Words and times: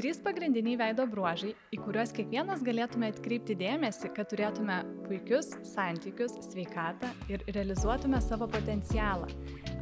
Trys 0.00 0.16
pagrindiniai 0.24 0.78
veido 0.80 1.04
bruožai, 1.04 1.50
į 1.76 1.78
kuriuos 1.84 2.14
kiekvienas 2.16 2.62
galėtume 2.64 3.10
atkreipti 3.12 3.52
dėmesį, 3.60 4.08
kad 4.16 4.30
turėtume 4.30 4.78
puikius 5.04 5.50
santykius, 5.74 6.38
sveikatą 6.46 7.10
ir 7.28 7.44
realizuotume 7.52 8.16
savo 8.24 8.48
potencialą. 8.48 9.28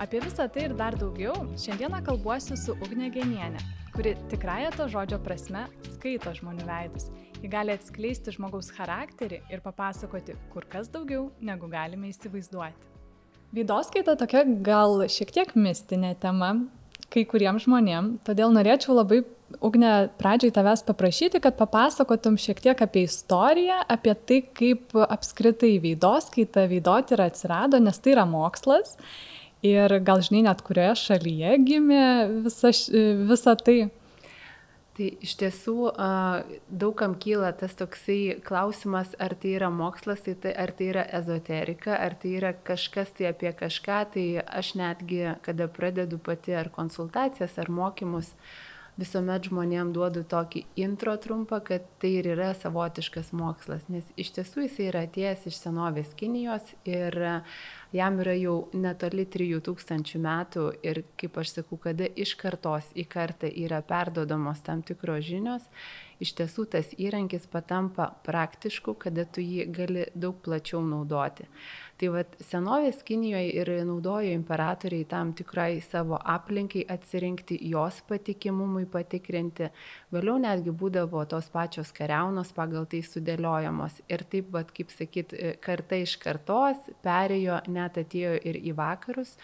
Apie 0.03 0.19
visą 0.25 0.49
tai 0.51 0.65
ir 0.67 0.75
dar 0.81 0.97
daugiau 0.99 1.37
šiandieną 1.63 2.01
kalbuosiu 2.09 2.59
su 2.59 2.75
Ugne 2.83 3.13
Genienė, 3.15 3.63
kuri 3.95 4.17
tikrąją 4.35 4.75
to 4.75 4.89
žodžio 4.97 5.21
prasme 5.23 5.69
skaito 5.93 6.35
žmonių 6.41 6.67
veidus. 6.67 7.07
Ji 7.39 7.55
gali 7.55 7.79
atskleisti 7.79 8.35
žmogaus 8.35 8.73
charakterį 8.75 9.45
ir 9.55 9.63
papasakoti 9.63 10.35
kur 10.51 10.67
kas 10.67 10.91
daugiau, 10.91 11.29
negu 11.39 11.71
galime 11.71 12.11
įsivaizduoti. 12.11 12.91
Veidoskaita 13.55 14.19
tokia 14.19 14.43
gal 14.67 14.99
šiek 15.07 15.31
tiek 15.39 15.55
mistinė 15.55 16.17
tema, 16.19 16.57
kai 17.07 17.23
kuriems 17.23 17.71
žmonėms, 17.71 18.25
todėl 18.27 18.51
norėčiau 18.51 18.99
labai, 18.99 19.23
Ugne, 19.65 20.11
pradžiai 20.21 20.53
tavęs 20.53 20.83
paprašyti, 20.85 21.41
kad 21.41 21.57
papasakotum 21.57 22.37
šiek 22.37 22.61
tiek 22.61 22.83
apie 22.85 23.07
istoriją, 23.07 23.79
apie 23.89 24.13
tai, 24.29 24.43
kaip 24.61 24.93
apskritai 24.93 25.79
veidoskaita, 25.81 26.67
veidotira 26.69 27.31
atsirado, 27.33 27.81
nes 27.81 27.97
tai 28.05 28.13
yra 28.13 28.27
mokslas 28.29 28.99
ir 29.65 29.97
gal 30.05 30.21
žinai 30.23 30.45
net 30.47 30.61
kurioje 30.67 30.99
šalyje 31.07 31.55
gimė 31.65 32.05
visa, 32.45 32.75
visa 33.31 33.57
tai. 33.57 33.79
Tai 34.99 35.09
iš 35.23 35.33
tiesų 35.39 35.93
daugam 36.69 37.13
kyla 37.23 37.53
tas 37.57 37.77
toksai 37.79 38.41
klausimas, 38.43 39.13
ar 39.23 39.37
tai 39.39 39.53
yra 39.55 39.69
mokslas, 39.71 40.25
tai, 40.27 40.35
tai 40.43 40.53
ar 40.59 40.73
tai 40.75 40.89
yra 40.91 41.05
ezoterika, 41.21 41.95
ar 41.95 42.17
tai 42.19 42.33
yra 42.41 42.51
kažkas 42.53 43.13
tai 43.15 43.29
apie 43.31 43.53
kažką, 43.55 43.99
tai 44.13 44.25
aš 44.43 44.73
netgi, 44.77 45.23
kada 45.47 45.71
pradedu 45.71 46.19
pati 46.19 46.57
ar 46.59 46.69
konsultacijas, 46.75 47.55
ar 47.63 47.71
mokymus, 47.71 48.33
visuomet 48.99 49.47
žmonėm 49.47 49.93
duodu 49.95 50.25
tokį 50.27 50.65
intro 50.83 51.15
trumpą, 51.23 51.61
kad 51.65 51.85
tai 52.03 52.17
ir 52.19 52.29
yra 52.35 52.51
savotiškas 52.59 53.31
mokslas, 53.37 53.87
nes 53.93 54.07
iš 54.19 54.33
tiesų 54.39 54.67
jis 54.67 54.79
yra 54.89 55.05
atėjęs 55.07 55.47
iš 55.51 55.61
senovės 55.63 56.11
Kinijos 56.19 56.73
ir 56.89 57.15
jam 57.95 58.19
yra 58.25 58.35
jau 58.37 58.57
netoli 58.75 59.25
3000 59.31 60.19
metų 60.25 60.67
ir 60.83 61.05
kaip 61.21 61.39
aš 61.39 61.55
sakau, 61.61 61.79
kada 61.89 62.11
iš 62.19 62.35
kartos 62.41 62.91
į 62.99 63.07
kartą 63.09 63.49
yra 63.49 63.81
perdodamos 63.87 64.65
tam 64.67 64.83
tikros 64.83 65.25
žinios, 65.31 65.69
iš 66.19 66.35
tiesų 66.41 66.67
tas 66.75 66.91
įrankis 66.99 67.47
patampa 67.51 68.11
praktišku, 68.27 68.99
kada 68.99 69.25
tu 69.25 69.45
jį 69.45 69.69
gali 69.73 70.09
daug 70.15 70.43
plačiau 70.43 70.83
naudoti. 70.83 71.47
Tai 71.99 72.13
vad 72.15 72.35
senovės 72.47 73.01
Kinijoje 73.03 73.49
ir 73.59 73.69
naudojo 73.83 74.31
imperatoriai 74.31 75.03
tam 75.11 75.33
tikrai 75.35 75.81
savo 75.83 76.15
aplinkai 76.35 76.85
atsirinkti, 76.95 77.57
jos 77.73 77.97
patikimumui 78.07 78.85
patikrinti. 78.87 79.67
Vėliau 80.15 80.37
netgi 80.39 80.71
būdavo 80.71 81.25
tos 81.27 81.49
pačios 81.51 81.91
kariaunos 81.97 82.53
pagal 82.55 82.87
tai 82.87 83.01
sudėliojamos. 83.03 83.99
Ir 84.07 84.23
taip, 84.31 84.53
vad, 84.55 84.71
kaip 84.77 84.95
sakyt, 84.95 85.35
karta 85.65 85.99
iš 85.99 86.15
kartos 86.23 86.87
perėjo, 87.03 87.59
net 87.67 87.99
atėjo 88.05 88.37
ir 88.47 88.61
į 88.63 88.77
vakarus 88.79 89.35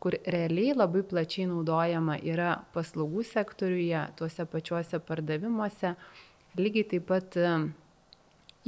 kur 0.00 0.16
realiai 0.32 0.72
labai 0.74 1.04
plačiai 1.04 1.46
naudojama 1.46 2.16
yra 2.24 2.54
paslaugų 2.74 3.22
sektoriuje, 3.28 4.06
tuose 4.16 4.46
pačiuose 4.48 4.98
pardavimuose. 5.04 5.92
Lygiai 6.58 6.88
taip 6.94 7.06
pat 7.12 7.36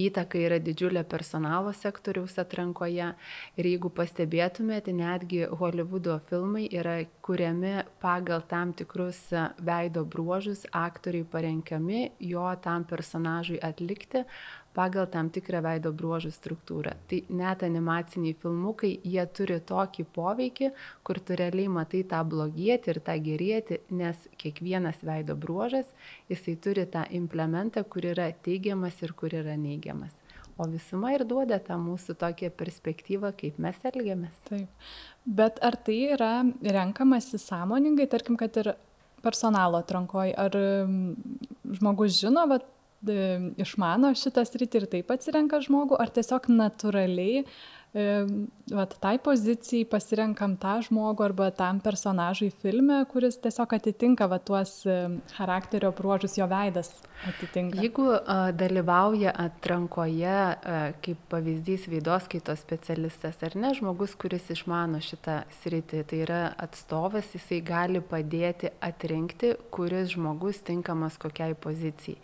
įtaka 0.00 0.40
yra 0.40 0.58
didžiulė 0.62 1.02
personalo 1.08 1.72
sektoriaus 1.76 2.38
atrankoje. 2.40 3.12
Ir 3.60 3.68
jeigu 3.68 3.90
pastebėtumėte, 3.92 4.94
netgi 4.96 5.44
Hollywoodo 5.60 6.18
filmai 6.30 6.64
yra 6.72 6.98
kuriami 7.24 7.74
pagal 8.02 8.44
tam 8.48 8.72
tikrus 8.72 9.20
veido 9.60 10.04
bruožus, 10.04 10.64
aktoriai 10.72 11.28
parenkami 11.28 12.08
jo 12.32 12.48
tam 12.64 12.84
personažui 12.88 13.60
atlikti, 13.62 14.24
pagal 14.75 15.06
tam 15.12 15.28
tikrą 15.33 15.60
veido 15.65 15.93
bruožų 15.97 16.33
struktūrą. 16.34 16.94
Tai 17.09 17.19
net 17.41 17.65
animaciniai 17.66 18.37
filmukai, 18.43 18.93
jie 19.05 19.25
turi 19.37 19.59
tokį 19.69 20.06
poveikį, 20.16 20.71
kur 21.05 21.21
tu 21.21 21.37
realiai 21.38 21.69
matai 21.72 22.03
tą 22.09 22.22
blogietį 22.28 22.94
ir 22.94 23.00
tą 23.05 23.16
gerėti, 23.27 23.81
nes 23.91 24.27
kiekvienas 24.41 25.05
veido 25.06 25.37
bruožas, 25.37 25.93
jisai 26.32 26.56
turi 26.56 26.87
tą 26.88 27.05
implementą, 27.11 27.84
kur 27.84 28.09
yra 28.15 28.31
teigiamas 28.44 29.03
ir 29.05 29.15
kur 29.16 29.34
yra 29.43 29.56
neigiamas. 29.61 30.15
O 30.61 30.66
visuma 30.69 31.15
ir 31.15 31.25
duoda 31.25 31.56
tą 31.65 31.78
mūsų 31.81 32.15
tokią 32.21 32.50
perspektyvą, 32.56 33.32
kaip 33.38 33.59
mes 33.62 33.78
elgiamės. 33.88 34.34
Taip. 34.49 34.91
Bet 35.25 35.61
ar 35.65 35.78
tai 35.81 35.99
yra 36.12 36.32
renkamasi 36.77 37.41
sąmoningai, 37.41 38.09
tarkim, 38.12 38.37
kad 38.41 38.59
ir 38.61 38.75
personalo 39.25 39.81
atrankoje, 39.81 40.34
ar 40.37 40.53
mm, 40.53 41.78
žmogus 41.78 42.19
žino, 42.19 42.44
vat, 42.50 42.66
išmano 43.02 44.12
šitą 44.14 44.44
sritį 44.46 44.82
ir 44.82 44.86
taip 44.96 45.10
atsirenka 45.14 45.60
žmogų, 45.64 45.98
ar 45.98 46.12
tiesiog 46.14 46.48
natūraliai 46.52 47.44
vat, 47.92 48.94
tai 49.00 49.19
pozicijai 49.20 49.84
pasirenkam 49.84 50.54
tą 50.60 50.78
žmogų 50.86 51.26
arba 51.26 51.50
tam 51.53 51.80
personažui 51.84 52.48
filme, 52.62 53.03
kuris 53.12 53.36
tiesiog 53.44 53.75
atitinka 53.76 54.28
vat, 54.32 54.47
tuos 54.48 54.78
charakterio 55.36 55.91
bruožus, 55.92 56.38
jo 56.41 56.47
veidas 56.48 56.94
atitinka. 57.28 57.76
Jeigu 57.84 58.06
a, 58.16 58.38
dalyvauja 58.56 59.34
atrankoje, 59.44 60.32
a, 60.32 60.78
kaip 61.04 61.20
pavyzdys 61.32 61.84
veidos 61.92 62.31
kaitos 62.32 62.64
specialistas 62.64 63.42
ar 63.44 63.58
ne, 63.60 63.75
žmogus, 63.76 64.16
kuris 64.16 64.48
išmano 64.56 65.02
šitą 65.04 65.42
sritį, 65.60 66.02
tai 66.08 66.22
yra 66.25 66.41
atstovas, 66.64 67.28
jisai 67.36 67.60
gali 67.66 68.00
padėti 68.00 68.72
atrinkti, 68.81 69.52
kuris 69.75 70.14
žmogus 70.16 70.64
tinkamas 70.64 71.20
kokiai 71.20 71.52
pozicijai. 71.60 72.16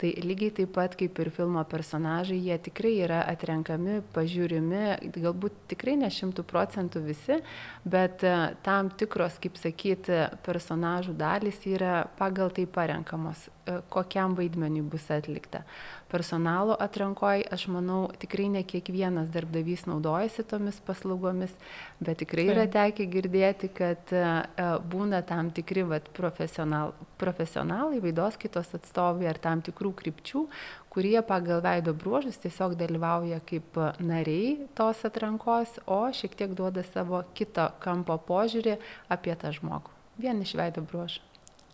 Tai 0.00 0.08
lygiai 0.24 0.54
taip 0.56 0.70
pat 0.72 0.94
kaip 0.96 1.18
ir 1.20 1.28
filmo 1.28 1.60
personažai, 1.68 2.38
jie 2.40 2.56
tikrai 2.64 2.94
yra 3.04 3.18
atrenkami, 3.28 3.98
pažiūrimi, 4.14 5.09
galbūt 5.16 5.56
tikrai 5.72 5.96
ne 6.00 6.10
šimtų 6.12 6.44
procentų 6.48 7.02
visi, 7.04 7.40
bet 7.84 8.24
e, 8.26 8.34
tam 8.66 8.92
tikros, 9.00 9.38
kaip 9.42 9.58
sakyti, 9.60 10.22
personažų 10.46 11.16
dalys 11.18 11.62
yra 11.68 12.04
pagal 12.18 12.52
tai 12.54 12.66
parenkamos, 12.70 13.48
e, 13.66 13.80
kokiam 13.92 14.36
vaidmeniui 14.38 14.86
bus 14.92 15.10
atlikta 15.14 15.64
personalo 16.10 16.76
atrankoj, 16.80 17.44
aš 17.54 17.66
manau, 17.72 18.00
tikrai 18.20 18.48
ne 18.52 18.62
kiekvienas 18.66 19.30
darbdavys 19.32 19.86
naudojasi 19.88 20.44
tomis 20.50 20.80
paslaugomis, 20.86 21.54
bet 22.02 22.20
tikrai 22.24 22.48
yra 22.50 22.66
tekę 22.70 23.06
girdėti, 23.12 23.70
kad 23.76 24.12
e, 24.14 24.20
e, 24.20 24.66
būna 24.92 25.22
tam 25.26 25.52
tikri 25.54 25.84
vat, 25.86 26.10
profesional, 26.16 26.92
profesionalai, 27.20 28.02
vaidos 28.02 28.38
kitos 28.40 28.74
atstovai 28.76 29.30
ar 29.30 29.40
tam 29.42 29.62
tikrų 29.64 29.94
krypčių, 30.02 30.44
kurie 30.90 31.16
pagal 31.26 31.62
veido 31.64 31.94
bruožus 31.94 32.40
tiesiog 32.42 32.76
dalyvauja 32.80 33.40
kaip 33.46 33.78
nariai 34.02 34.68
tos 34.78 35.06
atrankos, 35.06 35.78
o 35.86 36.02
šiek 36.12 36.36
tiek 36.38 36.54
duoda 36.58 36.84
savo 36.90 37.22
kito 37.38 37.70
kampo 37.80 38.18
požiūrį 38.28 38.78
apie 39.08 39.38
tą 39.38 39.54
žmogų. 39.54 39.94
Vien 40.20 40.42
iš 40.42 40.56
veido 40.58 40.82
bruožų. 40.84 41.29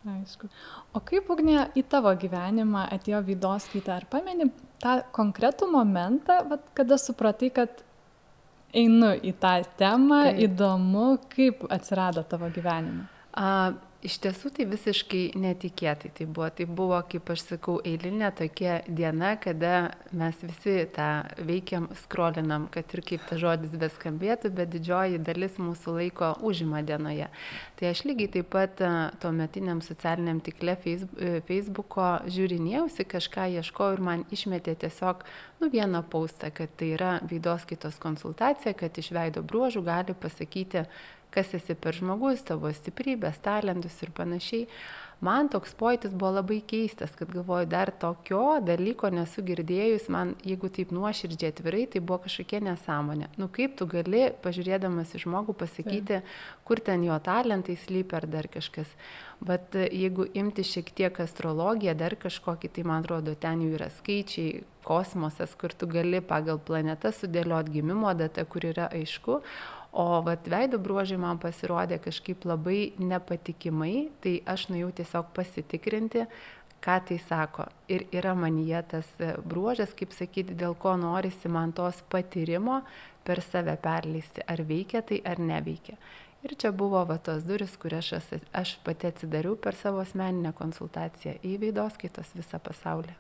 Aišku. 0.07 0.49
O 0.95 1.03
kaip 1.03 1.31
ugnė 1.33 1.67
į 1.75 1.83
tavo 1.91 2.13
gyvenimą 2.15 2.85
atėjo 2.95 3.25
vydos 3.27 3.67
kaita? 3.73 3.97
Ar 3.99 4.07
pameni 4.11 4.47
tą 4.83 5.01
konkretų 5.17 5.69
momentą, 5.73 6.39
vat, 6.51 6.63
kada 6.79 6.99
supratai, 7.01 7.51
kad 7.55 7.83
einu 8.77 9.15
į 9.19 9.35
tą 9.43 9.57
temą, 9.81 10.23
Taip. 10.29 10.41
įdomu, 10.47 11.09
kaip 11.33 11.67
atsirado 11.73 12.23
tavo 12.29 12.51
gyvenime? 12.55 13.09
A, 13.35 13.73
Iš 14.07 14.21
tiesų 14.23 14.53
tai 14.55 14.65
visiškai 14.71 15.21
netikėtai 15.41 16.13
tai 16.15 16.25
buvo. 16.31 16.47
Tai 16.55 16.67
buvo, 16.79 16.99
kaip 17.11 17.31
aš 17.33 17.43
sakau, 17.49 17.81
eilinė 17.83 18.29
tokia 18.39 18.77
diena, 18.87 19.33
kada 19.43 19.73
mes 20.15 20.39
visi 20.45 20.77
tą 20.95 21.09
veikiam, 21.49 21.89
skrolinam, 22.05 22.69
kad 22.71 22.95
ir 22.95 23.03
kaip 23.09 23.25
tas 23.27 23.41
žodis 23.43 23.75
beskambėtų, 23.81 24.53
bet 24.55 24.71
didžioji 24.77 25.19
dalis 25.27 25.59
mūsų 25.59 25.97
laiko 25.97 26.29
užima 26.47 26.85
dienoje. 26.87 27.27
Tai 27.81 27.91
aš 27.91 28.05
lygiai 28.07 28.31
taip 28.37 28.53
pat 28.55 28.85
tuo 29.23 29.33
metiniam 29.35 29.83
socialiniam 29.83 30.39
tikle 30.45 30.77
e, 30.87 30.95
Facebooko 31.49 32.07
žiūrinėjausi, 32.31 33.09
kažką 33.11 33.49
ieškojau 33.59 33.99
ir 33.99 34.05
man 34.07 34.25
išmetė 34.31 34.77
tiesiog 34.87 35.27
nu, 35.59 35.73
vieną 35.73 36.05
paustą, 36.13 36.53
kad 36.55 36.71
tai 36.79 36.93
yra 36.95 37.17
veidos 37.27 37.67
kitos 37.67 37.99
konsultacija, 37.99 38.77
kad 38.79 39.03
iš 39.03 39.11
veido 39.17 39.43
bruožų 39.43 39.83
gali 39.91 40.15
pasakyti, 40.15 40.87
kas 41.35 41.55
esi 41.57 41.77
per 41.79 41.97
žmogus, 41.97 42.45
tavo 42.47 42.71
stiprybės, 42.73 43.43
talentus 43.45 43.99
ir 44.03 44.15
panašiai. 44.17 44.69
Man 45.25 45.49
toks 45.49 45.73
pojūtis 45.81 46.13
buvo 46.13 46.35
labai 46.37 46.59
keistas, 46.69 47.15
kad 47.17 47.31
galvoju, 47.33 47.65
dar 47.73 47.89
tokio 47.89 48.59
dalyko 48.61 49.09
nesu 49.09 49.41
girdėjus, 49.47 50.11
man 50.13 50.35
jeigu 50.45 50.69
taip 50.69 50.93
nuoširdžiai 50.93 51.55
atvirai, 51.55 51.87
tai 51.89 52.03
buvo 52.05 52.19
kažkokia 52.27 52.61
nesąmonė. 52.67 53.31
Nu 53.41 53.49
kaip 53.49 53.79
tu 53.81 53.89
gali, 53.89 54.27
pažiūrėdamas 54.45 55.15
į 55.17 55.23
žmogų, 55.25 55.57
pasakyti, 55.57 56.21
kur 56.69 56.85
ten 56.85 57.07
jo 57.09 57.17
talentai 57.25 57.79
slypi 57.81 58.19
ar 58.21 58.29
dar 58.29 58.51
kažkas. 58.53 58.93
Bet 59.41 59.73
jeigu 59.73 60.29
imti 60.37 60.65
šiek 60.69 60.93
tiek 60.93 61.25
astrologiją, 61.25 61.97
dar 61.97 62.19
kažkokį, 62.21 62.75
tai 62.77 62.85
man 62.85 63.01
atrodo, 63.01 63.33
ten 63.41 63.65
jau 63.65 63.73
yra 63.73 63.89
skaičiai, 63.97 64.67
kosmosas, 64.87 65.57
kur 65.59 65.73
tu 65.75 65.89
gali 65.91 66.21
pagal 66.23 66.61
planetą 66.63 67.11
sudėlioti 67.11 67.81
gimimo 67.81 68.13
datą, 68.15 68.45
kur 68.47 68.69
yra 68.69 68.87
aišku, 68.95 69.41
O 69.97 70.21
vat 70.21 70.45
veido 70.53 70.77
bruožai 70.77 71.17
man 71.17 71.39
pasirodė 71.41 71.97
kažkaip 72.05 72.45
labai 72.45 72.93
nepatikimai, 73.01 74.11
tai 74.21 74.35
aš 74.45 74.67
nuėjau 74.69 74.91
tiesiog 74.99 75.31
pasitikrinti, 75.39 76.27
ką 76.85 76.97
tai 77.09 77.17
sako. 77.23 77.65
Ir 77.89 78.05
yra 78.13 78.35
manyje 78.37 78.83
tas 78.93 79.09
e, 79.25 79.33
bruožas, 79.41 79.95
kaip 79.97 80.13
sakyti, 80.13 80.53
dėl 80.53 80.77
ko 80.77 80.93
norisi 81.01 81.49
man 81.49 81.73
tos 81.73 82.03
patyrimo 82.13 82.83
per 83.25 83.41
save 83.41 83.79
perleisti, 83.81 84.45
ar 84.45 84.61
veikia 84.69 85.01
tai 85.01 85.23
ar 85.25 85.41
neveikia. 85.41 85.97
Ir 86.45 86.55
čia 86.61 86.71
buvo 86.77 87.01
va 87.09 87.17
tos 87.17 87.49
duris, 87.49 87.79
kurias 87.81 88.13
aš, 88.21 88.35
aš 88.53 88.77
pati 88.85 89.09
atsidariau 89.09 89.57
per 89.57 89.75
savo 89.81 90.05
asmeninę 90.05 90.53
konsultaciją 90.61 91.39
į 91.41 91.57
veidos 91.65 91.97
kaitos 91.99 92.37
visą 92.37 92.61
pasaulį. 92.63 93.17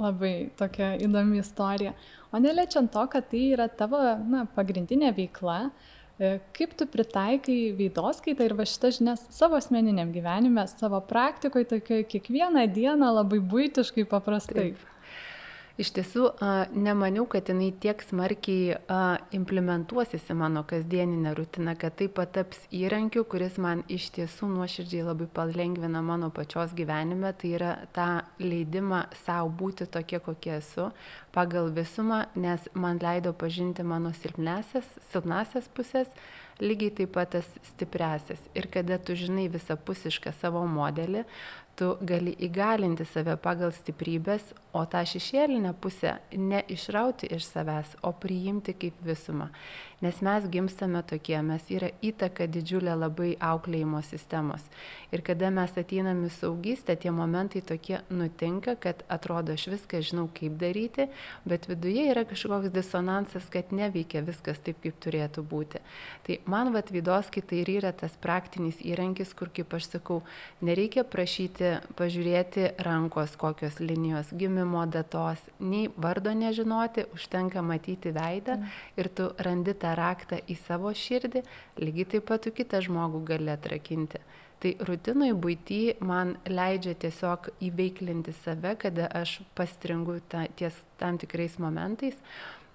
Labai 0.00 0.50
tokia 0.58 0.94
įdomi 0.98 1.38
istorija. 1.38 1.92
O 2.34 2.40
neliečiant 2.42 2.90
to, 2.90 3.04
kad 3.12 3.28
tai 3.30 3.44
yra 3.54 3.68
tavo 3.70 4.00
na, 4.26 4.42
pagrindinė 4.56 5.12
veikla, 5.14 5.58
E, 6.14 6.36
kaip 6.54 6.76
tu 6.78 6.86
pritaikai 6.86 7.74
veidoskaitą 7.74 8.46
ir 8.46 8.52
va 8.54 8.66
šitas 8.70 9.00
žinias 9.00 9.24
savo 9.34 9.58
asmeniniam 9.58 10.12
gyvenime, 10.14 10.62
savo 10.70 11.00
praktikoje, 11.02 11.66
tokioje 11.72 12.06
kiekvieną 12.12 12.68
dieną 12.70 13.08
labai 13.16 13.40
būtiškai 13.42 14.04
paprastai? 14.10 14.68
Taip. 14.68 14.84
Iš 15.74 15.88
tiesų, 15.90 16.28
nemaniau, 16.70 17.24
kad 17.26 17.48
jinai 17.50 17.72
tiek 17.82 17.98
smarkiai 18.06 18.76
implementuosis 19.34 20.28
į 20.30 20.36
mano 20.38 20.60
kasdieninę 20.70 21.32
rutiną, 21.34 21.72
kad 21.74 21.96
tai 21.98 22.06
pataps 22.06 22.60
įrankiu, 22.70 23.24
kuris 23.26 23.56
man 23.58 23.82
iš 23.90 24.06
tiesų 24.14 24.52
nuoširdžiai 24.52 25.02
labai 25.08 25.26
palengvina 25.34 25.98
mano 25.98 26.28
pačios 26.30 26.76
gyvenime. 26.78 27.32
Tai 27.34 27.50
yra 27.58 27.72
tą 27.96 28.06
leidimą 28.38 29.08
savo 29.24 29.50
būti 29.50 29.88
tokie, 29.90 30.22
kokie 30.22 30.54
esu, 30.60 30.92
pagal 31.34 31.74
visumą, 31.74 32.28
nes 32.38 32.70
man 32.78 33.02
leido 33.02 33.34
pažinti 33.34 33.82
mano 33.82 34.14
silpnesias, 34.14 34.86
silpnasias 35.10 35.66
pusės, 35.74 36.06
lygiai 36.62 36.94
taip 37.00 37.16
pat 37.18 37.34
tas 37.34 37.50
stipresias. 37.72 38.38
Ir 38.54 38.70
kada 38.70 39.02
tu 39.02 39.18
žinai 39.18 39.48
visapusišką 39.50 40.30
savo 40.38 40.62
modelį, 40.70 41.26
tu 41.78 41.94
gali 42.06 42.34
įgalinti 42.46 43.06
save 43.08 43.36
pagal 43.42 43.72
stiprybės, 43.74 44.52
o 44.74 44.84
tą 44.90 45.04
šešėlinę 45.06 45.74
pusę 45.82 46.16
neišrauti 46.34 47.30
iš 47.34 47.48
savęs, 47.50 47.96
o 48.02 48.12
priimti 48.12 48.74
kaip 48.78 49.02
visumą 49.06 49.50
nes 50.04 50.20
mes 50.20 50.44
gimstame 50.48 51.00
tokie, 51.02 51.36
mes 51.42 51.64
yra 51.72 51.88
įtaka 52.04 52.44
didžiulė 52.50 52.92
labai 52.98 53.30
auklėjimo 53.40 54.02
sistemos. 54.04 54.64
Ir 55.14 55.22
kada 55.24 55.48
mes 55.54 55.72
ateinam 55.80 56.20
į 56.26 56.30
saugystę, 56.34 56.96
tie 57.00 57.12
momentai 57.14 57.62
tokie 57.64 58.02
nutinka, 58.12 58.74
kad 58.80 59.00
atrodo, 59.08 59.56
aš 59.56 59.68
viską 59.72 60.02
žinau, 60.04 60.26
kaip 60.36 60.58
daryti, 60.60 61.06
bet 61.48 61.68
viduje 61.70 62.04
yra 62.10 62.26
kažkoks 62.28 62.72
disonansas, 62.74 63.46
kad 63.52 63.72
neveikia 63.72 64.24
viskas 64.26 64.60
taip, 64.64 64.82
kaip 64.84 64.98
turėtų 65.06 65.46
būti. 65.48 65.80
Tai 66.26 66.38
man 66.52 66.74
vad 66.76 66.92
vidos 66.92 67.32
kitai 67.32 67.62
ir 67.62 67.72
yra 67.78 67.94
tas 67.96 68.18
praktinis 68.20 68.82
įrankis, 68.84 69.32
kur, 69.38 69.52
kaip 69.54 69.72
aš 69.78 69.88
sakau, 69.94 70.20
nereikia 70.60 71.06
prašyti 71.08 71.63
pažiūrėti 71.98 72.68
rankos 72.86 73.34
kokios 73.40 73.80
linijos, 73.82 74.30
gimimo 74.36 74.84
datos, 74.90 75.42
nei 75.58 75.88
vardo 75.96 76.32
nežinoti, 76.36 77.06
užtenka 77.16 77.62
matyti 77.64 78.14
veidą 78.14 78.58
mm. 78.58 78.78
ir 79.00 79.10
tu 79.16 79.28
randi 79.46 79.74
tą 79.78 79.94
raktą 79.98 80.40
į 80.50 80.56
savo 80.64 80.92
širdį, 80.94 81.44
lygiai 81.82 82.08
taip 82.14 82.28
pat 82.30 82.46
tu 82.46 82.54
kitą 82.54 82.82
žmogų 82.84 83.24
gali 83.32 83.52
atrakinti. 83.54 84.22
Tai 84.64 84.70
rutinoj 84.88 85.34
būty 85.36 85.80
man 86.00 86.36
leidžia 86.48 86.94
tiesiog 86.96 87.50
įveiklinti 87.66 88.32
save, 88.38 88.76
kada 88.80 89.10
aš 89.12 89.40
pastringu 89.58 90.20
ta, 90.32 90.46
ties 90.56 90.78
tam 91.00 91.18
tikrais 91.20 91.58
momentais. 91.60 92.16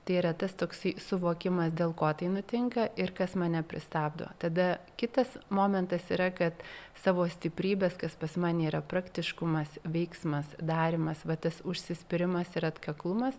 Tai 0.10 0.16
yra 0.18 0.32
tas 0.34 0.56
toksai 0.58 0.96
suvokimas, 0.98 1.70
dėl 1.78 1.92
ko 1.94 2.08
tai 2.18 2.32
nutinka 2.34 2.88
ir 2.98 3.12
kas 3.14 3.36
mane 3.38 3.60
pristabdo. 3.62 4.26
Tada 4.42 4.80
kitas 4.98 5.36
momentas 5.54 6.08
yra, 6.10 6.32
kad 6.34 6.64
savo 6.98 7.28
stiprybės, 7.30 7.94
kas 8.02 8.16
pas 8.18 8.34
mane 8.42 8.66
yra 8.72 8.80
praktiškumas, 8.82 9.76
veiksmas, 9.86 10.50
darimas, 10.58 11.22
va 11.30 11.38
tas 11.38 11.62
užsispyrimas 11.62 12.58
ir 12.58 12.66
atkaklumas, 12.72 13.38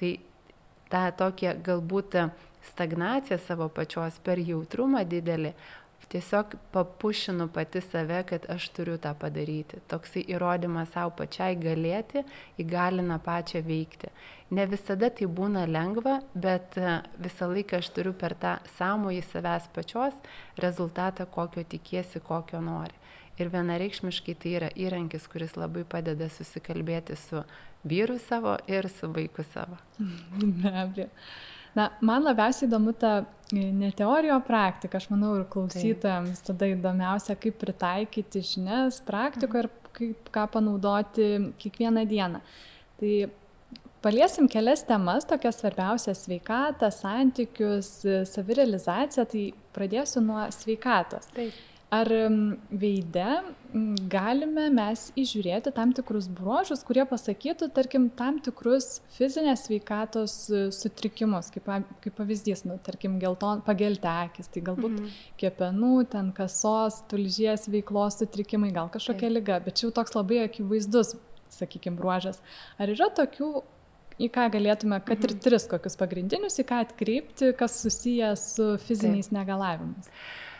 tai 0.00 0.14
tą 0.88 1.04
tokią 1.20 1.52
galbūt 1.68 2.16
stagnaciją 2.70 3.36
savo 3.44 3.68
pačios 3.68 4.16
per 4.24 4.40
jautrumą 4.40 5.04
didelį, 5.04 5.52
tiesiog 6.12 6.54
papušinu 6.72 7.48
pati 7.48 7.80
save, 7.80 8.22
kad 8.22 8.46
aš 8.48 8.68
turiu 8.68 8.96
tą 8.98 9.14
padaryti. 9.18 9.80
Toksai 9.90 10.22
įrodymas 10.30 10.92
savo 10.94 11.12
pačiai 11.18 11.56
galėti 11.58 12.22
įgalina 12.62 13.18
pačią 13.22 13.62
veikti. 13.66 14.12
Ne 14.50 14.66
visada 14.70 15.10
tai 15.10 15.26
būna 15.26 15.64
lengva, 15.66 16.20
bet 16.34 16.78
e, 16.78 17.00
visą 17.18 17.48
laiką 17.50 17.80
aš 17.82 17.90
turiu 17.96 18.12
per 18.14 18.36
tą 18.38 18.56
sąmojį 18.76 19.24
savęs 19.26 19.66
pačios 19.74 20.20
rezultatą, 20.62 21.26
kokio 21.26 21.66
tikiesi, 21.66 22.22
kokio 22.22 22.62
nori. 22.62 22.94
Ir 23.36 23.50
vienareikšmiškai 23.52 24.36
tai 24.40 24.54
yra 24.60 24.70
įrankis, 24.72 25.26
kuris 25.28 25.58
labai 25.58 25.82
padeda 25.84 26.30
susikalbėti 26.32 27.18
su 27.20 27.42
vyru 27.84 28.16
savo 28.22 28.56
ir 28.70 28.88
su 28.88 29.10
vaiku 29.12 29.44
savo. 29.52 29.76
Be 30.62 30.72
abejo. 30.72 31.10
Na, 31.76 31.90
man 32.00 32.24
labiausiai 32.24 32.68
įdomu 32.70 32.94
ta 32.96 33.18
e, 33.52 33.66
ne 33.72 33.90
teorijo 33.96 34.38
praktika, 34.46 35.00
aš 35.00 35.10
manau 35.12 35.34
ir 35.36 35.44
klausytojams 35.52 36.40
Taip. 36.40 36.46
tada 36.50 36.70
įdomiausia, 36.72 37.36
kaip 37.40 37.58
pritaikyti 37.60 38.44
žinias 38.54 39.02
praktikoje 39.04 39.66
ir 39.66 39.72
kaip 39.96 40.30
ką 40.32 40.46
panaudoti 40.54 41.28
kiekvieną 41.60 42.06
dieną. 42.08 42.40
Tai 43.00 43.12
paliesim 44.04 44.48
kelias 44.48 44.84
temas, 44.88 45.28
tokias 45.28 45.60
svarbiausias 45.60 46.24
sveikatą, 46.24 46.90
santykius, 46.94 47.92
savirealizaciją, 48.32 49.28
tai 49.32 49.46
pradėsiu 49.76 50.24
nuo 50.24 50.44
sveikatos. 50.54 51.28
Taip. 51.36 51.64
Ar 51.94 52.08
veide 52.74 53.26
galime 54.10 54.64
mes 54.74 55.02
įžiūrėti 55.18 55.70
tam 55.74 55.92
tikrus 55.94 56.26
bruožus, 56.32 56.80
kurie 56.86 57.04
pasakytų, 57.06 57.68
tarkim, 57.76 58.08
tam 58.18 58.38
tikrus 58.42 59.00
fizinės 59.14 59.66
veikatos 59.70 60.34
e, 60.48 60.62
sutrikimus, 60.74 61.50
kaip, 61.54 61.68
kaip 62.02 62.16
pavyzdys, 62.16 62.64
nu, 62.66 62.78
tarkim, 62.82 63.18
gelton, 63.22 63.62
pagelti 63.66 64.08
akis, 64.08 64.48
tai 64.48 64.64
galbūt 64.66 64.96
-hmm. 64.96 65.20
kepenų, 65.42 65.92
ten 66.14 66.32
kasos, 66.32 67.02
tulžies 67.10 67.68
veiklos 67.68 68.18
sutrikimai, 68.22 68.72
gal 68.72 68.88
kažkokia 68.88 69.28
okay. 69.28 69.36
lyga, 69.38 69.60
bet 69.60 69.76
čia 69.76 69.86
jau 69.86 69.94
toks 70.00 70.16
labai 70.16 70.42
akivaizdus, 70.46 71.16
sakykime, 71.50 71.96
bruožas. 72.00 72.40
Ar 72.78 72.88
yra 72.88 73.10
tokių 73.12 73.62
į 74.18 74.30
ką 74.32 74.48
galėtume, 74.56 74.98
kad 75.04 75.22
ir 75.22 75.36
mhm. 75.36 75.44
tris 75.44 75.68
kokius 75.68 75.96
pagrindinius, 76.00 76.58
į 76.58 76.66
ką 76.66 76.80
atkreipti, 76.86 77.52
kas 77.58 77.82
susijęs 77.84 78.50
su 78.56 78.72
fiziniais 78.88 79.28
Taip. 79.28 79.38
negalavimais? 79.38 80.10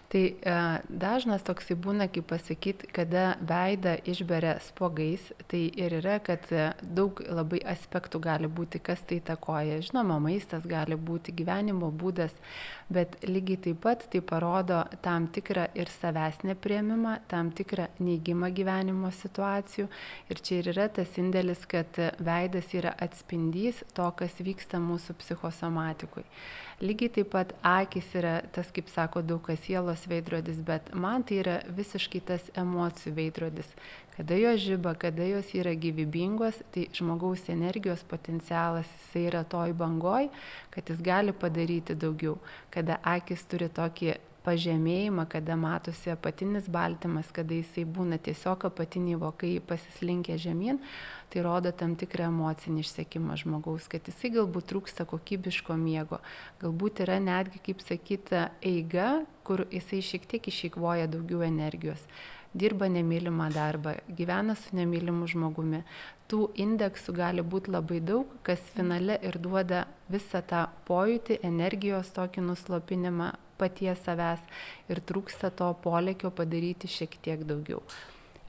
Tai 0.08 0.22
e, 0.22 0.56
dažnas 0.86 1.42
toksai 1.42 1.74
būna, 1.82 2.06
kaip 2.12 2.28
pasakyti, 2.30 2.86
kada 2.94 3.32
veidą 3.42 3.96
išberia 4.06 4.52
spogais, 4.62 5.24
tai 5.50 5.64
ir 5.74 5.96
yra, 5.98 6.20
kad 6.22 6.44
e, 6.54 6.68
daug 6.80 7.18
labai 7.26 7.58
aspektų 7.66 8.20
gali 8.22 8.46
būti, 8.46 8.78
kas 8.86 9.02
tai 9.08 9.18
takoja. 9.26 9.80
Žinoma, 9.82 10.20
maistas 10.22 10.68
gali 10.70 10.94
būti 10.94 11.34
gyvenimo 11.34 11.90
būdas, 11.90 12.36
bet 12.86 13.16
lygiai 13.26 13.58
taip 13.64 13.80
pat 13.82 14.04
tai 14.12 14.20
parodo 14.22 14.84
tam 15.02 15.26
tikrą 15.34 15.66
ir 15.74 15.90
savęs 15.90 16.44
neprieimimą, 16.46 17.16
tam 17.26 17.50
tikrą 17.50 17.88
neįgymą 17.98 18.52
gyvenimo 18.54 19.10
situacijų. 19.10 19.88
Ir 20.30 20.42
čia 20.46 20.60
ir 20.60 20.70
yra 20.76 20.86
tas 21.00 21.18
indėlis, 21.18 21.66
kad 21.66 21.98
veidas 22.22 22.70
yra 22.78 22.94
atspindys 22.94 23.82
to, 23.98 24.06
kas 24.22 24.38
vyksta 24.38 24.78
mūsų 24.78 25.18
psichosomatikui. 25.18 26.22
Lygiai 26.76 27.08
taip 27.08 27.30
pat 27.32 27.54
akis 27.64 28.10
yra 28.20 28.42
tas, 28.52 28.68
kaip 28.68 28.90
sako 28.92 29.22
daug 29.24 29.40
kas 29.46 29.62
sielos 29.64 30.02
veidrodis, 30.10 30.58
bet 30.60 30.90
man 30.92 31.22
tai 31.24 31.38
yra 31.40 31.54
visiškai 31.78 32.20
tas 32.28 32.50
emocijų 32.52 33.14
veidrodis. 33.16 33.70
Kada 34.12 34.36
jos 34.36 34.60
žyba, 34.60 34.92
kada 35.00 35.24
jos 35.24 35.54
yra 35.56 35.72
gyvybingos, 35.72 36.60
tai 36.72 36.84
žmogaus 36.92 37.48
energijos 37.48 38.04
potencialas 38.04 38.92
jisai 38.92 39.24
yra 39.30 39.42
toj 39.48 39.72
bangoj, 39.72 40.28
kad 40.76 40.92
jis 40.92 41.00
gali 41.00 41.32
padaryti 41.32 41.96
daugiau. 41.96 42.36
Kada 42.68 43.00
akis 43.16 43.48
turi 43.48 43.72
tokį 43.72 44.18
pažemėjimą, 44.46 45.26
kada 45.30 45.56
matosi 45.58 46.12
apatinis 46.14 46.70
baltymas, 46.72 47.32
kada 47.34 47.56
jisai 47.58 47.84
būna 47.84 48.18
tiesiog 48.22 48.68
apatiniai 48.70 49.18
vokai 49.20 49.56
pasislinkę 49.66 50.38
žemyn, 50.38 50.78
tai 51.32 51.42
rodo 51.42 51.72
tam 51.74 51.96
tikrą 51.98 52.30
emocinį 52.30 52.84
išsekimą 52.84 53.36
žmogaus, 53.42 53.90
kad 53.90 54.06
jisai 54.06 54.30
galbūt 54.38 54.70
trūksta 54.70 55.08
kokybiško 55.10 55.76
miego, 55.80 56.22
galbūt 56.62 57.02
yra 57.06 57.18
netgi, 57.22 57.62
kaip 57.66 57.82
sakyta, 57.82 58.48
eiga, 58.62 59.24
kur 59.46 59.66
jisai 59.70 60.00
šiek 60.02 60.30
tiek 60.30 60.48
išeikvoja 60.50 61.10
daugiau 61.10 61.42
energijos 61.46 62.02
dirba 62.62 62.88
nemylimą 62.88 63.50
darbą, 63.54 63.94
gyvena 64.18 64.56
su 64.56 64.76
nemylimu 64.76 65.28
žmogumi. 65.32 65.82
Tų 66.30 66.48
indeksų 66.64 67.14
gali 67.14 67.44
būti 67.46 67.70
labai 67.70 68.00
daug, 68.02 68.32
kas 68.46 68.62
finale 68.74 69.20
ir 69.22 69.38
duoda 69.38 69.84
visą 70.10 70.42
tą 70.42 70.64
pojūtį, 70.88 71.38
energijos 71.46 72.10
tokį 72.16 72.48
nuslopinimą, 72.48 73.30
paties 73.60 74.02
savęs 74.08 74.42
ir 74.90 75.00
trūksta 75.06 75.52
to 75.54 75.70
polėkio 75.86 76.34
padaryti 76.34 76.90
šiek 76.90 77.16
tiek 77.22 77.46
daugiau. 77.46 77.82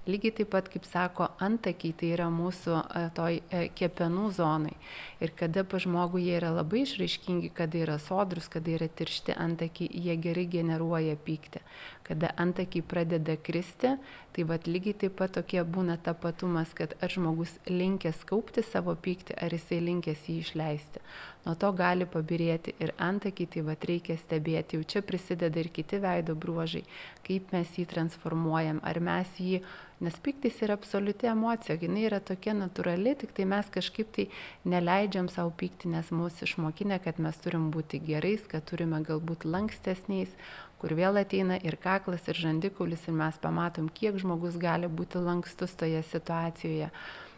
Lygiai 0.08 0.32
taip 0.32 0.54
pat, 0.54 0.70
kaip 0.72 0.86
sako, 0.88 1.26
antakiai 1.44 1.92
tai 2.00 2.14
yra 2.16 2.30
mūsų 2.32 2.76
e, 2.80 3.00
toj 3.16 3.40
e, 3.52 3.64
kepenų 3.76 4.30
zonai. 4.38 4.78
Ir 5.20 5.34
kada 5.36 5.66
pa 5.68 5.82
žmogų 5.84 6.22
jie 6.24 6.38
yra 6.38 6.54
labai 6.56 6.86
išraiškingi, 6.86 7.50
kada 7.58 7.82
yra 7.82 7.98
sodrus, 8.00 8.48
kada 8.54 8.72
yra 8.78 8.88
tiršti 8.88 9.36
antakiai, 9.36 9.90
jie 10.06 10.16
gerai 10.24 10.46
generuoja 10.54 11.18
pyktį. 11.28 11.60
Kada 12.08 12.32
antakiai 12.40 12.86
pradeda 12.86 13.36
kristi, 13.38 13.94
tai 14.34 14.44
vad 14.48 14.68
lygiai 14.70 14.98
taip 15.04 15.16
pat 15.20 15.34
tokie 15.38 15.64
būna 15.64 15.98
tapatumas, 16.04 16.74
kad 16.78 16.94
ar 17.02 17.14
žmogus 17.14 17.56
linkęs 17.70 18.24
kaupti 18.30 18.64
savo 18.66 18.96
pyktį, 18.96 19.38
ar 19.38 19.56
jisai 19.56 19.80
linkęs 19.86 20.28
jį 20.30 20.38
išleisti. 20.44 21.04
Nuo 21.46 21.56
to 21.56 21.72
gali 21.72 22.06
pabirėti 22.10 22.76
ir 22.84 22.94
antakiai, 23.00 23.50
tai 23.54 23.66
vad 23.70 23.84
reikia 23.90 24.18
stebėti. 24.20 24.78
Jau 24.78 24.88
čia 24.94 25.02
prisideda 25.02 25.60
ir 25.62 25.72
kiti 25.74 26.00
veido 26.04 26.36
bruožai, 26.36 26.84
kaip 27.28 27.54
mes 27.56 27.76
jį 27.80 27.88
transformuojam, 27.94 28.84
ar 28.84 29.02
mes 29.04 29.36
jį 29.42 29.62
Nes 30.00 30.14
piktis 30.22 30.60
yra 30.62 30.76
absoliuti 30.78 31.26
emocija, 31.26 31.74
jinai 31.82 32.04
yra 32.06 32.20
tokia 32.22 32.54
natūrali, 32.54 33.16
tik 33.18 33.32
tai 33.34 33.48
mes 33.50 33.70
kažkaip 33.74 34.12
tai 34.14 34.28
neleidžiam 34.70 35.26
savo 35.34 35.50
pykti, 35.58 35.90
nes 35.90 36.12
mūsų 36.14 36.46
išmokinė, 36.46 37.00
kad 37.02 37.18
mes 37.18 37.40
turim 37.42 37.72
būti 37.74 37.98
gerais, 38.06 38.44
kad 38.52 38.68
turime 38.70 39.00
galbūt 39.08 39.48
lankstesniais, 39.50 40.36
kur 40.82 40.94
vėl 40.98 41.18
ateina 41.22 41.58
ir 41.66 41.78
kaklas, 41.82 42.28
ir 42.30 42.38
žandikulis, 42.38 43.08
ir 43.08 43.16
mes 43.18 43.40
pamatom, 43.42 43.90
kiek 43.90 44.20
žmogus 44.22 44.60
gali 44.62 44.90
būti 44.90 45.22
lankstus 45.24 45.74
toje 45.78 46.04
situacijoje. 46.12 46.92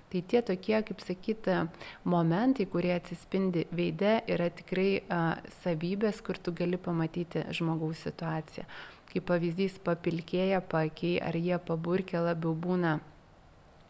Tai 0.09 0.19
tie 0.25 0.39
tokie, 0.41 0.73
kaip 0.81 1.03
sakyti, 1.05 1.55
momentai, 2.09 2.65
kurie 2.65 2.95
atsispindi 2.95 3.67
veide, 3.69 4.15
yra 4.25 4.47
tikrai 4.49 5.03
a, 5.05 5.19
savybės, 5.61 6.23
kur 6.25 6.39
tu 6.41 6.53
gali 6.57 6.81
pamatyti 6.81 7.45
žmogaus 7.53 8.01
situaciją 8.07 8.65
kaip 9.09 9.25
pavyzdys 9.29 9.79
papilkėja 9.85 10.61
paakiai 10.69 11.19
ar 11.25 11.37
jie 11.37 11.57
paburkę 11.65 12.21
labiau 12.21 12.53
būna, 12.53 12.99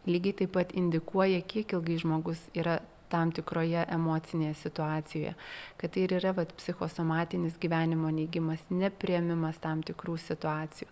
lygiai 0.08 0.36
taip 0.42 0.54
pat 0.56 0.72
indikuoja, 0.76 1.42
kiek 1.44 1.74
ilgai 1.76 1.98
žmogus 2.00 2.40
yra 2.56 2.78
tam 3.10 3.32
tikroje 3.34 3.82
emocinėje 3.90 4.54
situacijoje, 4.62 5.34
kad 5.80 5.94
tai 5.94 6.04
ir 6.06 6.14
yra 6.20 6.32
vat, 6.36 6.52
psichosomatinis 6.58 7.58
gyvenimo 7.60 8.10
neigimas, 8.14 8.62
nepriemimas 8.70 9.58
tam 9.62 9.82
tikrų 9.86 10.16
situacijų. 10.22 10.88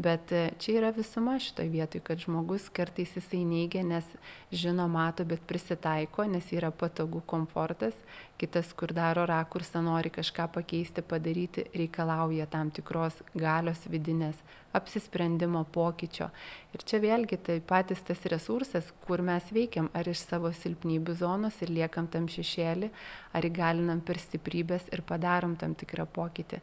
Bet 0.00 0.34
e, 0.34 0.42
čia 0.62 0.78
yra 0.80 0.92
visuma 0.96 1.38
šitoje 1.40 1.70
vietoje, 1.72 2.04
kad 2.04 2.22
žmogus 2.22 2.68
kartais 2.74 3.14
jisai 3.16 3.44
neigia, 3.48 3.84
nes 3.86 4.06
žino, 4.52 4.88
mato, 4.90 5.24
bet 5.28 5.44
prisitaiko, 5.48 6.26
nes 6.30 6.50
yra 6.54 6.72
patogu 6.74 7.22
komfortas, 7.26 7.96
kitas, 8.40 8.72
kur 8.74 8.94
daro 8.96 9.26
rakursą, 9.28 9.82
nori 9.84 10.10
kažką 10.10 10.48
pakeisti, 10.54 11.04
padaryti, 11.06 11.68
reikalauja 11.76 12.48
tam 12.50 12.72
tikros 12.74 13.20
galios 13.34 13.84
vidinės 13.90 14.40
apsisprendimo 14.76 15.64
pokyčio. 15.72 16.28
Ir 16.74 16.84
čia 16.86 17.00
vėlgi 17.02 17.38
tai 17.46 17.58
patys 17.66 18.02
tas 18.06 18.22
resursas, 18.30 18.92
kur 19.06 19.22
mes 19.26 19.48
veikiam, 19.54 19.88
ar 19.96 20.08
iš 20.10 20.22
savo 20.22 20.52
silpnybių 20.54 21.16
zonos 21.18 21.58
ir 21.64 21.72
liekam 21.74 22.06
tam 22.10 22.28
šešėlį, 22.30 22.90
ar 23.34 23.48
įgalinam 23.48 24.02
per 24.06 24.20
stiprybės 24.22 24.90
ir 24.94 25.02
padarom 25.06 25.56
tam 25.58 25.74
tikrą 25.74 26.06
pokytį. 26.06 26.62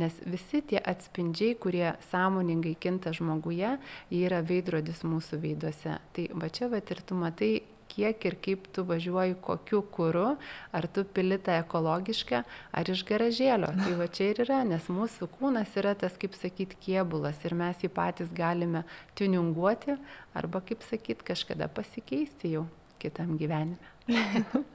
Nes 0.00 0.16
visi 0.26 0.58
tie 0.66 0.80
atspindžiai, 0.82 1.54
kurie 1.62 1.92
sąmoningai 2.10 2.74
kinta 2.82 3.12
žmoguje, 3.14 3.76
jie 4.10 4.24
yra 4.26 4.42
veidrodis 4.42 5.04
mūsų 5.06 5.38
veiduose. 5.44 6.00
Tai 6.16 6.24
va 6.34 6.50
čia 6.50 6.70
va 6.72 6.82
ir 6.82 7.02
tu 7.06 7.14
matai 7.14 7.52
kiek 7.94 8.26
ir 8.28 8.36
kaip 8.42 8.66
tu 8.74 8.84
važiuoji, 8.88 9.36
kokiu 9.44 9.82
kūru, 9.94 10.26
ar 10.74 10.88
tu 10.90 11.04
pili 11.16 11.38
tą 11.38 11.58
ekologišką, 11.62 12.42
ar 12.74 12.90
iš 12.90 13.04
garažėlio. 13.08 13.70
Tai 13.80 13.96
va 14.00 14.08
čia 14.10 14.30
ir 14.32 14.42
yra, 14.46 14.60
nes 14.68 14.90
mūsų 14.90 15.30
kūnas 15.38 15.74
yra 15.80 15.94
tas, 15.98 16.18
kaip 16.20 16.36
sakyt, 16.38 16.76
kiebulas 16.84 17.40
ir 17.46 17.56
mes 17.58 17.82
jį 17.84 17.92
patys 17.94 18.34
galime 18.34 18.84
tuninguoti 19.18 19.98
arba, 20.34 20.62
kaip 20.66 20.82
sakyt, 20.86 21.22
kažkada 21.26 21.70
pasikeisti 21.72 22.56
jau 22.56 22.66
kitam 23.02 23.36
gyvenime. 23.40 23.78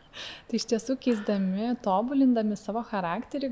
Tai 0.50 0.58
iš 0.58 0.66
tiesų 0.72 0.96
keisdami, 1.02 1.70
tobulindami 1.86 2.58
savo 2.60 2.82
charakterį, 2.90 3.50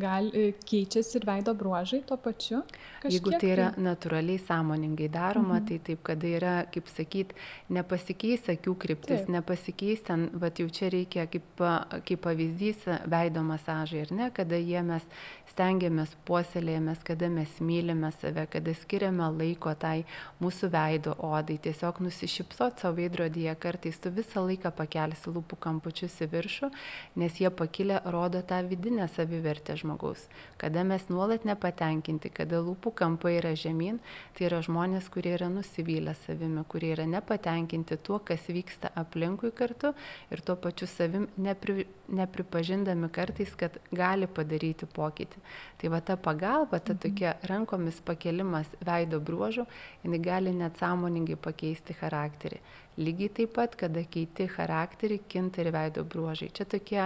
gal, 0.00 0.30
keičiasi 0.66 1.18
ir 1.20 1.26
veido 1.28 1.54
bruožai 1.56 2.00
tuo 2.06 2.18
pačiu. 2.20 2.62
Kažkiek. 3.02 3.14
Jeigu 3.14 3.34
tai 3.38 3.52
yra 3.54 3.68
natūraliai 3.78 4.40
sąmoningai 4.42 5.08
daroma, 5.12 5.60
mhm. 5.60 5.68
tai 5.68 5.78
taip, 5.88 6.02
kada 6.06 6.30
yra, 6.30 6.54
kaip 6.74 6.90
sakyt, 6.90 7.34
nepasikeis 7.72 8.48
akių 8.54 8.74
kryptis, 8.84 9.24
taip. 9.24 9.32
nepasikeis 9.36 10.04
ten, 10.08 10.26
va 10.40 10.50
jau 10.54 10.66
čia 10.74 10.90
reikia 10.94 11.28
kaip, 11.30 11.64
kaip 12.08 12.24
pavyzdys 12.24 12.84
veido 13.10 13.44
masažai, 13.46 14.04
ar 14.08 14.14
ne, 14.18 14.30
kada 14.34 14.58
jie 14.58 14.82
mes 14.86 15.06
stengiamės, 15.54 16.14
puoselėjamės, 16.26 17.02
kada 17.06 17.28
mes 17.32 17.58
mylime 17.62 18.10
save, 18.18 18.46
kada 18.50 18.74
skiriame 18.76 19.28
laiko 19.38 19.74
tai 19.78 20.02
mūsų 20.42 20.70
veido 20.74 21.14
odai, 21.24 21.58
tiesiog 21.62 22.00
nusišypsot 22.04 22.82
savo 22.82 22.98
veidrodyje, 22.98 23.54
kartais 23.62 24.00
tu 24.02 24.12
visą 24.14 24.44
laiką 24.48 24.72
pakelsi 24.74 25.30
lūpų 25.34 25.58
kampu 25.62 25.83
skambučius 25.84 26.16
į 26.24 26.28
viršų, 26.32 26.70
nes 27.16 27.40
jie 27.40 27.50
pakilę 27.50 28.00
rodo 28.04 28.42
tą 28.42 28.62
vidinę 28.66 29.08
savivertę 29.08 29.76
žmogaus. 29.76 30.28
Kada 30.56 30.84
mes 30.84 31.08
nuolat 31.08 31.44
nepatenkinti, 31.44 32.30
kada 32.30 32.60
lūpų 32.60 32.94
kampai 32.94 33.38
yra 33.38 33.54
žemyn, 33.54 34.00
tai 34.34 34.48
yra 34.48 34.62
žmonės, 34.62 35.10
kurie 35.12 35.34
yra 35.36 35.48
nusivylę 35.48 36.14
savimi, 36.14 36.64
kurie 36.68 36.94
yra 36.94 37.06
nepatenkinti 37.06 37.98
tuo, 38.02 38.18
kas 38.18 38.48
vyksta 38.48 38.90
aplinkui 38.94 39.52
kartu 39.52 39.92
ir 40.30 40.40
tuo 40.40 40.56
pačiu 40.56 40.86
savim 40.86 41.28
nepri, 41.36 41.86
nepripažindami 42.08 43.10
kartais, 43.12 43.54
kad 43.54 43.76
gali 43.92 44.26
padaryti 44.26 44.86
pokytį. 44.86 45.42
Tai 45.80 45.90
va 45.92 46.00
ta 46.00 46.16
pagalba, 46.16 46.80
ta 46.80 46.94
mhm. 46.94 47.02
tokia 47.02 47.36
rankomis 47.48 48.00
pakelimas 48.04 48.70
veido 48.84 49.20
bruožų, 49.20 49.66
jinai 50.04 50.22
gali 50.22 50.54
net 50.54 50.80
sąmoningai 50.80 51.36
pakeisti 51.36 51.96
charakterį. 52.00 52.62
Lygiai 52.96 53.32
taip 53.40 53.54
pat, 53.56 53.74
kada 53.78 54.04
keiti 54.06 54.46
charakterį, 54.50 55.18
kinta 55.28 55.64
ir 55.64 55.72
veido 55.74 56.04
bruožai. 56.06 56.52
Čia 56.54 56.66
tokie 56.70 57.02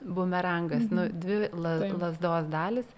bumerangas, 0.00 0.86
nu, 0.90 1.02
mhm. 1.02 1.12
nu, 1.12 1.20
dvi 1.24 1.38
la, 1.58 1.74
lasdos 2.06 2.50
dalis, 2.52 2.88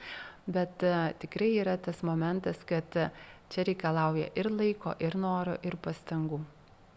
bet 0.51 0.85
uh, 0.85 1.11
tikrai 1.21 1.55
yra 1.63 1.77
tas 1.81 2.03
momentas, 2.07 2.61
kad 2.69 2.97
uh, 3.01 3.09
čia 3.51 3.65
reikalauja 3.67 4.31
ir 4.39 4.51
laiko, 4.53 4.95
ir 5.01 5.17
noro, 5.19 5.57
ir 5.67 5.77
pastangų. 5.83 6.41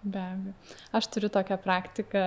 Be 0.04 0.20
abejo. 0.20 0.54
Aš 1.00 1.08
turiu 1.16 1.30
tokią 1.32 1.58
praktiką, 1.64 2.24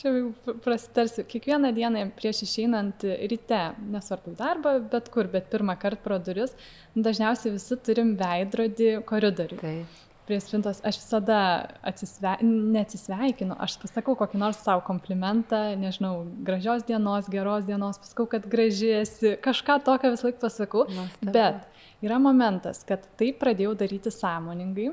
čia 0.00 0.12
jau 0.16 0.54
prasitarsiu, 0.64 1.26
kiekvieną 1.28 1.74
dieną 1.76 2.06
prieš 2.16 2.46
išeinant 2.46 3.04
ryte, 3.28 3.60
nesvarbu 3.92 4.32
darbą, 4.38 4.78
bet 4.94 5.12
kur, 5.12 5.28
bet 5.28 5.50
pirmą 5.52 5.76
kartą 5.82 6.00
pro 6.06 6.16
duris, 6.16 6.56
dažniausiai 6.96 7.52
visi 7.58 7.76
turim 7.84 8.16
veidrodį 8.16 8.94
koridoriui. 9.04 9.60
Taip 9.60 10.00
prie 10.26 10.38
spintos 10.40 10.80
aš 10.86 10.98
visada 11.00 11.38
atsisve... 11.82 12.36
neatsisveikinu, 12.42 13.56
aš 13.62 13.76
pasakau 13.82 14.14
kokį 14.18 14.40
nors 14.40 14.60
savo 14.62 14.84
komplimentą, 14.86 15.62
nežinau, 15.80 16.22
gražios 16.46 16.86
dienos, 16.88 17.28
geros 17.32 17.66
dienos, 17.68 17.98
pasakau, 18.02 18.28
kad 18.30 18.46
graži 18.50 18.92
esi, 19.00 19.34
kažką 19.42 19.80
tokio 19.86 20.12
vis 20.14 20.22
laik 20.26 20.38
pasakau, 20.42 20.86
Nuostabu. 20.90 21.34
bet 21.34 22.06
yra 22.06 22.20
momentas, 22.22 22.84
kad 22.88 23.04
tai 23.18 23.32
pradėjau 23.36 23.74
daryti 23.82 24.14
sąmoningai 24.14 24.92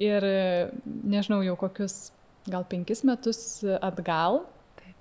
ir, 0.00 0.30
nežinau, 0.86 1.42
jau 1.46 1.58
kokius 1.60 2.10
gal 2.50 2.64
penkis 2.68 3.04
metus 3.06 3.60
atgal, 3.82 4.44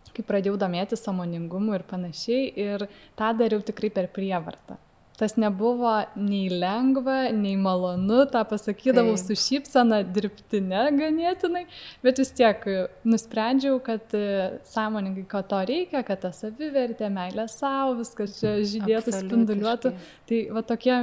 kai 0.09 0.25
pradėjau 0.25 0.57
domėti 0.59 0.97
samoningumu 0.99 1.77
ir 1.77 1.85
panašiai, 1.87 2.51
ir 2.57 2.89
tą 3.19 3.31
dariau 3.37 3.61
tikrai 3.63 3.93
per 3.93 4.09
prievartą 4.11 4.79
tas 5.19 5.35
nebuvo 5.35 5.91
nei 6.15 6.47
lengva, 6.47 7.27
nei 7.35 7.57
malonu, 7.59 8.21
tą 8.31 8.45
pasakydavau 8.47 9.17
Taip. 9.17 9.25
su 9.25 9.35
šypsena 9.35 9.99
dirbtinė 10.07 10.85
ganėtinai, 10.95 11.65
bet 12.05 12.21
vis 12.21 12.31
tiek 12.37 12.63
nusprendžiau, 13.03 13.81
kad 13.83 14.15
e, 14.15 14.61
sąmoningai, 14.71 15.25
ko 15.29 15.41
to 15.43 15.59
reikia, 15.67 16.05
kad 16.07 16.23
ta 16.23 16.31
savivertė, 16.35 17.09
meilė 17.11 17.49
savo, 17.51 17.97
viskas 17.99 18.37
čia 18.39 18.55
žydėtų, 18.63 19.15
spinduliuotų. 19.17 19.91
Tai 20.29 20.39
va 20.55 20.63
tokie 20.71 20.95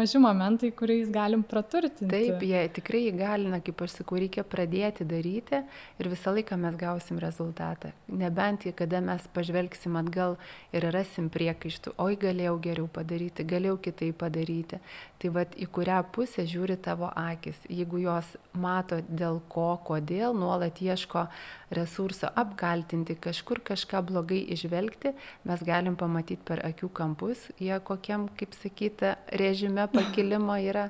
maži 0.00 0.22
momentai, 0.22 0.72
kuriais 0.76 1.12
galim 1.12 1.44
praturtinti. 1.44 2.08
Taip, 2.08 2.46
jie 2.48 2.64
tikrai 2.78 3.04
įgalina, 3.10 3.60
kaip 3.64 3.84
aš 3.84 3.98
sakau, 4.00 4.16
reikia 4.22 4.46
pradėti 4.48 5.04
daryti 5.08 5.60
ir 6.00 6.10
visą 6.12 6.32
laiką 6.32 6.56
mes 6.64 6.80
gausim 6.80 7.20
rezultatą. 7.20 7.92
Nebent, 8.08 8.64
kada 8.78 9.02
mes 9.04 9.28
pažvelgsim 9.34 9.96
atgal 10.00 10.38
ir 10.72 10.86
rasim 10.94 11.28
priekaištų, 11.32 11.96
oi 12.00 12.16
galėjau 12.20 12.56
geriau 12.62 12.88
padaryti, 12.92 13.41
galėjau 13.52 13.78
kitaip 13.86 14.18
padaryti. 14.22 14.78
Tai 15.22 15.30
vad 15.30 15.52
į 15.54 15.68
kurią 15.70 16.00
pusę 16.10 16.42
žiūri 16.50 16.74
tavo 16.82 17.06
akis. 17.14 17.60
Jeigu 17.70 18.00
jos 18.02 18.32
mato 18.58 18.96
dėl 19.06 19.36
ko, 19.52 19.76
kodėl, 19.86 20.34
nuolat 20.34 20.80
ieško 20.82 21.28
resurso 21.70 22.26
apkaltinti, 22.36 23.14
kažkur 23.22 23.60
kažką 23.64 24.00
blogai 24.08 24.40
išvelgti, 24.52 25.12
mes 25.48 25.62
galim 25.64 25.94
pamatyti 25.96 26.42
per 26.48 26.64
akių 26.66 26.90
kampus, 26.98 27.44
jie 27.62 27.78
kokiam, 27.86 28.26
kaip 28.38 28.56
sakyti, 28.58 29.12
režime 29.38 29.86
pakilimo 29.92 30.56
yra. 30.70 30.88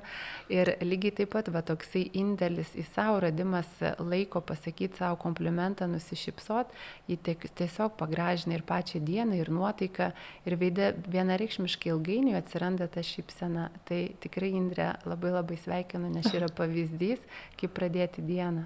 Ir 0.49 0.73
lygiai 0.81 1.13
taip 1.21 1.33
pat 1.35 1.51
va 1.53 1.61
toksai 1.65 2.07
indėlis 2.17 2.73
į 2.73 2.87
savo 2.89 3.21
radimas 3.27 3.69
laiko 4.01 4.41
pasakyti 4.41 4.97
savo 5.03 5.21
komplimentą, 5.21 5.85
nusišypsot, 5.93 6.73
jį 7.11 7.19
tiesiog 7.45 7.93
pagražina 8.01 8.57
ir 8.57 8.65
pačią 8.65 9.03
dieną, 9.05 9.37
ir 9.37 9.53
nuotaiką, 9.53 10.09
ir 10.49 10.57
veidė 10.59 10.91
vienareikšmiškai 11.05 11.93
ilgainiui 11.93 12.35
atsiranda 12.41 12.89
ta 12.89 13.05
šypsena. 13.05 13.69
Tai 13.87 14.01
tikrai 14.23 14.53
Indrė 14.57 14.93
labai 15.07 15.33
labai 15.33 15.57
sveikinu, 15.59 16.11
nes 16.13 16.29
yra 16.33 16.49
pavyzdys, 16.59 17.23
kaip 17.59 17.75
pradėti 17.75 18.23
dieną. 18.25 18.65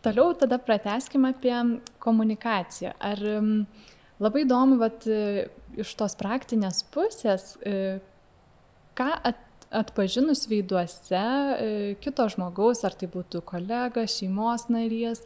Toliau 0.00 0.32
tada 0.32 0.56
prateskime 0.56 1.34
apie 1.34 1.56
komunikaciją. 2.00 2.94
Ar 3.04 3.20
labai 4.20 4.46
įdomu, 4.46 4.78
vat, 4.80 5.04
iš 5.76 5.92
tos 5.98 6.16
praktinės 6.18 6.82
pusės, 6.92 7.54
e, 7.60 8.00
ką 8.96 9.10
at, 9.28 9.42
atpažinus 9.70 10.46
veiduose 10.50 11.20
e, 11.20 11.70
kito 12.02 12.26
žmogaus, 12.32 12.82
ar 12.86 12.96
tai 12.98 13.10
būtų 13.12 13.42
kolega, 13.46 14.06
šeimos 14.08 14.66
narys, 14.72 15.22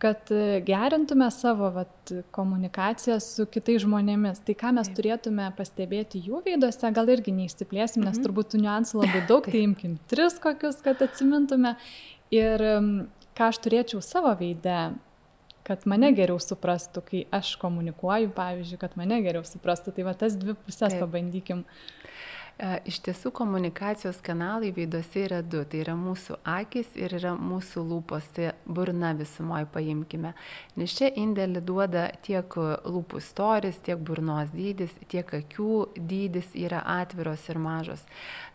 kad 0.00 0.30
e, 0.32 0.60
gerintume 0.64 1.28
savo 1.34 1.68
vat, 1.74 2.12
komunikaciją 2.34 3.18
su 3.20 3.44
kitais 3.52 3.82
žmonėmis. 3.84 4.40
Tai 4.46 4.56
ką 4.62 4.72
mes 4.78 4.88
Taip. 4.88 4.96
turėtume 4.96 5.50
pastebėti 5.58 6.22
jų 6.24 6.40
veiduose, 6.46 6.92
gal 6.96 7.12
irgi 7.12 7.34
neišsiplėsim, 7.36 8.04
nes 8.06 8.16
mhm. 8.16 8.24
turbūt 8.24 8.54
tų 8.54 8.62
niuansų 8.64 9.02
labai 9.02 9.22
daug, 9.30 9.44
tai 9.44 9.64
imkim 9.66 9.98
tris 10.10 10.40
kokius, 10.42 10.80
kad 10.86 11.04
atsimintume. 11.04 11.76
Ir 12.32 12.62
ką 13.36 13.48
aš 13.50 13.58
turėčiau 13.64 14.00
savo 14.04 14.32
veidę, 14.38 14.92
kad 15.66 15.84
mane 15.90 16.10
geriau 16.16 16.40
suprastų, 16.42 17.02
kai 17.06 17.22
aš 17.34 17.54
komunikuoju, 17.60 18.32
pavyzdžiui, 18.36 18.78
kad 18.80 18.96
mane 18.98 19.20
geriau 19.24 19.44
suprastų. 19.46 19.94
Tai 19.96 20.06
va 20.08 20.14
tas 20.18 20.38
dvi 20.38 20.56
pusės 20.64 20.94
Taip. 20.94 21.02
pabandykim. 21.04 21.64
E, 22.60 22.70
iš 22.90 22.98
tiesų 23.06 23.30
komunikacijos 23.32 24.18
kanalai 24.20 24.68
veiduose 24.76 25.22
yra 25.24 25.38
du. 25.40 25.62
Tai 25.64 25.78
yra 25.80 25.94
mūsų 25.96 26.36
akis 26.44 26.90
ir 27.00 27.14
yra 27.16 27.32
mūsų 27.40 27.84
lūpos, 27.88 28.26
tai 28.36 28.50
burna 28.68 29.14
visumoje 29.16 29.64
paimkime. 29.72 30.34
Nes 30.76 30.92
čia 30.98 31.08
indėlį 31.22 31.62
duoda 31.64 32.02
tiek 32.26 32.52
lūpų 32.84 33.22
storis, 33.24 33.80
tiek 33.86 34.02
burnos 34.04 34.52
dydis, 34.52 34.92
tiek 35.08 35.32
akių 35.40 35.78
dydis 35.96 36.52
yra 36.52 36.82
atviros 37.00 37.46
ir 37.48 37.60
mažos. 37.64 38.04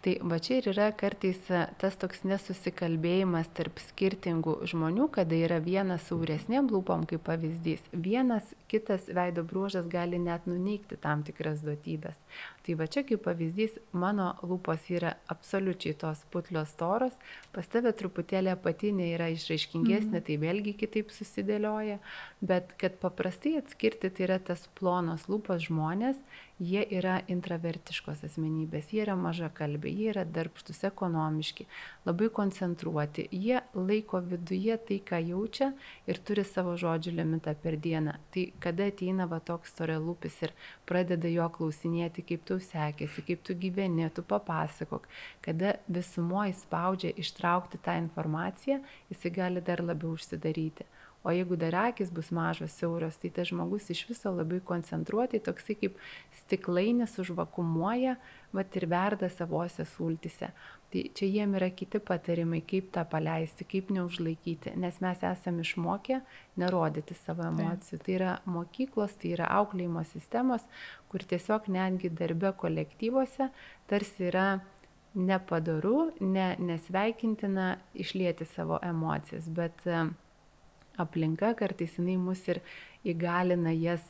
Tai 0.05 0.19
va 0.29 0.37
čia 0.37 0.59
ir 0.59 0.69
yra 0.75 0.91
kartais 0.93 1.41
tas 1.81 1.97
toks 1.97 2.21
nesusikalbėjimas 2.29 3.49
tarp 3.57 3.81
skirtingų 3.81 4.59
žmonių, 4.69 5.09
kada 5.17 5.39
yra 5.47 5.57
vienas 5.65 6.05
sauresnėm 6.11 6.69
lūpom 6.69 7.07
kaip 7.09 7.25
pavyzdys. 7.25 7.81
Vienas 7.89 8.53
kitas 8.69 9.09
veido 9.09 9.41
bruožas 9.41 9.89
gali 9.89 10.21
net 10.21 10.45
nuneikti 10.45 11.01
tam 11.01 11.25
tikras 11.25 11.65
duotybės. 11.65 12.21
Tai 12.65 12.73
va 12.79 12.87
čia 12.89 13.03
kaip 13.05 13.21
pavyzdys, 13.21 13.75
mano 13.93 14.31
lūpos 14.41 14.87
yra 14.89 15.11
absoliučiai 15.29 15.93
tos 16.01 16.23
putlios 16.33 16.71
storos, 16.73 17.13
pas 17.53 17.67
tave 17.69 17.91
truputėlį 17.93 18.49
apatinė 18.55 19.11
yra 19.13 19.27
išraiškingesnė, 19.35 20.17
mm. 20.17 20.23
tai 20.25 20.37
vėlgi 20.41 20.73
kitaip 20.79 21.13
susidėlioja, 21.13 21.99
bet 22.41 22.73
kad 22.81 22.97
paprastai 23.03 23.53
atskirti, 23.59 24.09
tai 24.09 24.25
yra 24.25 24.39
tas 24.49 24.65
plonos 24.79 25.27
lūpos 25.29 25.67
žmonės 25.67 26.17
jie 26.59 26.85
yra 26.97 27.17
intravertiškos 27.31 28.23
asmenybės, 28.27 28.91
jie 28.93 29.01
yra 29.03 29.15
mažakalbiai, 29.19 29.91
jie 29.91 30.09
yra 30.13 30.23
darbštus, 30.23 30.83
ekonomiški, 30.87 31.65
labai 32.07 32.29
koncentruoti, 32.31 33.27
jie 33.31 33.59
laiko 33.75 34.21
viduje 34.23 34.77
tai, 34.87 34.99
ką 35.09 35.19
jaučia 35.31 35.71
ir 36.07 36.21
turi 36.23 36.45
savo 36.47 36.77
žodžių 36.79 37.15
limitą 37.19 37.55
per 37.59 37.75
dieną. 37.81 38.15
Tai 38.31 38.45
kada 38.63 38.87
ateina 38.91 39.27
va 39.31 39.41
toks 39.43 39.75
storelūpis 39.75 40.39
ir 40.47 40.55
pradeda 40.87 41.31
jo 41.31 41.49
klausinėti, 41.57 42.23
kaip 42.29 42.47
tu 42.47 42.59
sekėsi, 42.63 43.25
kaip 43.27 43.43
tu 43.43 43.57
gyveni, 43.59 44.07
tu 44.15 44.23
papasakok, 44.23 45.09
kada 45.43 45.75
visumoji 45.91 46.55
spaudžia 46.55 47.11
ištraukti 47.19 47.81
tą 47.83 47.99
informaciją, 47.99 48.79
jisai 49.11 49.35
gali 49.43 49.65
dar 49.65 49.83
labiau 49.83 50.15
užsidaryti. 50.15 50.87
O 51.25 51.33
jeigu 51.33 51.57
dar 51.57 51.73
akis 51.87 52.11
bus 52.13 52.29
mažos, 52.29 52.75
siauros, 52.77 53.17
tai 53.17 53.31
tas 53.33 53.49
žmogus 53.49 53.89
iš 53.89 54.03
viso 54.11 54.29
labai 54.29 54.59
koncentruotai, 54.61 55.39
toksai 55.41 55.73
kaip 55.79 55.95
stiklainis 56.43 57.15
užvakumuoja, 57.23 58.13
va 58.53 58.63
ir 58.77 58.85
verda 58.91 59.29
savose 59.33 59.87
sultise. 59.89 60.51
Tai 60.93 61.01
čia 61.17 61.27
jiem 61.27 61.55
yra 61.57 61.71
kiti 61.73 61.99
patarimai, 61.99 62.61
kaip 62.69 62.91
tą 62.93 63.01
paleisti, 63.09 63.65
kaip 63.67 63.89
neužlaikyti, 63.95 64.75
nes 64.79 64.99
mes 65.01 65.23
esame 65.25 65.65
išmokę 65.65 66.19
nerodyti 66.61 67.17
savo 67.17 67.47
emocijų. 67.49 67.99
Tai 68.05 68.13
yra 68.19 68.35
mokyklos, 68.45 69.17
tai 69.17 69.33
yra 69.33 69.49
auklėjimo 69.57 70.05
sistemos, 70.07 70.63
kur 71.09 71.25
tiesiog 71.25 71.71
netgi 71.73 72.13
darbe 72.13 72.53
kolektyvuose 72.61 73.49
tarsi 73.89 74.29
yra 74.29 74.45
nepadaru, 75.15 76.11
ne, 76.21 76.51
nesveikintina 76.59 77.71
išlėti 77.97 78.45
savo 78.45 78.77
emocijas, 78.83 79.49
bet 79.49 79.81
aplinka 81.01 81.53
kartais 81.59 81.97
jinai 81.99 82.17
mus 82.21 82.43
ir 82.51 82.61
įgalina 83.05 83.73
jas 83.75 84.05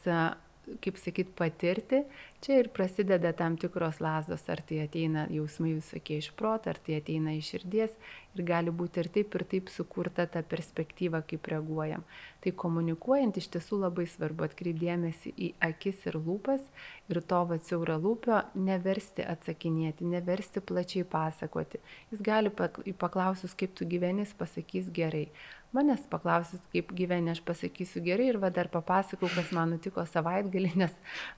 kaip 0.81 0.97
sakyt, 0.97 1.33
patirti, 1.37 2.01
čia 2.45 2.59
ir 2.61 2.69
prasideda 2.69 3.31
tam 3.33 3.57
tikros 3.57 3.97
lasdos, 4.03 4.43
ar 4.53 4.61
tai 4.61 4.83
ateina 4.83 5.25
jausmai 5.33 5.73
visokie 5.79 6.19
iš 6.21 6.29
proto, 6.37 6.69
ar 6.69 6.77
tai 6.77 6.99
ateina 6.99 7.33
iš 7.33 7.49
širdies 7.55 7.95
ir 8.35 8.43
gali 8.45 8.73
būti 8.81 9.01
ir 9.01 9.09
taip, 9.15 9.33
ir 9.39 9.45
taip 9.49 9.71
sukurta 9.73 10.27
ta 10.29 10.43
perspektyva, 10.45 11.23
kaip 11.25 11.49
reaguojam. 11.49 12.05
Tai 12.43 12.53
komunikuojant 12.61 13.39
iš 13.41 13.49
tiesų 13.55 13.81
labai 13.81 14.05
svarbu 14.11 14.45
atkreipdėmėsi 14.45 15.33
į 15.33 15.51
akis 15.69 16.05
ir 16.05 16.19
lūpas 16.21 16.61
ir 17.09 17.21
to 17.33 17.41
vatsiaurą 17.49 17.97
lūpio 18.05 18.43
neversti 18.69 19.25
atsakinėti, 19.25 20.05
neversti 20.13 20.61
plačiai 20.61 21.07
pasakoti. 21.09 21.81
Jis 22.13 22.21
gali 22.25 22.53
paklausus, 22.53 23.57
kaip 23.57 23.73
tu 23.73 23.89
gyvenis, 23.89 24.37
pasakys 24.37 24.93
gerai 24.93 25.29
manęs 25.75 26.05
paklausit, 26.09 26.63
kaip 26.73 26.91
gyveni, 26.95 27.33
aš 27.33 27.41
pasakysiu 27.45 28.03
gerai 28.05 28.29
ir 28.31 28.39
va 28.39 28.51
dar 28.53 28.69
papasakau, 28.71 29.27
kas 29.33 29.51
man 29.55 29.73
nutiko 29.75 30.05
savaitgalį, 30.07 30.71
nes 30.79 30.93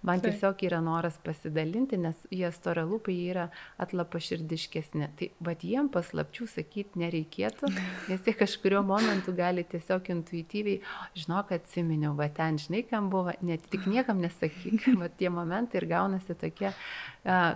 man 0.05 0.21
tiesiog 0.23 0.61
yra 0.67 0.77
noras 0.83 0.96
pasidalinti, 1.23 1.97
nes 2.01 2.19
jie 2.33 2.47
storalūpai 2.53 3.15
yra 3.29 3.47
atlapaširdiškesni. 3.81 5.09
Tai 5.19 5.29
va 5.43 5.55
jiem 5.57 5.89
paslapčių 5.93 6.47
sakyti 6.51 7.01
nereikėtų, 7.03 7.71
nes 8.11 8.27
jie 8.27 8.35
kažkurio 8.37 8.83
momentu 8.87 9.33
gali 9.37 9.65
tiesiog 9.67 10.09
intuityviai, 10.15 10.81
žinok, 11.17 11.53
atsiminiau, 11.57 12.15
va 12.17 12.29
ten 12.33 12.59
žinai, 12.61 12.83
kam 12.89 13.11
buvo, 13.13 13.35
net 13.45 13.67
tik 13.71 13.87
niekam 13.89 14.21
nesakyk, 14.23 14.89
va 15.01 15.09
tie 15.09 15.31
momentai 15.33 15.81
ir 15.81 15.89
gaunasi 15.91 16.37
tokie, 16.37 16.73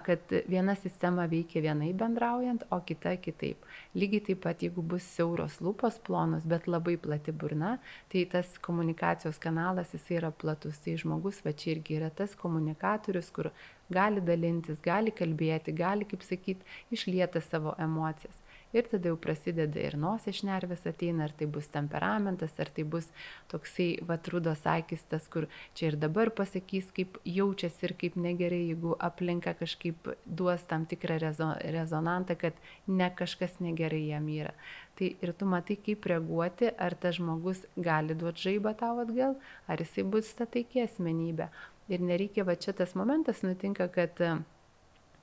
kad 0.05 0.34
viena 0.51 0.75
sistema 0.75 1.25
veikia 1.31 1.62
vienai 1.63 1.93
bendraujant, 1.95 2.65
o 2.75 2.81
kita 2.84 3.15
kitaip. 3.23 3.63
Lygiai 3.95 4.25
taip 4.27 4.41
pat, 4.43 4.60
jeigu 4.65 4.84
bus 4.84 5.07
siauros 5.15 5.62
lūpos 5.63 6.01
plonos, 6.03 6.43
bet 6.43 6.67
labai 6.67 6.97
plati 6.99 7.31
burna, 7.31 7.77
tai 8.12 8.25
tas 8.34 8.57
komunikacijos 8.67 9.39
kanalas 9.39 9.95
jis 9.95 10.10
yra 10.17 10.31
platus. 10.43 10.81
Tai 10.84 10.97
žmogus 10.99 11.39
va 11.45 11.55
čia 11.55 11.77
irgi 11.77 12.01
yra 12.01 12.12
tas 12.12 12.36
komunikatorius, 12.36 13.31
kur 13.31 13.51
gali 13.91 14.19
dalintis, 14.19 14.84
gali 14.84 15.15
kalbėti, 15.15 15.71
gali, 15.75 16.07
kaip 16.07 16.27
sakyt, 16.27 16.67
išlieti 16.91 17.39
savo 17.47 17.75
emocijas 17.79 18.40
ir 18.73 18.88
tada 18.91 19.12
jau 19.12 19.17
prasideda 19.19 19.81
ir 19.81 19.97
nosies 19.99 20.39
šnervės 20.41 20.86
ateina, 20.89 21.25
ar 21.27 21.34
tai 21.38 21.47
bus 21.51 21.67
temperamentas, 21.73 22.53
ar 22.62 22.71
tai 22.73 22.86
bus 22.88 23.10
toksai 23.51 23.89
vatrudos 24.07 24.63
akis, 24.69 25.03
tas, 25.12 25.27
kur 25.31 25.47
čia 25.77 25.91
ir 25.91 25.97
dabar 26.01 26.31
pasakys, 26.36 26.91
kaip 26.95 27.19
jaučiasi 27.27 27.88
ir 27.88 27.95
kaip 28.03 28.19
negerai, 28.19 28.62
jeigu 28.71 28.95
aplinka 28.99 29.55
kažkaip 29.60 30.13
duos 30.25 30.63
tam 30.69 30.86
tikrą 30.89 31.19
rezo, 31.21 31.51
rezonantą, 31.75 32.38
kad 32.39 32.63
ne 32.88 33.10
kažkas 33.15 33.60
negerai 33.63 34.05
jam 34.12 34.29
yra. 34.31 34.55
Tai 34.99 35.12
ir 35.23 35.34
tu 35.34 35.47
matai, 35.49 35.77
kaip 35.81 36.05
reaguoti, 36.12 36.71
ar 36.77 36.95
tas 36.99 37.17
žmogus 37.17 37.65
gali 37.75 38.15
duoti 38.15 38.49
žaibą 38.49 38.75
tau 38.77 38.99
atgal, 39.03 39.38
ar 39.67 39.84
jisai 39.84 40.07
bus 40.07 40.31
ta 40.38 40.45
taikė 40.45 40.86
asmenybė. 40.88 41.51
Ir 41.91 42.03
nereikia, 42.07 42.45
va 42.47 42.55
čia 42.55 42.71
tas 42.77 42.93
momentas 42.95 43.41
nutinka, 43.43 43.88
kad 43.91 44.19
uh, 44.23 44.43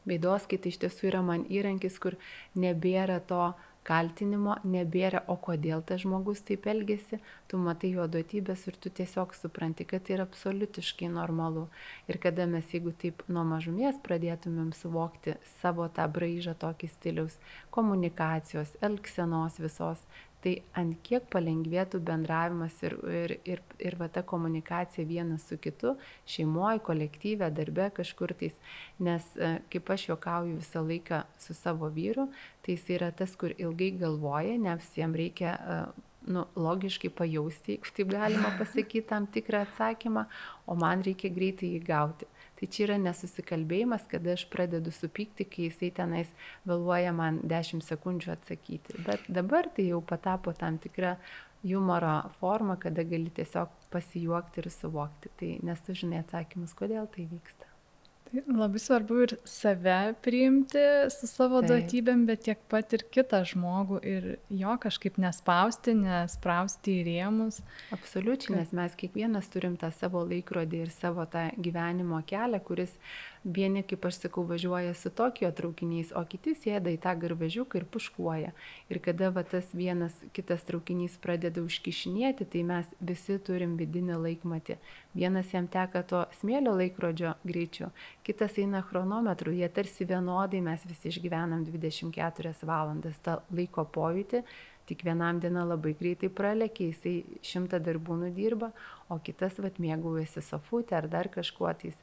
Veidoskaita 0.08 0.70
iš 0.70 0.80
tiesų 0.84 1.10
yra 1.12 1.22
man 1.24 1.44
įrankis, 1.52 1.98
kur 2.02 2.16
nebėra 2.56 3.20
to 3.28 3.52
kaltinimo, 3.88 4.58
nebėra, 4.68 5.22
o 5.32 5.36
kodėl 5.40 5.80
tas 5.86 6.02
žmogus 6.02 6.42
taip 6.44 6.66
elgesi, 6.68 7.20
tu 7.48 7.60
matai 7.62 7.94
jo 7.94 8.04
duotybės 8.10 8.66
ir 8.68 8.76
tu 8.76 8.92
tiesiog 8.92 9.32
supranti, 9.36 9.86
kad 9.88 10.04
tai 10.04 10.18
yra 10.18 10.26
absoliutiškai 10.28 11.08
normalu. 11.14 11.66
Ir 12.10 12.20
kada 12.20 12.44
mes, 12.50 12.68
jeigu 12.74 12.92
taip 12.92 13.24
nuo 13.32 13.46
mažumės 13.48 14.00
pradėtumėm 14.04 14.74
suvokti 14.76 15.38
savo 15.58 15.88
tą 15.94 16.04
braižą 16.12 16.56
tokį 16.60 16.92
stiliaus 16.92 17.38
komunikacijos, 17.74 18.76
elgsenos 18.84 19.56
visos, 19.62 20.04
tai 20.44 20.54
ant 20.78 20.94
kiek 21.06 21.26
palengvėtų 21.32 22.00
bendravimas 22.06 22.76
ir, 22.86 22.94
ir, 23.10 23.34
ir, 23.48 23.62
ir 23.82 23.96
va 23.98 24.08
ta 24.12 24.22
komunikacija 24.22 25.06
vienas 25.08 25.48
su 25.50 25.58
kitu, 25.58 25.96
šeimoje, 26.30 26.82
kolektyve, 26.86 27.50
darbe 27.54 27.88
kažkur 27.96 28.34
tais, 28.38 28.54
nes 29.02 29.26
e, 29.36 29.56
kaip 29.72 29.90
aš 29.94 30.08
juokauju 30.12 30.60
visą 30.60 30.84
laiką 30.86 31.24
su 31.42 31.56
savo 31.58 31.90
vyru, 31.94 32.28
tai 32.62 32.76
jis 32.76 32.86
yra 32.98 33.10
tas, 33.10 33.34
kur 33.38 33.54
ilgai 33.58 33.90
galvoja, 33.98 34.54
ne 34.62 34.76
visiems 34.78 35.18
reikia 35.18 35.56
e, 35.58 35.80
nu, 36.28 36.46
logiškai 36.56 37.10
pajausti, 37.18 37.74
jeigu 37.76 37.94
taip 37.96 38.12
galima 38.12 38.52
pasakyti, 38.58 39.06
tam 39.10 39.26
tikrą 39.26 39.64
atsakymą, 39.66 40.26
o 40.66 40.78
man 40.78 41.02
reikia 41.06 41.32
greitai 41.34 41.74
jį 41.74 41.82
gauti. 41.86 42.28
Tai 42.58 42.66
čia 42.66 42.88
yra 42.88 42.96
nesusikalbėjimas, 42.98 44.08
kada 44.10 44.32
aš 44.34 44.48
pradedu 44.50 44.90
supykti, 44.90 45.46
kai 45.46 45.68
jisai 45.68 45.92
tenais 45.94 46.32
vėluoja 46.66 47.12
man 47.14 47.38
10 47.46 47.84
sekundžių 47.86 48.32
atsakyti. 48.34 48.98
Bet 49.06 49.28
dabar 49.30 49.70
tai 49.70 49.86
jau 49.92 50.00
patapo 50.02 50.50
tam 50.58 50.80
tikra 50.82 51.14
humoro 51.62 52.16
forma, 52.40 52.74
kada 52.82 53.06
gali 53.06 53.30
tiesiog 53.30 53.70
pasijuokti 53.94 54.64
ir 54.64 54.70
suvokti. 54.74 55.34
Tai 55.38 55.54
nes 55.70 55.86
tu 55.86 55.94
žinai 56.02 56.24
atsakymus, 56.24 56.74
kodėl 56.74 57.06
tai 57.14 57.30
vyksta. 57.30 57.67
Tai 58.28 58.42
labai 58.58 58.80
svarbu 58.82 59.18
ir 59.24 59.32
save 59.48 60.14
priimti 60.24 60.82
su 61.12 61.28
savo 61.30 61.62
Taip. 61.62 61.70
duotybėm, 61.70 62.26
bet 62.28 62.42
tiek 62.44 62.60
pat 62.68 62.92
ir 62.92 63.06
kitą 63.14 63.40
žmogų 63.48 64.00
ir 64.04 64.26
jo 64.52 64.74
kažkaip 64.82 65.16
nespausti, 65.22 65.94
nesprausti 65.96 66.98
į 66.98 67.06
rėmus. 67.06 67.62
Absoliučiai, 67.96 68.58
nes 68.58 68.74
mes 68.76 68.98
kiekvienas 69.00 69.48
turim 69.52 69.78
tą 69.80 69.88
savo 69.96 70.26
laikrodį 70.28 70.84
ir 70.84 70.92
savo 70.92 71.24
tą 71.30 71.48
gyvenimo 71.56 72.20
kelią, 72.28 72.60
kuris 72.68 72.92
Vieni, 73.44 73.82
kaip 73.86 74.04
aš 74.08 74.18
sakau, 74.24 74.42
važiuoja 74.48 74.94
su 74.98 75.10
Tokijo 75.10 75.50
traukiniais, 75.54 76.10
o 76.16 76.22
kiti 76.28 76.54
sėda 76.58 76.90
į 76.90 76.98
tą 77.04 77.14
garvežiuką 77.22 77.80
ir 77.80 77.86
puškuoja. 77.92 78.52
Ir 78.90 79.00
kada 79.04 79.30
va, 79.34 79.44
tas 79.46 79.70
vienas 79.74 80.16
kitas 80.36 80.64
traukinys 80.68 81.18
pradeda 81.22 81.62
užkišinėti, 81.62 82.48
tai 82.52 82.64
mes 82.66 82.88
visi 83.00 83.38
turim 83.38 83.76
vidinį 83.78 84.18
laikmatį. 84.24 84.78
Vienas 85.18 85.52
jam 85.54 85.68
teka 85.70 86.02
to 86.08 86.24
smėlio 86.40 86.74
laikrodžio 86.78 87.36
greičiu, 87.46 87.92
kitas 88.26 88.58
eina 88.58 88.82
chronometru, 88.86 89.54
jie 89.54 89.68
tarsi 89.68 90.06
vienodai 90.08 90.62
mes 90.64 90.82
visi 90.88 91.12
išgyvenam 91.12 91.64
24 91.68 92.54
valandas 92.66 93.22
tą 93.22 93.38
laiko 93.54 93.86
pojūtį 93.94 94.44
tik 94.88 95.04
vienam 95.04 95.40
diena 95.40 95.66
labai 95.68 95.92
greitai 95.98 96.30
pralekia, 96.32 96.88
jisai 96.88 97.40
šimtą 97.44 97.80
darbų 97.84 98.16
nudirba, 98.22 98.70
o 99.08 99.18
kitas 99.24 99.58
vat 99.62 99.78
mėgaujasi 99.80 100.42
sofutė 100.44 100.98
ar 100.98 101.08
dar 101.10 101.28
kažkuo 101.32 101.70
tais. 101.80 101.96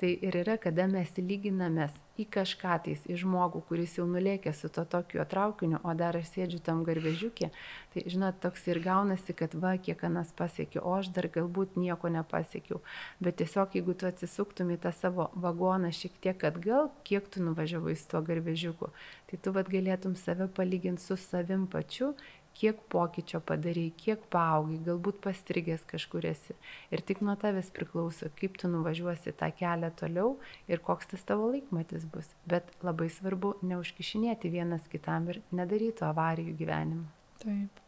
Tai 0.00 0.10
ir 0.10 0.36
yra, 0.40 0.56
kada 0.58 0.88
mes 0.90 1.10
lyginamės 1.18 1.94
į 2.18 2.26
kažką 2.34 2.76
tais, 2.86 3.02
į 3.06 3.16
žmogų, 3.22 3.62
kuris 3.68 3.96
jau 3.98 4.06
nulėkė 4.10 4.52
su 4.54 4.70
to 4.72 4.84
tokiu 4.88 5.22
traukiniu, 5.28 5.78
o 5.82 5.94
dar 5.98 6.18
aš 6.18 6.32
sėdžiu 6.32 6.58
tam 6.64 6.82
garvežiukė, 6.86 7.50
tai 7.94 8.04
žinot, 8.10 8.40
toks 8.42 8.66
ir 8.70 8.82
gaunasi, 8.84 9.34
kad 9.38 9.54
va, 9.54 9.76
kiek 9.78 10.02
anas 10.08 10.32
pasiekiu, 10.36 10.82
o 10.82 10.96
aš 10.98 11.12
dar 11.14 11.30
galbūt 11.32 11.78
nieko 11.80 12.10
nepasiekiau. 12.12 12.82
Bet 13.22 13.38
tiesiog, 13.40 13.78
jeigu 13.78 13.94
tu 13.94 14.10
atsisuktum 14.10 14.74
į 14.74 14.80
tą 14.82 14.92
savo 14.96 15.30
vagoną 15.38 15.92
šiek 15.94 16.18
tiek 16.24 16.46
atgal, 16.50 16.90
kiek 17.06 17.30
tu 17.30 17.42
nuvažiavai 17.46 17.96
su 17.96 18.10
tuo 18.10 18.22
garvežiuku, 18.26 18.92
tai 19.30 19.40
tu 19.40 19.54
vad 19.54 19.70
galėtum 19.72 20.18
save 20.18 20.50
palyginti 20.52 21.06
su 21.06 21.16
savim 21.16 21.68
pačiu 21.70 22.12
kiek 22.56 22.80
pokyčio 22.92 23.40
padarai, 23.46 23.88
kiek 23.98 24.24
paaugai, 24.32 24.78
galbūt 24.86 25.20
pastrigęs 25.24 25.84
kažkur 25.88 26.26
esi. 26.30 26.56
Ir 26.94 27.02
tik 27.06 27.22
nuo 27.24 27.36
tavęs 27.40 27.72
priklauso, 27.74 28.30
kaip 28.38 28.58
tu 28.60 28.70
nuvažiuosi 28.72 29.34
tą 29.38 29.50
kelią 29.58 29.92
toliau 29.98 30.34
ir 30.70 30.82
koks 30.84 31.12
tas 31.12 31.24
tavo 31.28 31.50
laikmatis 31.52 32.06
bus. 32.12 32.30
Bet 32.48 32.70
labai 32.84 33.10
svarbu 33.12 33.56
neužkišinėti 33.66 34.52
vienas 34.52 34.88
kitam 34.92 35.30
ir 35.32 35.42
nedaryti 35.54 36.06
avarijų 36.08 36.56
gyvenimą. 36.60 37.08
Taip. 37.42 37.82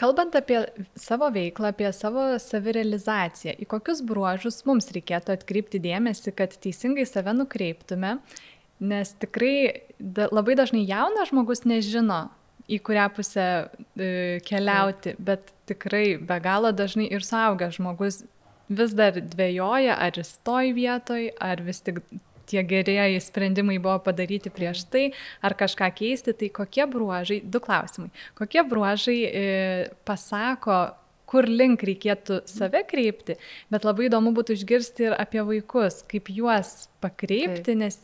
Kalbant 0.00 0.34
apie 0.34 0.62
savo 0.96 1.28
veiklą, 1.30 1.72
apie 1.74 1.90
savo 1.92 2.24
savirealizaciją, 2.40 3.52
į 3.60 3.68
kokius 3.68 4.00
bruožus 4.08 4.62
mums 4.66 4.88
reikėtų 4.94 5.34
atkreipti 5.36 5.80
dėmesį, 5.84 6.32
kad 6.38 6.54
teisingai 6.64 7.04
save 7.06 7.34
nukreiptume, 7.36 8.16
nes 8.82 9.12
tikrai 9.20 9.84
da, 10.00 10.30
labai 10.32 10.56
dažnai 10.58 10.82
jaunas 10.88 11.30
žmogus 11.30 11.66
nežino, 11.68 12.24
į 12.70 12.78
kurią 12.86 13.08
pusę 13.16 13.46
e, 13.96 14.40
keliauti, 14.46 15.16
bet 15.18 15.52
tikrai 15.70 16.18
be 16.18 16.38
galo 16.42 16.72
dažnai 16.74 17.08
ir 17.10 17.24
suaugęs 17.26 17.78
žmogus 17.78 18.22
vis 18.72 18.94
dar 18.96 19.16
dvėjoja, 19.16 19.96
ar 19.98 20.18
jis 20.18 20.36
toj 20.46 20.72
vietoj, 20.76 21.26
ar 21.42 21.62
vis 21.64 21.82
tik 21.84 22.00
tie 22.52 22.62
gerieji 22.68 23.20
sprendimai 23.22 23.78
buvo 23.80 23.98
padaryti 24.04 24.52
prieš 24.52 24.84
tai, 24.92 25.04
ar 25.44 25.56
kažką 25.58 25.88
keisti, 25.96 26.34
tai 26.36 26.50
kokie 26.52 26.86
bruožai, 26.90 27.40
du 27.44 27.60
klausimai, 27.62 28.10
kokie 28.38 28.64
bruožai 28.68 29.18
e, 29.24 29.44
pasako, 30.08 30.82
kur 31.32 31.48
link 31.48 31.84
reikėtų 31.88 32.42
save 32.50 32.84
kreipti, 32.88 33.38
bet 33.72 33.88
labai 33.88 34.10
įdomu 34.10 34.34
būtų 34.36 34.58
išgirsti 34.58 35.08
ir 35.08 35.16
apie 35.16 35.40
vaikus, 35.48 36.02
kaip 36.10 36.28
juos 36.32 36.90
pakreipti, 37.02 37.72
Taip. 37.72 37.78
nes 37.80 37.96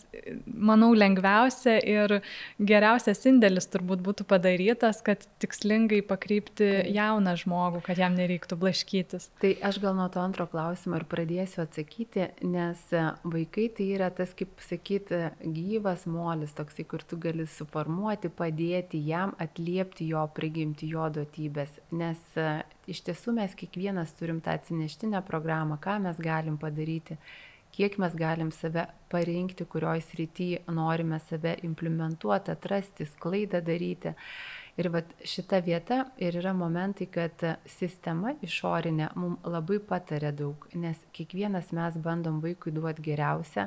manau 0.46 0.90
lengviausia 0.96 1.76
ir 1.86 2.16
geriausias 2.58 3.20
indėlis 3.30 3.68
turbūt 3.70 4.02
būtų 4.04 4.26
padarytas, 4.28 5.02
kad 5.06 5.22
tikslingai 5.42 6.00
pakreipti 6.06 6.66
Taip. 6.66 6.90
jauną 6.96 7.36
žmogų, 7.38 7.82
kad 7.86 8.00
jam 8.00 8.16
nereiktų 8.18 8.58
blaškytis. 8.58 9.28
Tai 9.42 9.52
aš 9.68 9.80
gal 9.84 9.94
nuo 9.98 10.08
to 10.12 10.22
antro 10.22 10.48
klausimo 10.50 10.98
ir 10.98 11.06
pradėsiu 11.10 11.62
atsakyti, 11.66 12.30
nes 12.42 12.82
vaikai 13.22 13.68
tai 13.76 13.90
yra 13.98 14.10
tas, 14.14 14.34
kaip 14.38 14.58
sakyti, 14.64 15.28
gyvas 15.44 16.06
molis, 16.10 16.56
toksai, 16.58 16.88
kur 16.88 17.04
tu 17.06 17.20
gali 17.20 17.46
suformuoti, 17.48 18.32
padėti 18.34 19.00
jam 19.06 19.36
atliepti 19.38 20.10
jo 20.10 20.26
prigimti, 20.34 20.90
jo 20.90 21.06
duotybės. 21.14 21.78
Nes 21.94 22.24
iš 22.88 23.04
tiesų 23.06 23.36
mes 23.36 23.54
kiekvienas 23.58 24.16
turim 24.18 24.40
tą 24.44 24.56
atsineštinę 24.58 25.22
programą, 25.28 25.78
ką 25.82 25.98
mes 26.08 26.18
galim 26.22 26.58
padaryti 26.60 27.18
kiek 27.72 27.98
mes 27.98 28.14
galim 28.14 28.50
save 28.52 28.86
parinkti, 29.12 29.64
kurioj 29.64 30.00
srity 30.02 30.48
norime 30.74 31.18
save 31.20 31.56
implementuoti, 31.62 32.50
atrasti, 32.54 33.06
sklaidą 33.06 33.60
daryti. 33.64 34.14
Ir 34.78 34.90
vat 34.94 35.10
šita 35.26 35.58
vieta 35.66 36.04
ir 36.22 36.36
yra 36.38 36.52
momentai, 36.54 37.08
kad 37.10 37.42
sistema 37.66 38.36
išorinė 38.46 39.10
mums 39.18 39.46
labai 39.46 39.80
patarė 39.82 40.30
daug, 40.40 40.68
nes 40.74 41.00
kiekvienas 41.16 41.72
mes 41.74 41.98
bandom 42.02 42.38
vaikui 42.44 42.70
duoti 42.76 43.02
geriausią, 43.08 43.66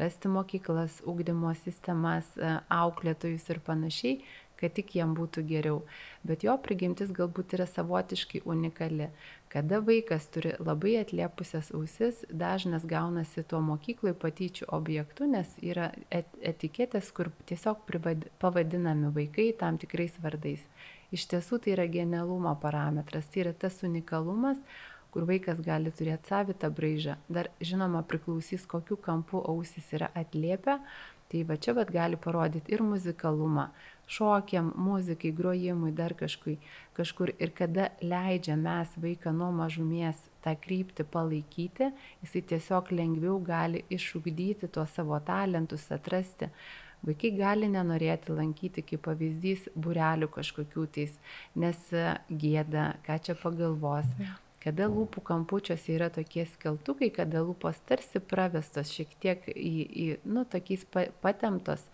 rasti 0.00 0.30
mokyklas, 0.30 0.98
ūkdymo 1.06 1.54
sistemas, 1.62 2.32
auklėtojus 2.74 3.46
ir 3.54 3.62
panašiai, 3.66 4.18
kad 4.58 4.74
tik 4.74 4.94
jam 4.98 5.14
būtų 5.16 5.44
geriau. 5.48 5.82
Bet 6.26 6.44
jo 6.46 6.56
prigimtis 6.62 7.12
galbūt 7.14 7.54
yra 7.56 7.66
savotiškai 7.70 8.42
unikali. 8.44 9.10
Kada 9.48 9.78
vaikas 9.80 10.26
turi 10.34 10.52
labai 10.60 10.98
atliepusias 11.00 11.70
ausis, 11.76 12.20
dažnas 12.28 12.84
gaunasi 12.88 13.46
tuo 13.48 13.62
mokykloje 13.64 14.18
patyčių 14.20 14.68
objektu, 14.76 15.30
nes 15.30 15.54
yra 15.64 15.92
et 16.12 16.28
etiketės, 16.42 17.08
kur 17.16 17.30
tiesiog 17.48 17.86
pavadinami 18.42 19.14
vaikai 19.14 19.52
tam 19.56 19.80
tikrais 19.80 20.18
vardais. 20.20 20.66
Iš 21.14 21.24
tiesų 21.32 21.62
tai 21.64 21.72
yra 21.78 21.88
genialumo 21.88 22.52
parametras, 22.60 23.30
tai 23.32 23.46
yra 23.46 23.54
tas 23.56 23.80
unikalumas, 23.86 24.60
kur 25.14 25.24
vaikas 25.28 25.62
gali 25.64 25.92
turėti 25.96 26.28
savitą 26.28 26.68
braižą. 26.74 27.16
Dar 27.32 27.48
žinoma 27.64 28.02
priklausys, 28.04 28.66
kokiu 28.68 28.98
kampu 29.00 29.40
ausis 29.40 29.88
yra 29.96 30.10
atliepę, 30.18 30.78
tai 31.32 31.44
va 31.48 31.56
čia 31.56 31.74
bet 31.76 31.92
gali 31.92 32.20
parodyti 32.20 32.74
ir 32.76 32.84
muzikalumą, 32.84 33.68
šokiam, 34.08 34.72
muzikai, 34.76 35.32
grojimui, 35.36 35.92
dar 35.92 36.14
kažkui, 36.16 36.56
kažkur. 36.96 37.32
Ir 37.38 37.52
kada 37.56 37.90
leidžia 38.02 38.56
mes 38.56 38.96
vaiką 39.00 39.34
nuo 39.36 39.50
mažumės 39.54 40.24
tą 40.44 40.56
kryptį 40.58 41.06
palaikyti, 41.12 41.92
jisai 42.24 42.44
tiesiog 42.54 42.92
lengviau 42.94 43.38
gali 43.44 43.84
išugdyti 43.92 44.70
tuos 44.72 44.96
savo 44.96 45.20
talentus, 45.20 45.86
atrasti. 45.94 46.50
Vaikai 47.06 47.30
gali 47.36 47.68
nenorėti 47.70 48.34
lankyti 48.34 48.82
kaip 48.82 49.04
pavyzdys 49.06 49.68
burelių 49.78 50.26
kažkokių 50.34 50.88
tais, 50.96 51.14
nes 51.54 51.78
gėda, 52.26 52.90
ką 53.06 53.20
čia 53.22 53.38
pagalvos. 53.38 54.10
Kada 54.58 54.88
lūpų 54.90 55.22
kampučiuose 55.22 55.92
yra 55.94 56.08
tokie 56.10 56.42
skeltukai, 56.50 57.12
kada 57.14 57.44
lūpos 57.46 57.78
tarsi 57.86 58.18
pravestos 58.18 58.90
šiek 58.90 59.12
tiek 59.22 59.44
į, 59.52 59.74
į 59.86 60.06
nu, 60.26 60.42
tokiais 60.50 60.82
patemtos, 61.22 61.84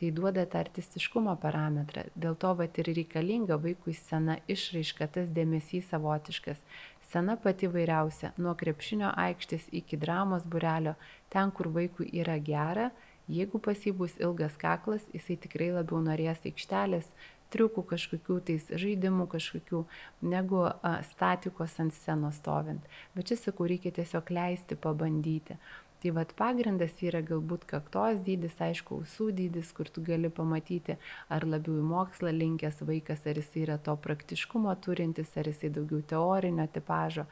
tai 0.00 0.10
duoda 0.10 0.44
tą 0.50 0.58
artistiškumo 0.64 1.36
parametrą. 1.42 2.08
Dėl 2.18 2.34
to 2.40 2.50
vat 2.58 2.78
ir 2.82 2.90
reikalinga 2.98 3.58
vaikui 3.62 3.94
scena 3.94 4.38
išraiška, 4.50 5.08
tas 5.16 5.30
dėmesys 5.34 5.90
savotiškas. 5.92 6.62
Scena 7.06 7.36
pati 7.38 7.70
vairiausia, 7.70 8.32
nuo 8.42 8.56
krepšinio 8.58 9.12
aikštės 9.26 9.68
iki 9.70 9.98
dramos 10.00 10.48
burelio, 10.50 10.96
ten, 11.30 11.52
kur 11.54 11.70
vaikui 11.74 12.08
yra 12.10 12.40
gera, 12.42 12.90
jeigu 13.30 13.60
pas 13.62 13.78
jį 13.86 13.94
bus 14.00 14.16
ilgas 14.18 14.58
kaklas, 14.60 15.06
jisai 15.14 15.38
tikrai 15.40 15.70
labiau 15.76 16.02
norės 16.02 16.42
aikštelės, 16.48 17.12
triukų 17.54 17.84
kažkokių 17.92 18.40
tais 18.48 18.66
žaidimų 18.82 19.28
kažkokių, 19.30 19.84
negu 20.26 20.64
a, 20.66 20.96
statikos 21.12 21.76
ant 21.82 21.94
scenos 21.94 22.40
stovint. 22.42 22.82
Bet 23.14 23.30
čia 23.30 23.38
sakau, 23.38 23.68
reikia 23.70 23.94
tiesiog 23.94 24.32
leisti 24.34 24.74
pabandyti. 24.74 25.58
Tai 26.04 26.10
vad 26.12 26.34
pagrindas 26.36 26.98
yra 27.00 27.22
galbūt 27.24 27.62
kaktos 27.64 28.18
dydis, 28.26 28.58
aišku, 28.60 28.98
ausų 29.00 29.30
dydis, 29.38 29.70
kur 29.72 29.88
tu 29.88 30.02
gali 30.04 30.28
pamatyti, 30.28 30.98
ar 31.32 31.46
labiau 31.48 31.78
į 31.80 31.84
mokslą 31.88 32.28
linkęs 32.34 32.82
vaikas, 32.84 33.22
ar 33.24 33.40
jis 33.40 33.48
yra 33.62 33.78
to 33.80 33.94
praktiškumo 34.04 34.74
turintis, 34.84 35.30
ar 35.40 35.48
jis 35.48 35.62
daugiau 35.72 36.02
teorinio 36.10 36.66
tipažo. 36.74 37.24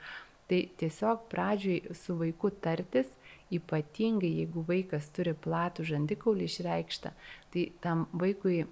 Tai 0.48 0.62
tiesiog 0.80 1.28
pradžioj 1.28 1.92
su 2.00 2.16
vaiku 2.16 2.48
tartis, 2.64 3.12
ypatingai 3.52 4.32
jeigu 4.38 4.64
vaikas 4.72 5.10
turi 5.12 5.36
platų 5.36 5.84
žandikaulį 5.92 6.48
išreikštą, 6.48 7.12
tai 7.52 7.68
tam 7.84 8.08
vaikui 8.24 8.62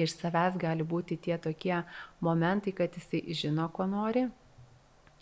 iš 0.00 0.16
savęs 0.16 0.56
gali 0.56 0.88
būti 0.88 1.20
tie 1.20 1.36
tokie 1.36 1.82
momentai, 2.24 2.72
kad 2.72 2.96
jisai 2.96 3.26
žino, 3.36 3.68
ko 3.76 3.84
nori, 3.92 4.24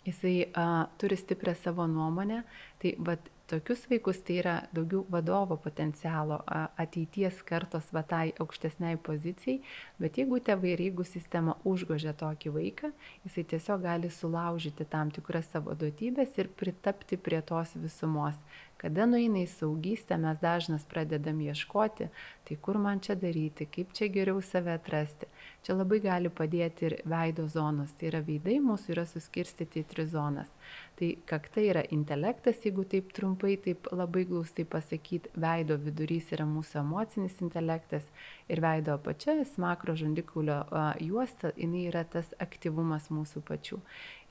jisai 0.07 0.37
a, 0.55 0.85
turi 0.95 1.19
stiprią 1.19 1.59
savo 1.59 1.91
nuomonę, 1.91 2.45
tai 2.79 2.95
vat, 3.03 3.34
tokius 3.47 3.85
vaikus 3.89 4.21
tai 4.25 4.39
yra 4.41 4.55
daugiau 4.73 5.03
vadovo 5.11 5.57
potencialo 5.61 6.39
ateities 6.83 7.41
kartos 7.45 7.91
va 7.93 8.01
tai 8.03 8.33
aukštesniai 8.41 8.97
pozicijai, 9.07 9.59
bet 10.01 10.17
jeigu 10.19 10.39
tėvai 10.47 10.73
ir 10.73 10.85
jeigu 10.87 11.05
sistema 11.05 11.57
užgožia 11.63 12.15
tokį 12.17 12.53
vaiką, 12.57 12.91
jisai 13.27 13.45
tiesiog 13.53 13.85
gali 13.85 14.11
sulaužyti 14.11 14.87
tam 14.89 15.13
tikras 15.13 15.51
savo 15.53 15.77
duotybės 15.77 16.37
ir 16.41 16.51
pritapti 16.61 17.17
prie 17.17 17.41
tos 17.41 17.75
visumos. 17.77 18.39
Kada 18.81 19.05
nueina 19.07 19.39
į 19.39 19.47
saugystę, 19.49 20.17
mes 20.19 20.41
dažnas 20.41 20.83
pradedam 20.89 21.37
ieškoti, 21.41 22.09
tai 22.45 22.57
kur 22.61 22.77
man 22.81 22.99
čia 22.99 23.15
daryti, 23.15 23.65
kaip 23.71 23.93
čia 23.95 24.09
geriau 24.11 24.41
save 24.43 24.73
atrasti. 24.75 25.29
Čia 25.63 25.77
labai 25.79 26.01
gali 26.03 26.29
padėti 26.29 26.89
ir 26.89 26.97
veido 27.07 27.47
zonos, 27.49 27.95
tai 27.95 28.11
yra 28.11 28.19
veidai 28.27 28.59
mūsų 28.61 28.91
yra 28.97 29.05
suskirstyti 29.07 29.81
į 29.81 29.87
tris 29.93 30.11
zonas. 30.11 30.51
Tai 30.95 31.09
kakta 31.27 31.59
yra 31.59 31.81
intelektas, 31.91 32.61
jeigu 32.63 32.85
taip 32.87 33.09
trumpai, 33.15 33.57
taip 33.59 33.89
labai 33.91 34.23
glaustai 34.29 34.63
pasakyti, 34.63 35.33
veido 35.43 35.75
vidurys 35.75 36.29
yra 36.31 36.45
mūsų 36.47 36.79
emocinis 36.85 37.35
intelektas 37.43 38.07
ir 38.47 38.61
veido 38.61 38.93
apačia, 38.93 39.39
smakro 39.45 39.95
žandikaulio 39.97 40.59
juosta, 41.01 41.51
jinai 41.57 41.87
yra 41.89 42.03
tas 42.03 42.33
aktyvumas 42.41 43.09
mūsų 43.13 43.41
pačių. 43.47 43.81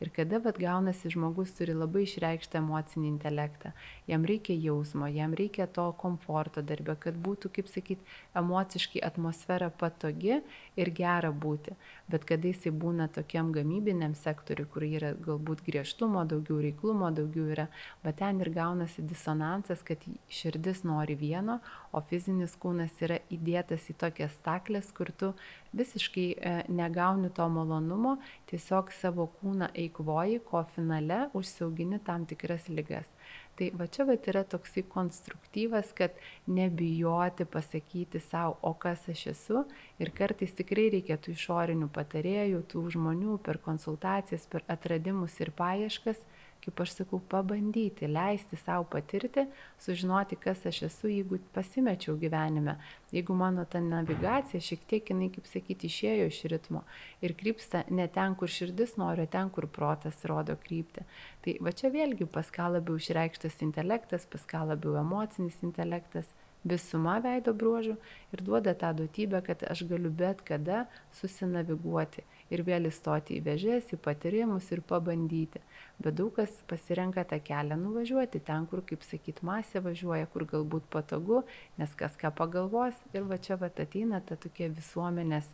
Ir 0.02 0.10
kada 0.10 0.40
vad 0.42 0.58
gaunasi 0.58 1.08
žmogus 1.14 1.52
turi 1.54 1.72
labai 1.72 2.02
išreikštą 2.04 2.58
emocinį 2.58 3.06
intelektą, 3.08 3.70
jam 4.10 4.24
reikia 4.26 4.56
jausmo, 4.58 5.06
jam 5.06 5.36
reikia 5.38 5.68
to 5.70 5.84
komforto 6.00 6.64
darbę, 6.66 6.96
kad 7.00 7.14
būtų, 7.14 7.50
kaip 7.54 7.70
sakyt, 7.70 8.02
emociškai 8.36 9.00
atmosfera 9.06 9.70
patogi 9.70 10.40
ir 10.76 10.90
gera 10.98 11.30
būti. 11.30 11.76
Bet 12.10 12.26
kada 12.28 12.50
jisai 12.50 12.74
būna 12.74 13.06
tokiam 13.14 13.52
gamybiniam 13.54 14.16
sektoriui, 14.18 14.66
kur 14.74 14.84
yra 14.84 15.14
galbūt 15.14 15.62
griežtumo, 15.64 16.26
daugiau 16.28 16.58
reiklumo, 16.66 17.12
daugiau 17.14 17.46
yra, 17.54 17.68
bet 18.02 18.18
ten 18.18 18.42
ir 18.42 18.50
gaunasi 18.52 19.06
disonansas, 19.06 19.86
kad 19.86 20.02
širdis 20.28 20.82
nori 20.84 21.14
vieno, 21.16 21.60
o 21.94 22.02
fizinis 22.02 22.58
kūnas 22.60 22.98
yra 23.06 23.22
įdėtas 23.32 23.88
į 23.88 23.96
tokias 24.04 24.36
staklės, 24.38 24.92
kur 24.94 25.10
tu 25.18 25.32
visiškai 25.74 26.26
e, 26.36 26.54
negauni 26.68 27.32
to 27.34 27.46
malonumo, 27.50 28.18
tiesiog 28.50 28.92
savo 28.94 29.26
kūną 29.40 29.72
eikvoji, 29.84 30.42
ko 30.46 30.62
finale 30.76 31.24
užsiaugini 31.34 32.00
tam 32.06 32.28
tikras 32.30 32.68
lygas. 32.70 33.10
Tai 33.54 33.68
va 33.78 33.86
čia 33.86 34.02
va 34.06 34.16
yra 34.18 34.42
toksai 34.50 34.82
konstruktyvas, 34.90 35.92
kad 35.94 36.16
nebijoti 36.50 37.46
pasakyti 37.46 38.18
savo, 38.20 38.56
o 38.62 38.72
kas 38.74 39.06
aš 39.08 39.26
esu. 39.30 39.62
Ir 40.02 40.10
kartais 40.10 40.54
tikrai 40.58 40.88
reikia 40.96 41.18
tų 41.22 41.36
išorinių 41.36 41.90
patarėjų, 41.94 42.64
tų 42.70 42.82
žmonių 42.96 43.38
per 43.46 43.60
konsultacijas, 43.62 44.48
per 44.50 44.66
atradimus 44.66 45.38
ir 45.38 45.52
paieškas, 45.54 46.18
kaip 46.64 46.80
aš 46.80 46.94
sakau, 46.98 47.20
pabandyti, 47.30 48.08
leisti 48.08 48.56
savo 48.56 48.86
patirti, 48.90 49.46
sužinoti, 49.84 50.38
kas 50.40 50.64
aš 50.70 50.82
esu, 50.88 51.10
jeigu 51.12 51.38
pasimečiau 51.54 52.16
gyvenime, 52.20 52.76
jeigu 53.12 53.36
mano 53.36 53.66
ta 53.68 53.82
navigacija 53.84 54.62
šiek 54.64 54.86
tiek, 54.90 55.10
jinai, 55.12 55.30
kaip 55.34 55.48
sakyti, 55.50 55.90
išėjo 55.92 56.28
iš 56.30 56.40
ritmo 56.52 56.84
ir 57.24 57.36
krypsta 57.40 57.84
ne 57.90 58.08
ten, 58.08 58.36
kur 58.40 58.50
širdis 58.50 58.96
nori, 59.00 59.26
ten, 59.30 59.52
kur 59.54 59.68
protas 59.68 60.24
rodo 60.30 60.56
krypti. 60.64 61.04
Tai 61.44 61.58
va 61.64 61.74
čia 61.76 61.92
vėlgi 61.92 62.28
pas 62.32 62.48
ką 62.54 62.70
labiau 62.78 62.96
išreikštas 63.00 63.60
intelektas, 63.66 64.24
pas 64.30 64.48
ką 64.48 64.64
labiau 64.72 64.96
emocinis 65.02 65.60
intelektas 65.66 66.32
visuma 66.64 67.18
veido 67.20 67.52
bruožų 67.52 67.96
ir 68.32 68.42
duoda 68.44 68.72
tą 68.80 68.94
duotybę, 68.96 69.42
kad 69.44 69.66
aš 69.68 69.84
galiu 69.90 70.10
bet 70.10 70.40
kada 70.48 70.86
susinaviguoti 71.20 72.24
ir 72.52 72.62
vėl 72.66 72.88
įstoti 72.90 73.38
į 73.38 73.44
vežės, 73.44 73.92
į 73.94 73.98
patyrimus 74.04 74.70
ir 74.74 74.82
pabandyti. 74.86 75.62
Bet 76.02 76.18
daug 76.18 76.34
kas 76.36 76.52
pasirenka 76.70 77.24
tą 77.28 77.38
kelią 77.44 77.78
nuvažiuoti 77.80 78.42
ten, 78.44 78.66
kur, 78.70 78.82
kaip 78.86 79.04
sakyt, 79.06 79.42
masė 79.46 79.82
važiuoja, 79.84 80.26
kur 80.32 80.46
galbūt 80.50 80.88
patogu, 80.92 81.44
nes 81.78 81.94
kas 81.98 82.18
ką 82.20 82.32
pagalvos. 82.34 82.98
Ir 83.14 83.28
va 83.30 83.38
čia 83.38 83.58
va 83.60 83.70
ateina 83.70 84.20
ta 84.20 84.36
tokia 84.40 84.68
visuomenės 84.74 85.48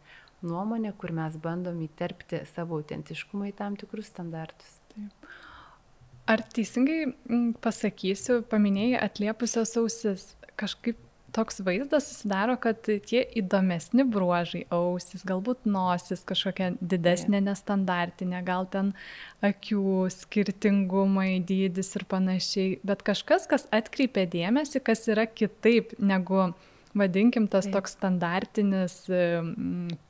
nuomonė, 0.47 0.95
kur 0.99 1.13
mes 1.17 1.37
bandom 1.41 1.81
įterpti 1.85 2.45
savo 2.55 2.81
autentiškumą 2.81 3.51
į 3.51 3.57
tam 3.61 3.77
tikrus 3.81 4.11
standartus. 4.13 4.79
Taip. 4.95 5.31
Ar 6.31 6.43
teisingai 6.55 7.11
pasakysiu, 7.65 8.41
paminėjai 8.49 9.01
atliepusios 9.03 9.73
ausis. 9.81 10.27
Kažkaip 10.61 10.99
toks 11.33 11.61
vaizdas 11.65 12.09
susidaro, 12.11 12.57
kad 12.61 12.83
tie 12.85 13.23
įdomesni 13.39 14.05
bruožai- 14.09 14.65
ausis, 14.79 15.25
galbūt 15.27 15.67
nosis 15.67 16.25
kažkokia 16.27 16.73
didesnė 16.81 17.43
nestandartinė, 17.47 18.43
gal 18.45 18.67
ten 18.67 18.95
akių 19.43 20.11
skirtingumai, 20.11 21.45
dydis 21.45 21.95
ir 21.97 22.05
panašiai, 22.05 22.81
bet 22.85 23.03
kažkas, 23.03 23.47
kas 23.49 23.67
atkreipia 23.73 24.27
dėmesį, 24.27 24.83
kas 24.85 25.07
yra 25.09 25.27
kitaip 25.27 25.99
negu 25.99 26.53
vadinkim 26.95 27.49
tas 27.49 27.65
Taip. 27.65 27.75
toks 27.75 27.95
standartinis 27.95 28.95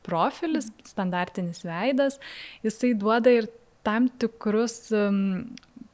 profilis, 0.06 0.70
mhm. 0.70 0.86
standartinis 0.88 1.64
veidas, 1.66 2.18
jisai 2.64 2.94
duoda 2.94 3.30
ir 3.30 3.50
tam 3.86 4.08
tikrus 4.20 4.90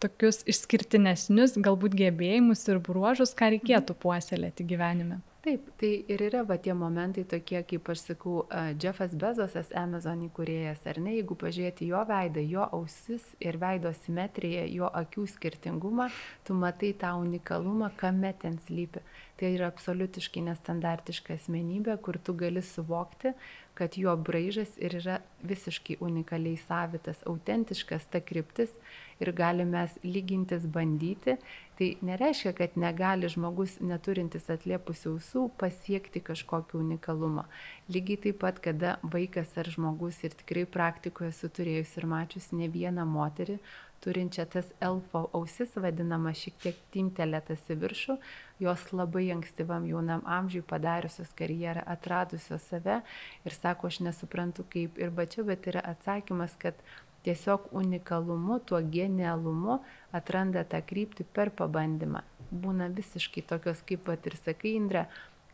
tokius 0.02 0.42
išskirtinesnius 0.48 1.56
galbūt 1.62 1.96
gebėjimus 1.96 2.66
ir 2.68 2.80
bruožus, 2.84 3.32
ką 3.36 3.54
reikėtų 3.56 3.96
mhm. 3.96 4.02
puoselėti 4.02 4.66
gyvenime. 4.68 5.20
Taip, 5.46 5.68
tai 5.78 5.92
ir 6.10 6.22
yra 6.26 6.40
va 6.42 6.56
tie 6.58 6.72
momentai 6.74 7.22
tokie, 7.30 7.60
kaip 7.70 7.86
aš 7.92 8.00
sakau, 8.08 8.40
Jeffas 8.82 9.12
Bezosas, 9.14 9.68
Amazon 9.78 10.24
įkūrėjas, 10.26 10.80
ar 10.90 10.98
ne, 10.98 11.12
jeigu 11.20 11.36
pažiūrėti 11.38 11.86
jo 11.86 12.00
veidą, 12.08 12.42
jo 12.42 12.64
ausis 12.74 13.28
ir 13.38 13.54
veido 13.62 13.92
simetriją, 13.94 14.64
jo 14.74 14.90
akių 15.02 15.28
skirtingumą, 15.36 16.08
tu 16.42 16.56
matai 16.58 16.90
tą 16.98 17.12
unikalumą, 17.22 17.92
kame 17.94 18.34
ten 18.42 18.58
slypi. 18.66 19.04
Tai 19.38 19.52
yra 19.52 19.70
absoliutiškai 19.70 20.42
nestandartiška 20.48 21.38
asmenybė, 21.38 21.94
kur 22.02 22.18
tu 22.18 22.34
gali 22.34 22.64
suvokti, 22.66 23.36
kad 23.78 23.94
jo 24.00 24.16
braižas 24.18 24.74
ir 24.82 24.98
yra 24.98 25.20
visiškai 25.46 26.00
unikaliai 26.02 26.58
savitas, 26.58 27.22
autentiškas 27.28 28.08
ta 28.10 28.18
kryptis 28.24 28.74
ir 29.20 29.30
galime 29.36 29.84
lygintis 30.02 30.66
bandyti, 30.66 31.36
tai 31.76 31.88
nereiškia, 32.08 32.52
kad 32.56 32.76
negali 32.80 33.28
žmogus 33.28 33.76
neturintis 33.84 34.48
atliepusių 34.52 35.12
ausų 35.16 35.42
pasiekti 35.60 36.22
kažkokį 36.24 36.78
unikalumą. 36.80 37.44
Lygiai 37.92 38.20
taip 38.26 38.40
pat, 38.44 38.62
kada 38.64 38.96
vaikas 39.02 39.52
ar 39.60 39.68
žmogus 39.72 40.22
ir 40.24 40.36
tikrai 40.40 40.64
praktikoje 40.64 41.34
esu 41.34 41.52
turėjus 41.52 41.92
ir 42.00 42.08
mačius 42.08 42.48
ne 42.56 42.70
vieną 42.72 43.04
moterį, 43.08 43.58
turinčią 44.00 44.44
tas 44.52 44.68
elfo 44.80 45.26
ausis, 45.36 45.72
vadinama 45.82 46.32
šiek 46.36 46.56
tiek 46.62 46.80
timtelėtas 46.94 47.64
į 47.72 47.76
viršų, 47.82 48.16
jos 48.62 48.84
labai 48.92 49.26
ankstyvam 49.34 49.86
jaunam 49.88 50.22
amžiui 50.38 50.62
padariusios 50.70 51.32
karjerą, 51.38 51.84
atradusios 51.96 52.68
save 52.70 53.00
ir 53.44 53.56
sako, 53.56 53.90
aš 53.90 54.00
nesuprantu 54.06 54.66
kaip 54.72 55.00
ir 55.00 55.12
va 55.16 55.26
čia, 55.28 55.44
bet 55.48 55.66
yra 55.72 55.84
atsakymas, 55.92 56.56
kad 56.60 56.80
tiesiog 57.26 57.70
unikalumu, 57.76 58.60
tuo 58.62 58.80
genialumu 58.80 59.80
atranda 60.14 60.64
tą 60.64 60.80
kryptį 60.86 61.26
per 61.36 61.52
pabandymą. 61.58 62.22
Būna 62.50 62.88
visiškai 62.94 63.42
tokios, 63.50 63.82
kaip 63.86 64.06
pat 64.06 64.28
ir 64.30 64.36
sakai, 64.38 64.76
Indra, 64.78 65.06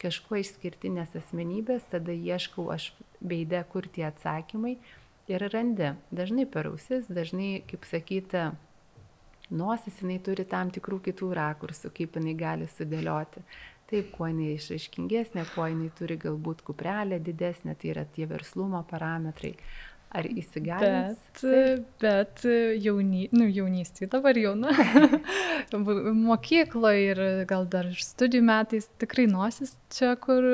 kažkuo 0.03 0.41
išskirtinės 0.43 1.15
asmenybės, 1.19 1.87
tada 1.93 2.13
ieškau 2.13 2.69
aš 2.75 2.91
beide, 3.23 3.63
kur 3.73 3.87
tie 3.89 4.05
atsakymai 4.11 4.77
ir 5.31 5.47
randi. 5.55 5.95
Dažnai 6.15 6.47
per 6.51 6.69
ausis, 6.73 7.09
dažnai, 7.09 7.63
kaip 7.71 7.87
sakyti, 7.89 8.51
nosis 9.53 10.01
jinai 10.03 10.19
turi 10.25 10.47
tam 10.49 10.73
tikrų 10.75 11.01
kitų 11.09 11.31
rakursų, 11.39 11.93
kaip 11.97 12.19
jinai 12.19 12.35
gali 12.39 12.69
sudėlioti. 12.71 13.45
Taip, 13.93 14.09
kuo 14.15 14.29
jinai 14.31 14.55
išaiškingesnė, 14.57 15.45
kuo 15.53 15.67
jinai 15.69 15.91
turi 15.99 16.17
galbūt 16.21 16.63
kuprelę 16.65 17.19
didesnę, 17.21 17.75
tai 17.77 17.91
yra 17.93 18.07
tie 18.09 18.25
verslumo 18.31 18.81
parametrai. 18.89 19.53
Ar 20.13 20.27
įsigalins? 20.29 21.21
Bet, 21.41 21.85
bet 22.03 22.43
jauny, 22.85 23.27
nu, 23.33 23.47
jaunystėje 23.49 24.11
dabar 24.13 24.37
jauna, 24.37 24.73
mokykloje 26.29 27.05
ir 27.15 27.21
gal 27.49 27.65
dar 27.73 27.89
studijų 27.97 28.45
metais 28.45 28.91
tikrai 29.01 29.25
nosis 29.31 29.73
čia, 29.93 30.13
kur 30.21 30.45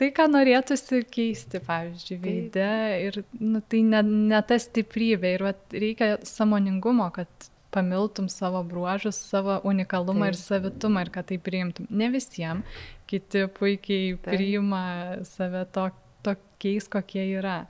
tai, 0.00 0.08
ką 0.16 0.28
norėtųsi 0.32 1.02
keisti, 1.12 1.60
pavyzdžiui, 1.66 2.20
veide 2.22 2.70
ir 3.04 3.20
nu, 3.40 3.60
tai 3.60 3.82
ne, 3.90 4.00
ne 4.32 4.40
ta 4.48 4.56
stiprybė 4.60 5.34
ir 5.36 5.44
vat, 5.50 5.60
reikia 5.74 6.14
samoningumo, 6.24 7.10
kad 7.12 7.50
pamiltum 7.74 8.28
savo 8.28 8.62
bruožus, 8.64 9.18
savo 9.18 9.58
unikalumą 9.66 10.28
Taip. 10.28 10.32
ir 10.32 10.40
savitumą 10.40 11.04
ir 11.04 11.10
kad 11.14 11.28
tai 11.28 11.38
priimtum. 11.42 11.88
Ne 11.90 12.08
visiems, 12.14 12.80
kiti 13.10 13.44
puikiai 13.58 14.14
Taip. 14.14 14.30
priima 14.30 14.84
save 15.28 15.66
to, 15.74 15.88
tokiais, 16.24 16.88
kokie 16.88 17.26
yra. 17.34 17.64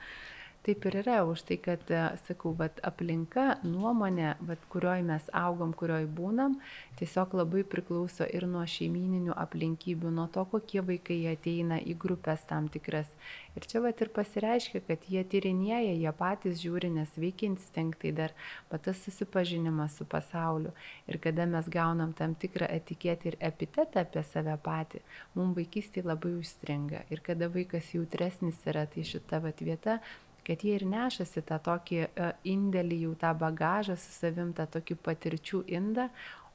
Taip 0.65 0.87
ir 0.89 0.95
yra, 1.03 1.19
už 1.29 1.43
tai, 1.45 1.59
kad, 1.61 1.83
e, 1.93 2.03
sakau, 2.25 2.55
vat, 2.57 2.79
aplinka, 2.89 3.59
nuomonė, 3.69 4.31
vat, 4.49 4.63
kurioj 4.73 5.03
mes 5.05 5.27
augom, 5.37 5.75
kurioj 5.77 6.07
būnam, 6.09 6.55
tiesiog 6.97 7.35
labai 7.37 7.67
priklauso 7.69 8.25
ir 8.25 8.47
nuo 8.49 8.63
šeimininių 8.65 9.37
aplinkybių, 9.45 10.15
nuo 10.17 10.25
to, 10.33 10.47
kokie 10.49 10.81
vaikai 10.89 11.19
ateina 11.35 11.77
į 11.85 11.99
grupės 12.07 12.47
tam 12.49 12.71
tikras. 12.73 13.13
Ir 13.55 13.69
čia 13.69 13.85
vat 13.85 14.01
ir 14.01 14.09
pasireiškia, 14.17 14.81
kad 14.89 15.05
jie 15.05 15.21
tyrinėja, 15.35 15.93
jie 16.01 16.13
patys 16.17 16.57
žiūri, 16.65 16.89
nes 16.97 17.13
veikia 17.21 17.51
instinktai 17.53 18.15
dar, 18.17 18.33
bet 18.73 18.89
tas 18.89 19.05
susipažinimas 19.05 20.01
su 20.01 20.09
pasauliu. 20.09 20.73
Ir 21.05 21.21
kada 21.21 21.45
mes 21.45 21.69
gaunam 21.69 22.17
tam 22.17 22.33
tikrą 22.41 22.73
etiketį 22.81 23.35
ir 23.35 23.41
epitetą 23.53 24.09
apie 24.09 24.25
save 24.33 24.57
patį, 24.65 25.05
mums 25.37 25.61
vaikystėje 25.61 26.09
labai 26.09 26.35
užstringa. 26.41 27.05
Ir 27.13 27.21
kada 27.21 27.53
vaikas 27.53 27.93
jautresnis 27.93 28.65
yra, 28.65 28.89
tai 28.89 29.05
šita 29.13 29.45
vat 29.45 29.61
vieta 29.61 30.01
kad 30.47 30.65
jie 30.65 30.77
ir 30.79 30.87
nešasi 30.89 31.43
tą 31.49 31.59
tokį 31.69 32.01
e, 32.05 32.31
indėlį, 32.55 33.01
jau 33.07 33.13
tą 33.21 33.35
bagažą 33.41 33.97
su 34.01 34.11
savim, 34.15 34.53
tą 34.57 34.67
tokį 34.77 34.97
patirčių 35.07 35.63
indą, 35.79 36.09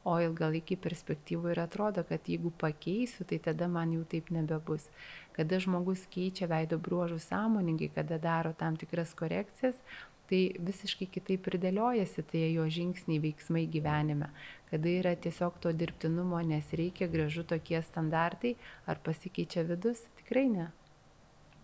o 0.08 0.16
ilgalaikį 0.24 0.78
perspektyvų 0.80 1.54
ir 1.54 1.64
atrodo, 1.66 2.06
kad 2.08 2.30
jeigu 2.30 2.52
pakeisiu, 2.62 3.26
tai 3.28 3.40
tada 3.50 3.68
man 3.68 3.92
jau 3.98 4.06
taip 4.08 4.30
nebebus. 4.32 4.88
Kada 5.36 5.60
žmogus 5.60 6.06
keičia 6.12 6.48
veido 6.52 6.80
bruožų 6.80 7.20
sąmoningai, 7.24 7.92
kada 7.96 8.20
daro 8.22 8.54
tam 8.58 8.80
tikras 8.80 9.12
korekcijas, 9.20 9.78
tai 10.30 10.42
visiškai 10.62 11.08
kitaip 11.10 11.48
ir 11.50 11.58
dėliojasi 11.64 12.26
tie 12.32 12.44
jo 12.54 12.68
žingsniai, 12.70 13.22
veiksmai 13.24 13.66
gyvenime. 13.72 14.30
Kada 14.70 14.92
yra 15.02 15.16
tiesiog 15.18 15.58
to 15.64 15.74
dirbtinumo, 15.74 16.42
nes 16.46 16.70
reikia 16.78 17.10
gražu 17.10 17.44
tokie 17.48 17.82
standartai, 17.82 18.54
ar 18.86 19.02
pasikeičia 19.06 19.66
vidus, 19.66 20.06
tikrai 20.22 20.46
ne. 20.54 20.70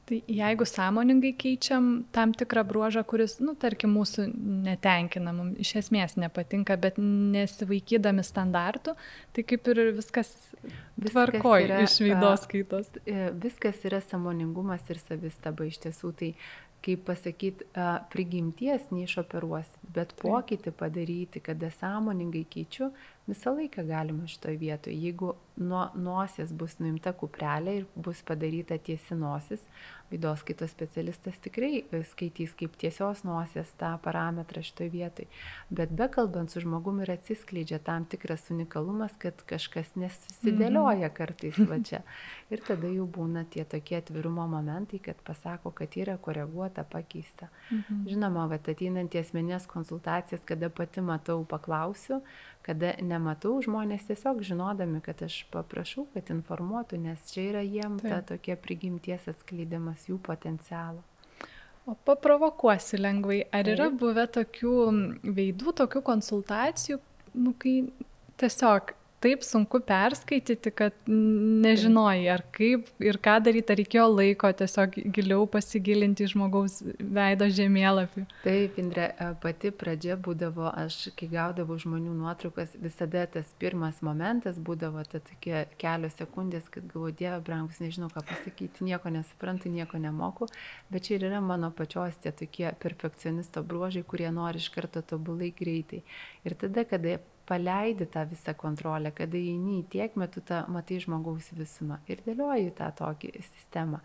Tai 0.05 0.19
jeigu 0.29 0.65
sąmoningai 0.69 1.31
keičiam 1.33 2.03
tam 2.13 2.33
tikrą 2.37 2.63
bruožą, 2.69 3.01
kuris, 3.09 3.39
nu, 3.41 3.55
tarkim, 3.57 3.95
mūsų 3.97 4.27
netenkina, 4.67 5.33
mums 5.33 5.57
iš 5.63 5.71
esmės 5.81 6.13
nepatinka, 6.21 6.77
bet 6.77 6.99
nesivaikydami 7.01 8.21
standartų, 8.25 8.93
tai 9.33 9.45
kaip 9.49 9.71
ir 9.73 9.81
viskas, 9.97 10.29
viskas 10.61 11.15
tvarkoja 11.15 11.81
iš 11.87 11.97
veidos 12.05 12.45
skaitos. 12.45 12.93
E, 13.01 13.31
viskas 13.47 13.81
yra 13.89 14.03
sąmoningumas 14.05 14.85
ir 14.93 15.01
savistaba 15.01 15.65
iš 15.65 15.81
tiesų. 15.87 16.13
Tai 16.21 16.31
kaip 16.85 17.01
pasakyti, 17.07 17.65
prigimties 18.13 18.91
neišoperuosi, 18.93 19.79
bet 19.95 20.13
pokytį 20.21 20.73
padaryti, 20.77 21.41
kada 21.41 21.71
sąmoningai 21.73 22.43
keičiu, 22.45 22.91
visą 23.27 23.55
laiką 23.57 23.85
galima 23.87 24.27
šitoje 24.27 24.57
vietoje. 24.61 24.95
Jeigu 25.01 25.33
nuo 25.57 25.85
nosies 25.95 26.51
bus 26.53 26.77
nuimta 26.79 27.13
kuprelė 27.15 27.79
ir 27.79 27.85
bus 27.95 28.21
padaryta 28.27 28.77
tiesi 28.77 29.17
nosis, 29.17 29.63
Vaidos 30.11 30.39
skaitos 30.39 30.69
specialistas 30.69 31.39
tikrai 31.41 31.79
e, 31.81 31.99
skaitys 32.05 32.51
kaip 32.53 32.75
tiesios 32.77 33.23
nosies 33.25 33.71
tą 33.79 33.89
parametrą 34.05 34.61
šitoje 34.61 34.91
vietoje. 34.93 35.25
Bet 35.73 35.95
bekalbant 35.97 36.53
su 36.53 36.61
žmogumi 36.61 37.01
ir 37.07 37.15
atsiskleidžia 37.15 37.79
tam 37.81 38.05
tikras 38.05 38.45
unikalumas, 38.53 39.15
kad 39.17 39.41
kažkas 39.49 39.95
nesusidėlioja 39.97 41.09
mhm. 41.09 41.15
kartais 41.17 41.57
va 41.57 41.79
čia. 41.81 42.03
Ir 42.53 42.61
tada 42.61 42.91
jau 42.93 43.07
būna 43.09 43.47
tie 43.49 43.65
tokie 43.65 43.97
atvirumo 43.97 44.45
momentai, 44.47 44.99
kad 45.01 45.17
pasako, 45.25 45.71
kad 45.73 45.97
yra 45.97 46.19
koreguota, 46.21 46.85
pakeista. 46.85 47.49
Mhm. 47.71 48.05
Žinoma, 48.11 48.45
va 48.51 48.61
ateinant 48.61 49.17
į 49.17 49.23
asmenės 49.25 49.65
konsultacijas, 49.65 50.45
kada 50.45 50.69
pati 50.69 51.01
matau, 51.01 51.41
paklausiu, 51.49 52.21
kada 52.61 52.93
nematau, 53.15 53.55
žmonės 53.63 54.05
tiesiog 54.09 54.43
žinodami, 54.45 55.01
kad 55.05 55.23
aš 55.25 55.41
paprašau, 55.53 56.05
kad 56.13 56.29
informuotų, 56.35 56.99
nes 57.07 57.25
čia 57.31 57.49
yra 57.49 57.65
jiem 57.65 57.97
Taip. 58.03 58.11
ta 58.11 58.35
tokia 58.35 58.59
prigimties 58.59 59.29
atskleidimas 59.31 60.05
jų 60.11 60.19
potencialo. 60.23 61.01
O 61.85 61.93
paprovokuosi 62.07 62.97
lengvai, 62.97 63.43
ar 63.53 63.67
yra 63.69 63.91
buvę 63.93 64.25
tokių 64.39 64.75
veidų, 65.37 65.73
tokių 65.83 66.01
konsultacijų, 66.05 66.97
nu, 67.37 67.53
kai 67.61 67.75
tiesiog 68.41 68.95
taip 69.25 69.43
sunku 69.45 69.79
perskaityti, 69.85 70.71
kad 70.75 70.93
nežinojai, 71.09 72.27
ar 72.29 72.43
kaip 72.53 72.87
ir 73.01 73.17
ką 73.23 73.39
daryti, 73.45 73.73
ar 73.73 73.79
reikėjo 73.81 74.05
laiko 74.11 74.51
tiesiog 74.59 74.99
giliau 75.15 75.47
pasigilinti 75.49 76.27
į 76.27 76.31
žmogaus 76.35 76.77
veido 76.99 77.47
žemėlapį. 77.57 78.25
Taip, 78.43 78.77
Indre, 78.81 79.09
pati 79.41 79.71
pradžia 79.73 80.17
būdavo, 80.21 80.67
aš 80.69 81.09
kai 81.17 81.29
gaudavau 81.31 81.77
žmonių 81.81 82.13
nuotraukas, 82.19 82.75
visada 82.81 83.25
tas 83.37 83.49
pirmas 83.61 84.01
momentas 84.05 84.59
būdavo, 84.61 85.03
ta 85.09 85.23
tokie 85.25 85.65
kelios 85.81 86.17
sekundės, 86.21 86.69
kad 86.69 86.85
galvoju, 86.91 87.17
Dieve, 87.17 87.39
brangus, 87.45 87.81
nežinau 87.81 88.11
ką 88.13 88.25
pasakyti, 88.29 88.85
nieko 88.85 89.09
nesuprantu, 89.13 89.71
nieko 89.73 90.01
nemoku, 90.01 90.49
bet 90.93 91.07
čia 91.07 91.17
ir 91.17 91.29
yra 91.31 91.41
mano 91.41 91.71
pačios 91.73 92.19
tie 92.21 92.33
tokie 92.35 92.69
perfekcionisto 92.81 93.63
bruožai, 93.65 94.05
kurie 94.05 94.29
nori 94.35 94.61
iš 94.61 94.69
karto 94.75 95.01
tobulai 95.01 95.53
greitai. 95.55 96.03
Ir 96.45 96.57
tada, 96.59 96.85
kada 96.85 97.17
paleidi 97.45 98.05
tą 98.05 98.25
visą 98.29 98.53
kontrolę, 98.57 99.11
kada 99.15 99.37
įeini 99.37 99.79
į 99.81 99.85
tiek 99.93 100.15
metų 100.17 100.41
tą 100.49 100.61
matai 100.71 100.97
žmogaus 101.03 101.51
visumą 101.53 101.99
ir 102.09 102.23
dėlioji 102.25 102.71
tą 102.77 102.89
tokį 102.97 103.31
sistemą. 103.37 104.01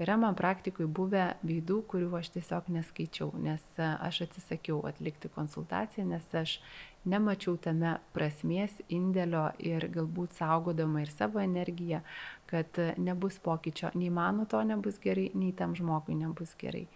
Yra 0.00 0.16
man 0.18 0.34
praktikui 0.38 0.88
buvę 0.88 1.26
veidų, 1.46 1.80
kurių 1.90 2.10
aš 2.18 2.32
tiesiog 2.36 2.70
neskaičiau, 2.74 3.30
nes 3.38 3.62
e, 3.78 3.86
aš 4.08 4.22
atsisakiau 4.26 4.80
atlikti 4.90 5.30
konsultaciją, 5.34 6.06
nes 6.08 6.26
aš 6.34 6.56
nemačiau 7.04 7.56
tame 7.62 7.94
prasmės, 8.16 8.74
indėlio 8.88 9.46
ir 9.62 9.86
galbūt 9.92 10.34
saugodama 10.40 11.04
ir 11.04 11.14
savo 11.14 11.40
energiją, 11.44 12.02
kad 12.50 12.82
e, 12.82 12.92
nebus 12.98 13.38
pokyčio, 13.44 13.94
nei 13.94 14.10
mano 14.10 14.48
to 14.50 14.62
nebus 14.66 14.98
gerai, 15.02 15.30
nei 15.34 15.54
tam 15.56 15.76
žmogui 15.78 16.18
nebus 16.18 16.56
gerai. 16.60 16.86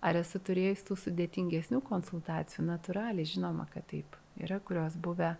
Ar 0.00 0.16
esu 0.16 0.40
turėjus 0.40 0.86
tų 0.88 0.96
sudėtingesnių 0.96 1.82
konsultacijų? 1.84 2.64
Naturaliai, 2.70 3.28
žinoma, 3.28 3.66
kad 3.72 3.84
taip. 3.90 4.16
Yra, 4.46 4.60
kurios 4.64 4.96
buvę 5.00 5.34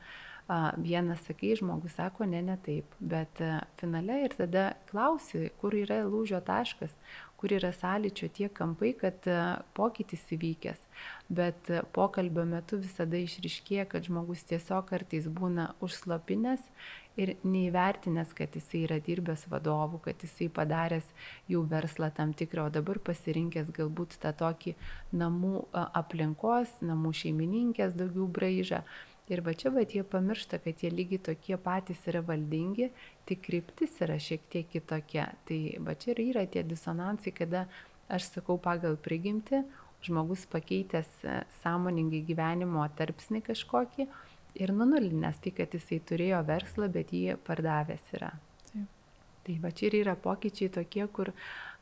vienas 0.82 1.22
sakai, 1.26 1.54
žmogus 1.56 1.94
sako, 1.94 2.26
ne, 2.26 2.40
ne 2.42 2.56
taip, 2.64 2.94
bet 2.98 3.38
finale 3.78 4.24
ir 4.24 4.34
tada 4.34 4.72
klausi, 4.90 5.50
kur 5.60 5.76
yra 5.78 6.00
lūžio 6.02 6.40
taškas, 6.42 6.96
kur 7.38 7.54
yra 7.54 7.70
sąlyčio 7.72 8.28
tie 8.34 8.48
kampai, 8.52 8.90
kad 8.98 9.28
pokytis 9.78 10.26
įvykęs. 10.34 10.82
Bet 11.30 11.70
pokalbio 11.94 12.44
metu 12.50 12.80
visada 12.82 13.20
išriškėja, 13.20 13.86
kad 13.92 14.10
žmogus 14.10 14.42
tiesiog 14.50 14.90
kartais 14.90 15.30
būna 15.30 15.70
užslapinės 15.80 16.66
ir 17.20 17.34
neįvertinęs, 17.44 18.32
kad 18.36 18.56
jisai 18.56 18.84
yra 18.86 18.98
dirbęs 19.04 19.46
vadovų, 19.52 20.00
kad 20.06 20.24
jisai 20.24 20.48
padaręs 20.56 21.06
jau 21.50 21.62
verslą 21.68 22.10
tam 22.16 22.34
tikrą, 22.36 22.66
o 22.68 22.74
dabar 22.74 23.00
pasirinkęs 23.04 23.72
galbūt 23.76 24.18
tą 24.22 24.32
tokį 24.40 24.74
namų 25.22 25.54
aplinkos, 25.74 26.72
namų 26.84 27.14
šeimininkės 27.22 27.96
daugiau 27.98 28.28
braižą. 28.38 28.84
Ir 29.30 29.44
va 29.46 29.52
čia, 29.54 29.70
bet 29.70 29.92
jie 29.94 30.02
pamiršta, 30.02 30.58
kad 30.58 30.80
jie 30.82 30.88
lygiai 30.90 31.20
tokie 31.28 31.54
patys 31.62 32.00
yra 32.10 32.18
valdingi, 32.26 32.88
tik 33.30 33.44
kryptis 33.44 33.92
yra 34.02 34.16
šiek 34.18 34.42
tiek 34.50 34.66
kitokia. 34.72 35.28
Tai 35.46 35.58
va 35.86 35.94
čia 35.94 36.16
ir 36.16 36.24
yra 36.24 36.42
tie 36.50 36.64
disonansai, 36.66 37.30
kada 37.36 37.68
aš 38.10 38.26
sakau 38.34 38.58
pagal 38.58 38.98
prigimti, 38.98 39.62
žmogus 40.02 40.48
pakeitęs 40.50 41.10
e, 41.22 41.36
sąmoningai 41.60 42.24
gyvenimo 42.26 42.82
tarpsnį 42.98 43.44
kažkokį, 43.46 44.08
ir 44.58 44.72
nunulinęs 44.74 45.40
tai, 45.44 45.52
kad 45.56 45.74
jisai 45.76 46.00
turėjo 46.10 46.40
verslą, 46.48 46.88
bet 46.92 47.12
jį 47.14 47.36
pardavęs 47.46 48.12
yra. 48.18 48.30
Taip. 48.70 48.88
Tai 49.46 49.56
va 49.62 49.72
čia 49.74 49.88
ir 49.90 49.98
yra 50.02 50.16
pokyčiai 50.20 50.72
tokie, 50.74 51.06
kur 51.14 51.32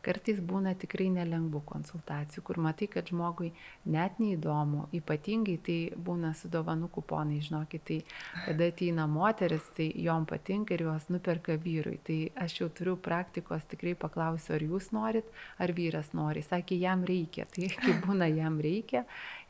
kartais 0.05 0.41
būna 0.45 0.75
tikrai 0.79 1.09
nelengvų 1.15 1.63
konsultacijų, 1.69 2.43
kur 2.47 2.61
matai, 2.63 2.89
kad 2.93 3.11
žmogui 3.11 3.51
net 3.89 4.21
neįdomu, 4.23 4.87
ypatingai 4.99 5.57
tai 5.65 5.79
būna 5.95 6.35
su 6.39 6.51
dovanų 6.53 6.91
kuponai, 6.95 7.41
žinokit, 7.45 7.85
tai 7.89 7.99
kada 8.47 8.71
ateina 8.73 9.09
moteris, 9.11 9.67
tai 9.77 9.91
jom 9.97 10.27
patinka 10.29 10.77
ir 10.77 10.87
juos 10.89 11.09
nuperka 11.13 11.59
vyrui. 11.61 11.99
Tai 12.05 12.19
aš 12.45 12.61
jau 12.63 12.71
turiu 12.71 12.97
praktikos, 13.01 13.67
tikrai 13.71 13.97
paklausiu, 13.99 14.55
ar 14.57 14.67
jūs 14.69 14.93
norit, 14.97 15.29
ar 15.59 15.75
vyras 15.77 16.15
nori. 16.17 16.45
Sakė, 16.47 16.79
jam 16.81 17.05
reikia. 17.09 17.49
Tai 17.53 17.73
kai 17.79 17.99
būna 18.05 18.31
jam 18.31 18.61
reikia, 18.63 19.05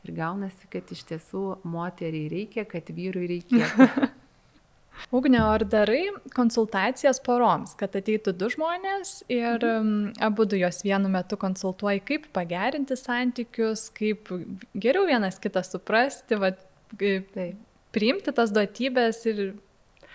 Ir 0.07 0.13
gaunasi, 0.15 0.69
kad 0.71 0.87
iš 0.95 1.01
tiesų 1.09 1.43
moteriai 1.67 2.29
reikia, 2.31 2.63
kad 2.69 2.87
vyrui 2.95 3.27
reikėtų. 3.33 3.89
Ugne, 5.11 5.39
ar 5.41 5.63
darai 5.65 6.09
konsultacijas 6.35 7.21
poroms, 7.23 7.75
kad 7.79 7.95
ateitų 7.97 8.33
du 8.37 8.49
žmonės 8.53 9.19
ir 9.31 9.57
mhm. 9.57 10.13
abu 10.25 10.45
du 10.49 10.59
jos 10.59 10.83
vienu 10.85 11.11
metu 11.11 11.39
konsultuoji, 11.39 12.03
kaip 12.05 12.29
pagerinti 12.35 12.97
santykius, 12.99 13.89
kaip 13.95 14.31
geriau 14.75 15.07
vienas 15.09 15.39
kitą 15.41 15.63
suprasti, 15.65 16.39
va, 16.39 16.53
Taip. 16.99 17.57
priimti 17.93 18.33
tas 18.33 18.53
duotybės 18.53 19.21
ir 19.29 19.43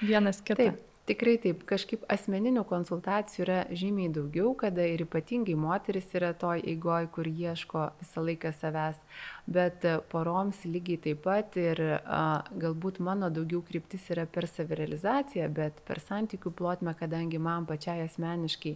vienas 0.02 0.40
kitą. 0.42 0.72
Taip. 0.72 0.93
Tikrai 1.04 1.34
taip, 1.36 1.66
kažkaip 1.68 2.06
asmeninių 2.08 2.62
konsultacijų 2.64 3.42
yra 3.44 3.56
žymiai 3.76 4.08
daugiau, 4.08 4.54
kada 4.56 4.86
ir 4.88 5.02
ypatingai 5.04 5.52
moteris 5.60 6.06
yra 6.16 6.30
toj 6.32 6.62
eigoj, 6.64 7.10
kur 7.12 7.28
ieško 7.28 7.90
visą 8.00 8.24
laiką 8.24 8.54
savęs. 8.56 9.02
Bet 9.44 9.84
e, 9.84 9.98
poroms 10.08 10.62
lygiai 10.64 10.96
taip 11.04 11.20
pat 11.26 11.58
ir 11.60 11.82
a, 12.00 12.22
galbūt 12.56 13.02
mano 13.04 13.28
daugiau 13.28 13.60
kryptis 13.68 14.06
yra 14.14 14.24
per 14.24 14.48
savirealizaciją, 14.48 15.50
bet 15.52 15.82
per 15.84 16.00
santykių 16.00 16.54
plotmę, 16.56 16.96
kadangi 16.96 17.36
man 17.36 17.68
pačiai 17.68 18.06
asmeniškai 18.06 18.72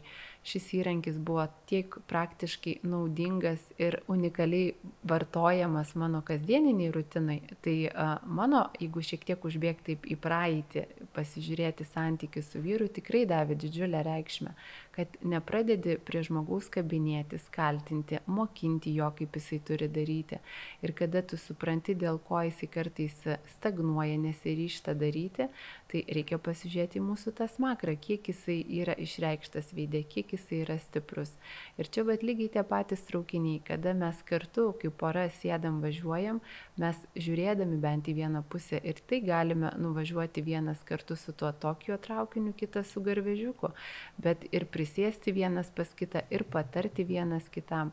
šis 0.49 0.69
įrankis 0.77 1.17
buvo 1.17 1.47
tiek 1.69 1.97
praktiškai 2.13 2.79
naudingas 2.85 3.65
ir 3.81 4.03
unikaliai 4.13 4.75
vartojamas 5.09 5.95
mano 5.97 6.21
kasdieniniai 6.29 6.93
rutinai, 6.93 7.41
tai 7.65 7.79
a, 7.89 8.11
mano, 8.29 8.67
jeigu 8.77 9.01
šiek 9.01 9.25
tiek 9.33 9.49
užbėgti 9.49 9.97
į 10.13 10.21
praeitį, 10.21 10.85
pasižiūrėti 11.17 11.89
santykių 11.89 12.18
su 12.43 12.61
vyru, 12.65 12.89
tikrai 12.89 13.25
davė 13.31 13.57
didžiulę 13.63 14.03
reikšmę 14.07 14.55
kad 14.99 15.15
nepradedi 15.23 15.95
prie 16.03 16.25
žmogaus 16.27 16.67
kabinėtis, 16.75 17.45
kaltinti, 17.55 18.19
mokinti 18.27 18.91
jo, 18.97 19.07
kaip 19.15 19.37
jisai 19.39 19.61
turi 19.63 19.87
daryti. 19.95 20.41
Ir 20.83 20.91
kada 20.99 21.21
tu 21.23 21.37
supranti, 21.39 21.95
dėl 21.95 22.19
ko 22.27 22.41
jisai 22.43 22.67
kartais 22.75 23.15
stagnuoja, 23.53 24.17
nesiryšta 24.19 24.97
daryti, 24.99 25.47
tai 25.87 26.03
reikia 26.17 26.41
pasižiūrėti 26.43 26.99
mūsų 27.05 27.31
tą 27.39 27.47
smakrą, 27.53 27.95
kiek 27.95 28.27
jisai 28.33 28.57
yra 28.81 28.97
išreikštas 28.99 29.71
veidė, 29.77 30.01
kiek 30.03 30.35
jisai 30.35 30.65
yra 30.65 30.81
stiprus. 30.83 31.31
Ir 31.79 31.87
čia 31.95 32.03
bet 32.09 32.27
lygiai 32.27 32.51
tie 32.57 32.67
patys 32.67 33.07
traukiniai, 33.07 33.63
kada 33.71 33.95
mes 33.95 34.19
kartu, 34.27 34.73
kaip 34.83 34.99
pora 34.99 35.29
sėdam 35.39 35.79
važiuojam, 35.85 36.43
mes 36.83 36.99
žiūrėdami 37.15 37.79
bent 37.87 38.11
į 38.11 38.17
vieną 38.19 38.43
pusę 38.51 38.83
ir 38.83 38.99
tai 39.07 39.23
galime 39.23 39.71
nuvažiuoti 39.79 40.43
vienas 40.43 40.83
kartu 40.91 41.15
su 41.15 41.31
tuo 41.39 41.55
Tokijo 41.55 42.03
traukiniu, 42.03 42.51
kitas 42.59 42.91
su 42.91 43.01
garvežiuku, 43.07 43.71
bet 44.19 44.43
ir 44.51 44.67
prisėsti 44.67 44.88
prisėsti 44.89 45.33
vienas 45.33 45.71
pas 45.75 45.89
kitą 45.95 46.25
ir 46.31 46.45
patarti 46.45 47.05
vienas 47.05 47.49
kitam. 47.53 47.93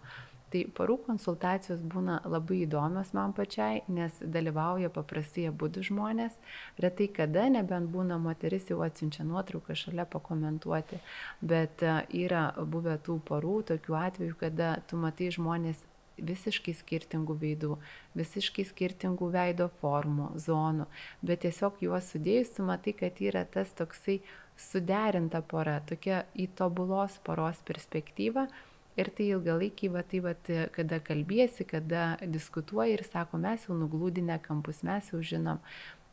Tai 0.53 0.61
parų 0.77 0.99
konsultacijos 1.03 1.81
būna 1.81 2.21
labai 2.23 2.61
įdomios 2.63 3.11
man 3.13 3.33
pačiai, 3.33 3.81
nes 3.87 4.13
dalyvauja 4.21 4.89
paprastai 4.89 5.49
abu 5.49 5.67
žmonės. 5.67 6.37
Retai 6.79 7.07
kada, 7.07 7.49
nebent 7.49 7.89
būna 7.91 8.17
moteris 8.17 8.69
jau 8.69 8.79
atsiunčia 8.85 9.25
nuotrauką 9.25 9.75
šalia 9.75 10.05
pakomentuoti, 10.05 11.01
bet 11.41 11.83
e, 11.83 12.05
yra 12.23 12.53
buvę 12.55 12.97
tų 13.03 13.19
parų, 13.27 13.63
tokių 13.73 13.97
atvejų, 13.99 14.37
kada 14.39 14.77
tu 14.87 14.95
matai 14.95 15.31
žmonės 15.33 15.83
visiškai 16.18 16.74
skirtingų 16.76 17.36
veidų, 17.41 17.78
visiškai 18.18 18.66
skirtingų 18.70 19.30
veido 19.34 19.70
formų, 19.82 20.32
zonų, 20.39 20.88
bet 21.26 21.43
tiesiog 21.45 21.82
juos 21.84 22.11
sudėjus, 22.13 22.55
tu 22.55 22.68
matai, 22.68 22.95
kad 22.97 23.20
yra 23.24 23.45
tas 23.45 23.74
toksai 23.76 24.22
suderinta 24.59 25.41
pora, 25.43 25.82
tokia 25.88 26.24
į 26.36 26.47
tobulos 26.55 27.20
poros 27.26 27.59
perspektyva. 27.68 28.47
Ir 28.95 29.09
tai 29.11 29.26
ilgalaikiai, 29.28 29.89
va, 29.91 30.05
tai 30.07 30.22
va, 30.24 30.32
kada 30.72 31.01
kalbėsi, 31.03 31.66
kada 31.68 32.13
diskutuoji 32.32 32.95
ir 32.95 33.03
sako, 33.03 33.41
mes 33.43 33.66
jau 33.68 33.76
nuglūdinę 33.76 34.38
kampus, 34.45 34.86
mes 34.88 35.09
jau 35.11 35.20
žinom. 35.20 35.59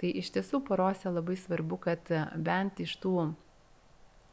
Tai 0.03 0.11
iš 0.19 0.33
tiesų 0.35 0.65
porose 0.67 1.13
labai 1.15 1.37
svarbu, 1.39 1.79
kad 1.85 2.11
bent 2.35 2.83
iš 2.83 2.97
tų 3.05 3.29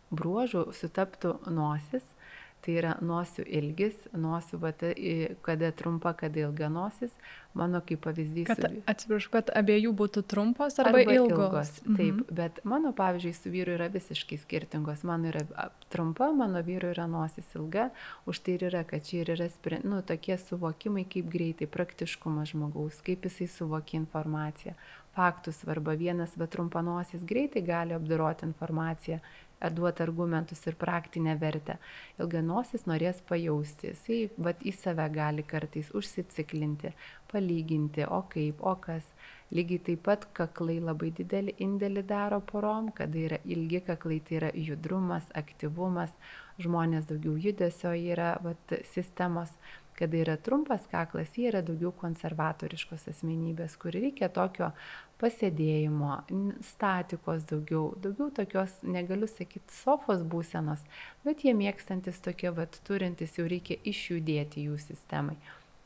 bruožų 0.10 0.72
sutaptų 0.74 1.36
nosis, 1.54 2.08
Tai 2.60 2.74
yra 2.76 2.95
nosių 2.99 3.45
ilgis, 3.47 3.95
nosių, 4.12 4.57
vat, 4.60 4.82
kada 5.45 5.70
trumpa, 5.72 6.12
kada 6.20 6.41
ilga 6.43 6.68
nosis. 6.74 7.14
Mano 7.55 7.80
kaip 7.82 8.03
pavyzdys. 8.03 8.49
Kad, 8.49 8.66
atsiprašau, 8.91 9.32
kad 9.34 9.47
abiejų 9.57 9.93
būtų 9.97 10.22
trumpos 10.30 10.76
arba, 10.84 10.99
arba 11.01 11.16
ilgos. 11.16 11.39
ilgos. 11.39 11.72
Taip, 11.88 12.20
mhm. 12.20 12.36
bet 12.36 12.60
mano 12.68 12.91
pavyzdžiui 12.97 13.34
su 13.38 13.53
vyru 13.53 13.74
yra 13.78 13.88
visiškai 13.93 14.38
skirtingos. 14.43 15.05
Mano 15.07 15.32
yra 15.32 15.70
trumpa, 15.89 16.30
mano 16.36 16.62
vyru 16.66 16.91
yra 16.91 17.07
nosis 17.10 17.49
ilga. 17.57 17.89
Už 18.30 18.43
tai 18.43 18.60
ir 18.60 18.68
yra, 18.70 18.84
kad 18.88 19.07
čia 19.07 19.24
ir 19.24 19.34
yra 19.38 19.49
nu, 19.88 20.03
tokie 20.05 20.38
suvokimai, 20.38 21.07
kaip 21.10 21.32
greitai, 21.32 21.72
praktiškumas 21.72 22.51
žmogaus, 22.53 23.01
kaip 23.05 23.26
jisai 23.26 23.49
suvokia 23.49 24.03
informaciją. 24.03 24.76
Faktų 25.18 25.55
svarba. 25.55 25.95
Vienas, 25.97 26.36
bet 26.38 26.53
trumpanosis 26.53 27.24
greitai 27.28 27.64
gali 27.66 27.95
apdoroti 27.97 28.45
informaciją 28.45 29.24
duoti 29.68 30.03
argumentus 30.03 30.62
ir 30.68 30.78
praktinę 30.80 31.36
vertę. 31.39 31.78
Ilganosis 32.20 32.86
norės 32.88 33.20
pajausti, 33.28 33.91
jisai 33.91 34.20
vat, 34.38 34.64
į 34.64 34.74
save 34.76 35.07
gali 35.14 35.43
kartais 35.43 35.91
užsiciklinti, 35.95 36.93
palyginti, 37.32 38.05
o 38.07 38.24
kaip, 38.32 38.64
o 38.64 38.76
kas. 38.80 39.12
Lygiai 39.51 39.82
taip 39.86 40.03
pat 40.05 40.28
kaklai 40.38 40.78
labai 40.80 41.10
didelį 41.18 41.55
indėlį 41.66 42.05
daro 42.07 42.39
porom, 42.51 42.91
kada 42.95 43.18
yra 43.18 43.39
ilgi 43.45 43.82
kaklai, 43.88 44.20
tai 44.22 44.39
yra 44.39 44.51
judrumas, 44.53 45.28
aktyvumas, 45.36 46.14
žmonės 46.62 47.10
daugiau 47.10 47.36
judesio 47.36 47.95
yra 47.97 48.36
vat, 48.45 48.78
sistemos 48.93 49.55
kada 50.00 50.18
yra 50.22 50.38
trumpas 50.39 50.86
kaklas, 50.91 51.36
jie 51.36 51.50
yra 51.52 51.62
daugiau 51.66 51.91
konservatoriškos 52.00 53.10
asmenybės, 53.12 53.76
kur 53.82 53.95
reikia 53.95 54.30
tokio 54.34 54.72
pasėdėjimo, 55.20 56.14
statikos 56.70 57.45
daugiau, 57.50 57.89
daugiau 58.00 58.30
tokios, 58.36 58.78
negaliu 58.88 59.28
sakyti, 59.28 59.76
sofos 59.76 60.24
būsenos, 60.24 60.86
bet 61.28 61.43
jie 61.43 61.54
mėgstantis 61.58 62.22
tokie, 62.24 62.52
vad, 62.56 62.80
turintis 62.88 63.36
jau 63.39 63.47
reikia 63.52 63.80
išjudėti 63.91 64.70
jų 64.70 64.80
sistemai. 64.88 65.36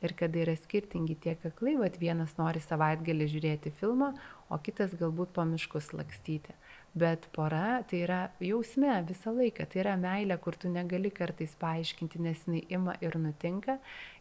Ir 0.03 0.11
kada 0.20 0.41
yra 0.43 0.53
skirtingi 0.59 1.16
tie 1.24 1.38
kaklai, 1.39 1.78
vad 1.80 1.95
vienas 2.01 2.36
nori 2.36 2.59
savaitgalį 2.59 3.30
žiūrėti 3.32 3.72
filmą, 3.80 4.11
o 4.51 4.59
kitas 4.59 4.91
galbūt 4.99 5.32
po 5.34 5.45
miškus 5.47 5.93
lakstyti. 5.95 6.53
Bet 6.94 7.26
pora 7.34 7.82
tai 7.89 8.04
yra 8.06 8.20
jausme 8.38 9.00
visą 9.08 9.32
laiką, 9.34 9.66
tai 9.66 9.80
yra 9.82 9.96
meilė, 9.98 10.38
kur 10.38 10.54
tu 10.62 10.70
negali 10.70 11.10
kartais 11.10 11.56
paaiškinti, 11.58 12.22
nes 12.22 12.44
jinai 12.46 12.62
ima 12.78 12.94
ir 13.02 13.18
nutinka. 13.18 13.80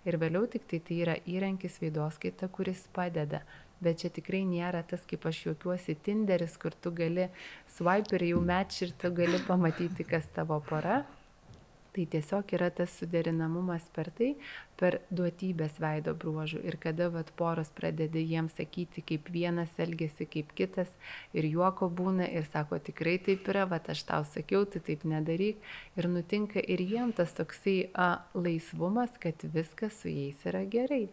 Ir 0.08 0.16
vėliau 0.22 0.48
tik 0.48 0.64
tai 0.70 0.80
tai 0.86 1.02
yra 1.04 1.18
įrankis 1.28 1.76
veidoskaita, 1.82 2.48
kuris 2.48 2.86
padeda. 2.96 3.42
Bet 3.82 4.00
čia 4.00 4.08
tikrai 4.16 4.44
nėra 4.48 4.80
tas, 4.88 5.04
kaip 5.04 5.26
aš 5.28 5.42
juokiuosi, 5.50 5.98
Tinderis, 6.06 6.56
kur 6.56 6.72
tu 6.72 6.94
gali 6.96 7.28
swipe 7.76 8.16
ir 8.16 8.24
jau 8.30 8.40
match 8.40 8.86
ir 8.86 8.96
tu 8.96 9.12
gali 9.20 9.42
pamatyti, 9.44 10.08
kas 10.08 10.32
tavo 10.32 10.62
pora. 10.64 11.02
Tai 11.92 12.06
tiesiog 12.08 12.52
yra 12.56 12.70
tas 12.72 12.92
suderinamumas 12.96 13.84
per 13.92 14.08
tai, 14.16 14.30
per 14.80 14.94
duotybės 15.12 15.74
veido 15.82 16.14
bruožų. 16.16 16.62
Ir 16.64 16.78
kada 16.80 17.10
vat 17.12 17.28
poros 17.36 17.68
pradeda 17.76 18.16
jiems 18.16 18.56
sakyti, 18.56 19.04
kaip 19.10 19.28
vienas 19.34 19.74
elgesi, 19.76 20.24
kaip 20.24 20.54
kitas, 20.56 20.88
ir 21.36 21.50
juoko 21.50 21.90
būna, 21.92 22.30
ir 22.32 22.48
sako, 22.48 22.80
tikrai 22.80 23.18
taip 23.26 23.44
yra, 23.52 23.66
vat 23.68 23.92
aš 23.92 24.06
tau 24.08 24.24
sakiau, 24.24 24.64
tai 24.64 24.80
taip 24.88 25.04
nedaryk. 25.04 25.60
Ir 26.00 26.08
nutinka 26.08 26.64
ir 26.64 26.80
jiems 26.80 27.20
tas 27.20 27.36
toksai 27.36 27.76
a, 27.92 28.08
laisvumas, 28.32 29.20
kad 29.20 29.44
viskas 29.52 30.00
su 30.00 30.08
jais 30.08 30.40
yra 30.48 30.64
gerai. 30.64 31.04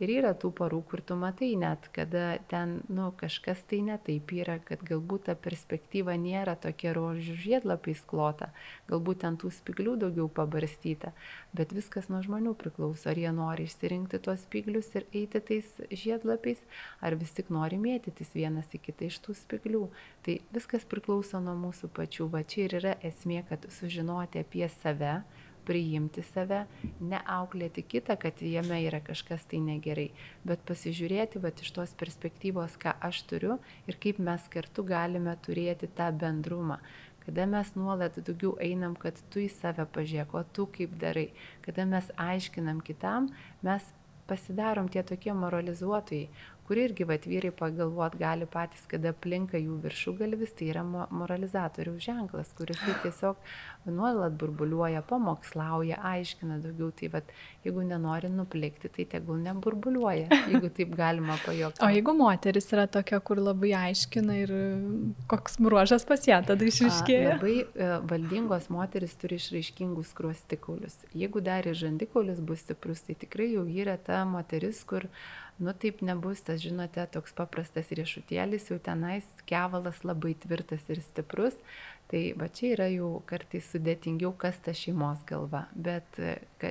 Ir 0.00 0.10
yra 0.10 0.32
tų 0.34 0.48
parų, 0.56 0.80
kur 0.88 1.02
tu 1.04 1.14
matai 1.20 1.52
net, 1.60 1.84
kada 1.94 2.38
ten, 2.50 2.78
nu, 2.90 3.10
kažkas 3.18 3.60
tai 3.68 3.82
netaip 3.84 4.32
yra, 4.34 4.56
kad 4.64 4.80
galbūt 4.88 5.26
ta 5.28 5.34
perspektyva 5.38 6.16
nėra 6.18 6.56
tokia 6.58 6.94
rožių 6.96 7.36
žiedlapiais 7.42 8.00
klota, 8.08 8.48
galbūt 8.88 9.20
ten 9.22 9.36
tų 9.38 9.52
spiglių 9.52 9.98
daugiau 10.00 10.26
pabarstyta, 10.32 11.12
bet 11.52 11.76
viskas 11.76 12.08
nuo 12.10 12.22
žmonių 12.24 12.54
priklauso, 12.58 13.12
ar 13.12 13.20
jie 13.20 13.30
nori 13.36 13.68
išsirinkti 13.68 14.22
tuos 14.24 14.42
spiglius 14.48 14.90
ir 14.96 15.06
eiti 15.12 15.44
tais 15.52 15.70
žiedlapiais, 15.92 16.64
ar 17.04 17.18
vis 17.20 17.36
tik 17.36 17.52
nori 17.52 17.78
mėtytis 17.78 18.32
vienas 18.34 18.72
į 18.72 18.82
kitą 18.88 19.12
iš 19.12 19.20
tų 19.28 19.36
spiglių. 19.44 19.84
Tai 20.24 20.40
viskas 20.56 20.88
priklauso 20.88 21.38
nuo 21.44 21.54
mūsų 21.68 21.92
pačių, 21.94 22.32
va 22.32 22.42
čia 22.42 22.66
ir 22.66 22.80
yra 22.80 22.98
esmė, 23.04 23.44
kad 23.46 23.70
sužinoti 23.76 24.40
apie 24.42 24.66
save, 24.80 25.20
priimti 25.66 26.24
save, 26.26 26.64
neauklėti 27.00 27.84
kitą, 27.84 28.16
kad 28.20 28.42
jame 28.42 28.80
yra 28.86 29.00
kažkas 29.04 29.46
tai 29.50 29.62
negerai, 29.64 30.10
bet 30.48 30.64
pasižiūrėti 30.68 31.42
va 31.42 31.52
iš 31.54 31.72
tos 31.76 31.94
perspektyvos, 31.98 32.76
ką 32.82 32.96
aš 33.08 33.22
turiu 33.30 33.58
ir 33.90 33.98
kaip 34.02 34.20
mes 34.22 34.44
kartu 34.52 34.84
galime 34.86 35.36
turėti 35.46 35.90
tą 35.90 36.10
bendrumą. 36.12 36.80
Kada 37.22 37.46
mes 37.46 37.68
nuolat 37.78 38.16
daugiau 38.18 38.56
einam, 38.58 38.96
kad 38.98 39.18
tu 39.30 39.44
į 39.44 39.48
save 39.54 39.86
pažiūrėk, 39.94 40.32
o 40.34 40.42
tu 40.42 40.66
kaip 40.66 40.96
darai. 40.98 41.28
Kada 41.62 41.86
mes 41.86 42.08
aiškinam 42.18 42.80
kitam, 42.82 43.28
mes 43.62 43.86
pasidarom 44.26 44.88
tie 44.90 45.04
tokie 45.06 45.34
moralizuotojai, 45.36 46.30
kur 46.66 46.78
irgi 46.78 47.04
vat 47.08 47.26
vyrai 47.26 47.50
pagalvot 47.52 48.14
gali 48.20 48.46
patys, 48.50 48.84
kada 48.90 49.10
aplinka 49.12 49.58
jų 49.60 49.80
viršugalvis, 49.82 50.54
tai 50.58 50.70
yra 50.70 50.84
moralizatoriaus 50.86 52.00
ženklas, 52.04 52.52
kuris 52.58 52.78
tiesiog 53.02 53.40
nuolat 53.90 54.36
burbuliuoja, 54.38 55.02
pamokslauja, 55.08 55.98
aiškina 56.12 56.60
daugiau. 56.62 56.92
Tai 56.96 57.10
vat, 57.16 57.32
jeigu 57.66 57.82
nenori 57.86 58.30
nuplikti, 58.30 58.90
tai 58.94 59.06
tegul 59.16 59.42
neburbuliuoja, 59.42 60.28
jeigu 60.52 60.70
taip 60.76 60.94
galima 60.96 61.36
pajokti. 61.44 61.82
O 61.82 61.90
jeigu 61.90 62.14
moteris 62.16 62.70
yra 62.72 62.86
tokia, 62.86 63.20
kur 63.20 63.42
labai 63.42 63.74
aiškina 63.82 64.38
ir 64.44 64.54
koks 65.30 65.58
bruožas 65.62 66.06
pas 66.08 66.24
ją 66.28 66.40
tada 66.46 66.68
išriškėja? 66.68 67.36
Labai 67.36 67.56
e, 67.66 67.92
valdingos 68.14 68.70
moteris 68.72 69.18
turi 69.18 69.40
išraiškingus 69.42 70.14
kruostikaulius. 70.16 71.00
Jeigu 71.16 71.42
dar 71.44 71.66
ir 71.66 71.78
žandikaulis 71.78 72.40
bus 72.40 72.62
stiprus, 72.62 73.02
tai 73.08 73.18
tikrai 73.18 73.50
jau 73.56 73.66
yra 73.66 73.98
ta 73.98 74.22
moteris, 74.28 74.84
kur 74.86 75.10
nu 75.58 75.72
taip 75.72 76.00
nebus 76.02 76.42
tas, 76.46 76.60
žinote, 76.62 77.04
toks 77.14 77.34
paprastas 77.36 77.90
riešutėlis, 77.94 78.70
jau 78.70 78.78
tenais 78.82 79.26
kevalas 79.48 80.02
labai 80.06 80.34
tvirtas 80.44 80.88
ir 80.90 81.02
stiprus. 81.04 81.58
Tai 82.12 82.20
va 82.36 82.44
čia 82.52 82.74
yra 82.74 82.86
jau 82.92 83.22
kartais 83.24 83.64
sudėtingiau, 83.72 84.34
kas 84.36 84.58
ta 84.60 84.74
šeimos 84.76 85.22
galva. 85.24 85.62
Bet 85.72 86.18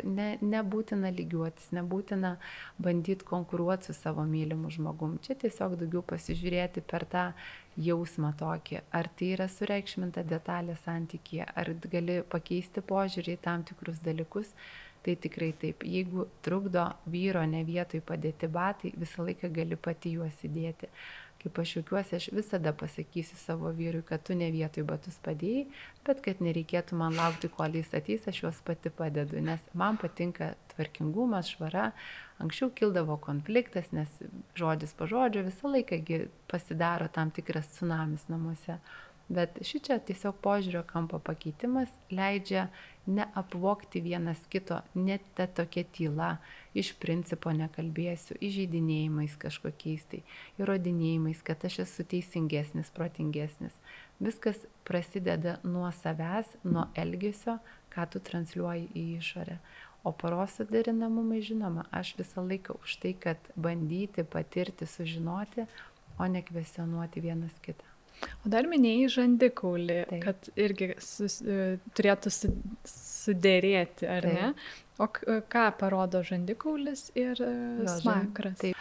ne, 0.06 0.28
nebūtina 0.38 1.10
lygiuotis, 1.18 1.72
nebūtina 1.74 2.36
bandyti 2.78 3.26
konkuruoti 3.26 3.90
su 3.90 3.96
savo 3.98 4.22
mylimu 4.30 4.70
žmogum. 4.76 5.18
Čia 5.26 5.40
tiesiog 5.42 5.80
daugiau 5.82 6.04
pasižiūrėti 6.12 6.86
per 6.86 7.08
tą 7.10 7.26
jausmą 7.82 8.36
tokį, 8.38 8.84
ar 8.94 9.10
tai 9.18 9.32
yra 9.40 9.50
sureikšminta 9.50 10.28
detalė 10.30 10.78
santykėje, 10.84 11.50
ar 11.58 11.74
gali 11.90 12.22
pakeisti 12.30 12.86
požiūrį 12.86 13.38
į 13.40 13.42
tam 13.42 13.66
tikrus 13.66 14.04
dalykus 14.06 14.54
Tai 15.02 15.16
tikrai 15.18 15.50
taip, 15.58 15.82
jeigu 15.82 16.28
trukdo 16.46 16.84
vyro 17.10 17.42
ne 17.50 17.64
vietoj 17.66 18.04
padėti 18.06 18.46
batai, 18.52 18.92
visą 19.02 19.26
laiką 19.26 19.50
gali 19.54 19.78
pati 19.88 20.14
juos 20.14 20.44
įdėti. 20.46 20.92
Kaip 21.42 21.58
aš 21.58 21.72
juokiuosi, 21.80 22.16
aš 22.20 22.28
visada 22.38 22.70
pasakysiu 22.78 23.38
savo 23.42 23.72
vyrui, 23.74 24.04
kad 24.06 24.22
tu 24.22 24.36
ne 24.38 24.52
vietoj 24.54 24.86
batus 24.86 25.18
padėjai, 25.26 25.64
bet 26.06 26.22
kad 26.22 26.44
nereikėtų 26.46 27.00
man 27.00 27.18
laukti, 27.18 27.50
kol 27.50 27.74
jis 27.80 27.90
ateis, 27.98 28.28
aš 28.30 28.44
juos 28.44 28.60
pati 28.68 28.94
padedu, 28.94 29.42
nes 29.42 29.64
man 29.74 29.98
patinka 29.98 30.52
tvarkingumas, 30.76 31.50
švara. 31.56 31.90
Anksčiau 32.42 32.70
kildavo 32.78 33.18
konfliktas, 33.22 33.90
nes 33.94 34.22
žodis 34.58 34.94
po 34.98 35.10
žodžio 35.10 35.48
visą 35.50 35.74
laiką 35.74 36.22
pasidaro 36.50 37.10
tam 37.10 37.34
tikras 37.34 37.74
tsunamis 37.74 38.30
namuose. 38.30 38.78
Bet 39.32 39.62
šičia 39.66 39.98
tiesiog 40.04 40.42
požiūrio 40.44 40.82
kampo 40.88 41.18
pakeitimas 41.24 41.90
leidžia 42.12 42.66
neapvokti 43.06 44.02
vienas 44.02 44.40
kito, 44.50 44.82
net 44.94 45.22
ta 45.36 45.48
tokia 45.48 45.84
tyla, 45.84 46.30
iš 46.78 46.94
principo 47.02 47.52
nekalbėsiu, 47.56 48.38
įžeidinėjimais 48.40 49.36
kažkokiais 49.42 50.06
tai, 50.12 50.22
įrodinėjimais, 50.62 51.42
kad 51.44 51.66
aš 51.68 51.82
esu 51.86 52.06
teisingesnis, 52.08 52.94
protingesnis. 52.96 53.76
Viskas 54.22 54.64
prasideda 54.88 55.58
nuo 55.64 55.90
savęs, 56.02 56.54
nuo 56.64 56.88
elgesio, 56.96 57.58
ką 57.92 58.08
tu 58.14 58.22
transliuoji 58.24 58.92
į 58.96 59.06
išorę. 59.20 59.58
O 60.04 60.14
poros 60.18 60.56
suderinamumai, 60.58 61.44
žinoma, 61.46 61.86
aš 61.94 62.16
visą 62.18 62.42
laiką 62.46 62.80
už 62.82 62.98
tai, 63.04 63.14
kad 63.14 63.52
bandyti, 63.56 64.26
patirti, 64.26 64.88
sužinoti, 64.90 65.68
o 66.18 66.28
ne 66.28 66.42
kvesionuoti 66.46 67.22
vienas 67.22 67.58
kitą. 67.62 67.91
O 68.46 68.52
dar 68.54 68.70
minėjai 68.70 69.10
žandikaulį, 69.16 69.98
Taip. 70.10 70.24
kad 70.26 70.52
irgi 70.60 70.94
sus, 71.02 71.40
e, 71.42 71.78
turėtų 71.98 72.34
su, 72.34 72.54
sudėrėti, 72.92 74.08
ar 74.10 74.28
Taip. 74.28 74.40
ne? 74.40 74.54
O 75.02 75.08
ką 75.10 75.64
parodo 75.80 76.20
žandikaulis 76.22 77.08
ir 77.18 77.40
e, 77.42 77.52
jo, 77.82 77.94
smakras? 78.02 78.60
Taip, 78.62 78.78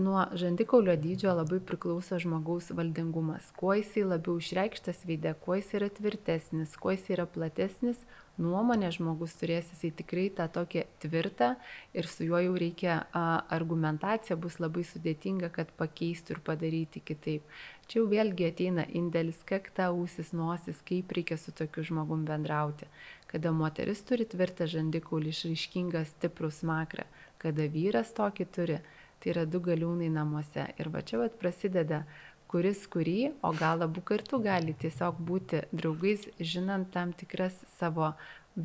nuo 0.00 0.22
žandikaulio 0.40 0.94
dydžio 0.96 1.34
labai 1.36 1.58
priklauso 1.60 2.16
žmogaus 2.22 2.70
valdingumas. 2.76 3.50
Kuo 3.58 3.74
jisai 3.76 4.06
labiau 4.08 4.38
išreikštas 4.40 5.04
veidė, 5.08 5.34
kuo 5.44 5.58
jis 5.58 5.74
yra 5.76 5.90
tvirtesnis, 5.92 6.78
kuo 6.80 6.94
jis 6.94 7.10
yra 7.12 7.26
platesnis, 7.28 8.00
nuomonę 8.40 8.88
žmogus 8.94 9.34
turės 9.40 9.68
jisai 9.74 9.90
tikrai 9.98 10.28
tą 10.38 10.46
tokią 10.54 10.86
tvirtą 11.02 11.50
ir 11.92 12.08
su 12.08 12.24
juo 12.24 12.40
jau 12.40 12.56
reikia 12.56 13.02
argumentacija 13.52 14.38
bus 14.40 14.56
labai 14.62 14.86
sudėtinga, 14.88 15.52
kad 15.52 15.72
pakeistų 15.80 16.38
ir 16.38 16.42
padaryti 16.46 17.04
kitaip. 17.04 17.44
Čia 17.90 18.04
jau 18.04 18.06
vėlgi 18.06 18.44
ateina 18.46 18.84
indėlis, 18.94 19.40
kakta, 19.42 19.88
ausis, 19.90 20.28
nosis, 20.30 20.78
kaip 20.86 21.10
reikia 21.16 21.34
su 21.34 21.50
tokiu 21.50 21.82
žmogum 21.88 22.20
bendrauti. 22.28 22.86
Kada 23.26 23.50
moteris 23.50 24.04
turi 24.06 24.28
tvirtą 24.30 24.68
žandikaulį, 24.70 25.32
išraiškingą 25.34 26.04
stiprų 26.12 26.52
smakrą, 26.54 27.08
kada 27.42 27.66
vyras 27.74 28.12
tokį 28.14 28.46
turi, 28.54 28.78
tai 29.18 29.32
yra 29.32 29.42
du 29.42 29.58
galiūnai 29.66 30.06
namuose. 30.14 30.68
Ir 30.78 30.92
va 30.94 31.02
čia 31.02 31.18
vat 31.24 31.34
prasideda 31.42 32.04
kuris 32.50 32.84
kurį, 32.90 33.32
o 33.46 33.50
gal 33.58 33.82
abu 33.86 34.06
kartu 34.06 34.38
gali 34.42 34.76
tiesiog 34.78 35.18
būti 35.26 35.64
draugais, 35.74 36.28
žinant 36.38 36.92
tam 36.94 37.10
tikras 37.10 37.58
savo 37.80 38.12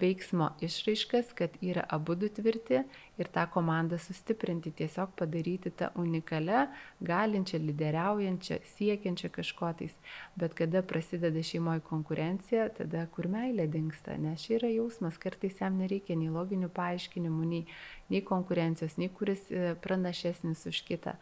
veiksmo 0.01 0.49
išraiškas, 0.65 1.31
kad 1.37 1.55
yra 1.61 1.83
abu 1.89 2.15
du 2.15 2.29
tvirti 2.29 2.81
ir 3.17 3.29
tą 3.31 3.45
komandą 3.51 3.97
sustiprinti, 4.01 4.73
tiesiog 4.75 5.13
padaryti 5.19 5.71
tą 5.71 5.89
unikalią, 6.01 6.65
galinčią, 7.05 7.59
lyderiaujančią, 7.63 8.59
siekiančią 8.75 9.31
kažkotais. 9.37 9.95
Bet 10.35 10.55
kada 10.57 10.83
prasideda 10.83 11.43
šeimoje 11.43 11.83
konkurencija, 11.87 12.67
tada 12.77 13.05
kur 13.15 13.29
meilė 13.31 13.67
dinksta, 13.71 14.17
nes 14.19 14.43
čia 14.43 14.57
yra 14.59 14.71
jausmas, 14.73 15.19
kartais 15.21 15.61
jam 15.61 15.79
nereikia 15.79 16.17
nei 16.19 16.31
loginių 16.33 16.69
paaiškinimų, 16.75 17.49
nei, 17.51 17.63
nei 18.11 18.23
konkurencijos, 18.25 18.97
nei 19.01 19.09
kuris 19.09 19.47
e, 19.49 19.75
pranašesnis 19.81 20.67
už 20.71 20.83
kitą. 20.87 21.15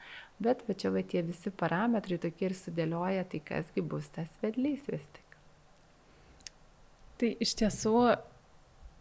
Bet 0.44 0.66
va 0.68 0.74
čia 0.74 0.90
va 0.94 1.06
tie 1.06 1.22
visi 1.26 1.54
parametrai 1.54 2.18
tokie 2.22 2.50
ir 2.50 2.58
sudėlioja, 2.58 3.28
tai 3.30 3.44
kasgi 3.46 3.86
bus 3.86 4.10
tas 4.16 4.34
vedlys 4.42 4.90
vis 4.90 5.06
tik. 5.14 5.38
Tai 7.22 7.30
iš 7.46 7.54
tiesų 7.62 7.98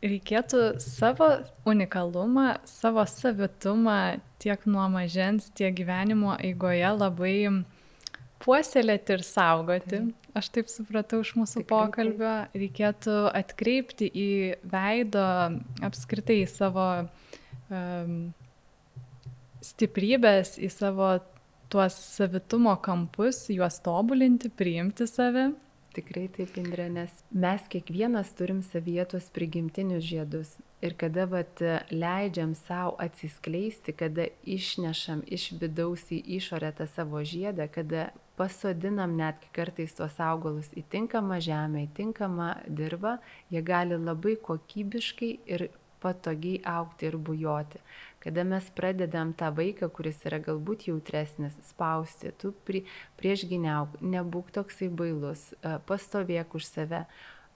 reikėtų 0.03 0.63
savo 0.83 1.29
unikalumą, 1.69 2.57
savo 2.67 3.05
savitumą 3.09 4.19
tiek 4.43 4.67
nuo 4.67 4.89
mažens, 4.91 5.49
tiek 5.55 5.75
gyvenimo 5.79 6.35
eigoje 6.43 6.91
labai 6.97 7.37
puoselėti 8.43 9.17
ir 9.17 9.25
saugoti. 9.27 10.03
Aš 10.35 10.51
taip 10.55 10.71
supratau 10.73 11.23
iš 11.23 11.35
mūsų 11.39 11.63
Tikrai, 11.63 11.71
pokalbio, 11.71 12.37
reikėtų 12.57 13.17
atkreipti 13.39 14.09
į 14.11 14.31
veido 14.67 15.27
apskritai 15.87 16.41
į 16.43 16.49
savo 16.51 16.87
um, 17.71 18.17
stiprybės, 19.63 20.57
į 20.59 20.73
savo 20.73 21.15
tuos 21.73 21.95
savitumo 22.17 22.75
kampus, 22.85 23.45
juos 23.53 23.79
tobulinti, 23.85 24.51
priimti 24.51 25.07
save 25.09 25.53
Tikrai 25.93 26.24
taip, 26.32 26.55
Indrė, 26.57 26.86
nes 26.88 27.12
mes 27.36 27.64
kiekvienas 27.72 28.30
turim 28.38 28.62
savyje 28.64 29.05
tuos 29.12 29.26
prigimtinius 29.34 30.07
žiedus. 30.09 30.55
Ir 30.80 30.97
kada 30.99 31.26
vat, 31.28 31.61
leidžiam 31.93 32.55
savo 32.57 32.95
atsiskleisti, 33.03 33.93
kada 33.93 34.30
išnešam 34.49 35.20
iš 35.28 35.51
vidaus 35.61 36.07
į 36.09 36.22
išorę 36.38 36.72
tą 36.78 36.88
savo 36.88 37.20
žiedą, 37.20 37.68
kada 37.74 38.09
pasodinam 38.40 39.12
netgi 39.18 39.53
kartais 39.53 39.93
tuos 39.99 40.16
augalus 40.16 40.72
į 40.72 40.86
tinkamą 40.95 41.38
žemę, 41.45 41.84
į 41.84 41.93
tinkamą 42.01 42.49
dirbą, 42.66 43.18
jie 43.53 43.61
gali 43.62 44.01
labai 44.01 44.38
kokybiškai 44.49 45.32
ir 45.53 45.68
patogiai 46.03 46.61
aukti 46.79 47.09
ir 47.09 47.17
bujoti. 47.17 47.81
Kada 48.23 48.45
mes 48.47 48.69
pradedam 48.77 49.33
tą 49.35 49.51
vaiką, 49.57 49.89
kuris 49.91 50.21
yra 50.29 50.39
galbūt 50.43 50.87
jautresnis, 50.91 51.57
spausti, 51.67 52.31
tu 52.39 52.53
pri, 52.67 52.85
prieš 53.19 53.47
giniauk, 53.51 53.97
nebūk 54.03 54.53
toksai 54.55 54.91
bailus, 55.01 55.49
e, 55.59 55.79
pastovėk 55.89 56.55
už 56.59 56.69
save. 56.69 57.05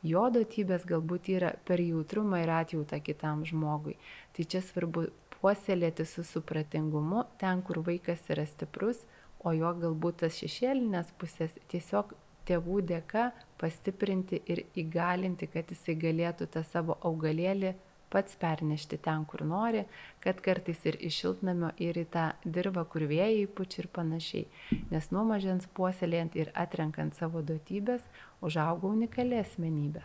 Jo 0.06 0.26
duotybės 0.30 0.84
galbūt 0.86 1.30
yra 1.32 1.54
per 1.66 1.80
jautrumą 1.82 2.42
ir 2.42 2.52
atjautą 2.60 2.98
kitam 3.02 3.46
žmogui. 3.48 3.96
Tai 4.36 4.44
čia 4.44 4.60
svarbu 4.62 5.06
puoselėti 5.36 6.04
su 6.06 6.24
supratingumu 6.26 7.24
ten, 7.40 7.62
kur 7.62 7.82
vaikas 7.86 8.26
yra 8.34 8.46
stiprus, 8.46 9.02
o 9.38 9.54
jo 9.54 9.72
galbūt 9.82 10.22
tas 10.24 10.38
šešėlinės 10.42 11.14
pusės 11.20 11.54
tiesiog 11.70 12.14
tėvų 12.46 12.80
dėka 12.90 13.30
pastiprinti 13.60 14.40
ir 14.50 14.64
įgalinti, 14.78 15.48
kad 15.50 15.70
jisai 15.70 15.96
galėtų 15.98 16.48
tą 16.52 16.62
savo 16.66 16.98
augalėlį 17.06 17.74
pats 18.12 18.36
pernešti 18.40 18.98
ten, 19.02 19.24
kur 19.28 19.42
nori, 19.46 19.84
kad 20.24 20.40
kartais 20.44 20.82
ir 20.86 20.98
iš 21.08 21.20
šiltnamio 21.22 21.72
ir 21.82 21.98
į 21.98 22.06
tą 22.14 22.26
dirbą, 22.44 22.86
kur 22.90 23.06
vėjai 23.10 23.46
pučia 23.58 23.82
ir 23.84 23.90
panašiai. 23.98 24.46
Nes 24.92 25.10
nuo 25.14 25.24
mažens 25.28 25.68
puoselėjant 25.76 26.36
ir 26.38 26.52
atrenkant 26.54 27.16
savo 27.18 27.42
duotybės, 27.46 28.04
užauga 28.44 28.90
unikali 28.92 29.40
asmenybė. 29.42 30.04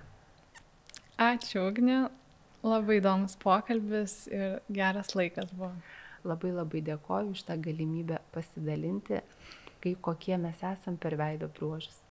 Ačiū, 1.21 1.67
Ugnė. 1.69 2.07
Labai 2.61 2.99
įdomus 2.99 3.33
pokalbis 3.41 4.27
ir 4.29 4.59
geras 4.69 5.15
laikas 5.17 5.49
buvo. 5.57 5.73
Labai 6.21 6.51
labai 6.53 6.83
dėkoju 6.85 7.33
už 7.33 7.41
tą 7.47 7.55
galimybę 7.57 8.19
pasidalinti, 8.35 9.23
kaip 9.81 10.01
kokie 10.05 10.37
mes 10.37 10.61
esam 10.61 10.97
per 11.01 11.17
veido 11.17 11.49
bruožus. 11.57 11.97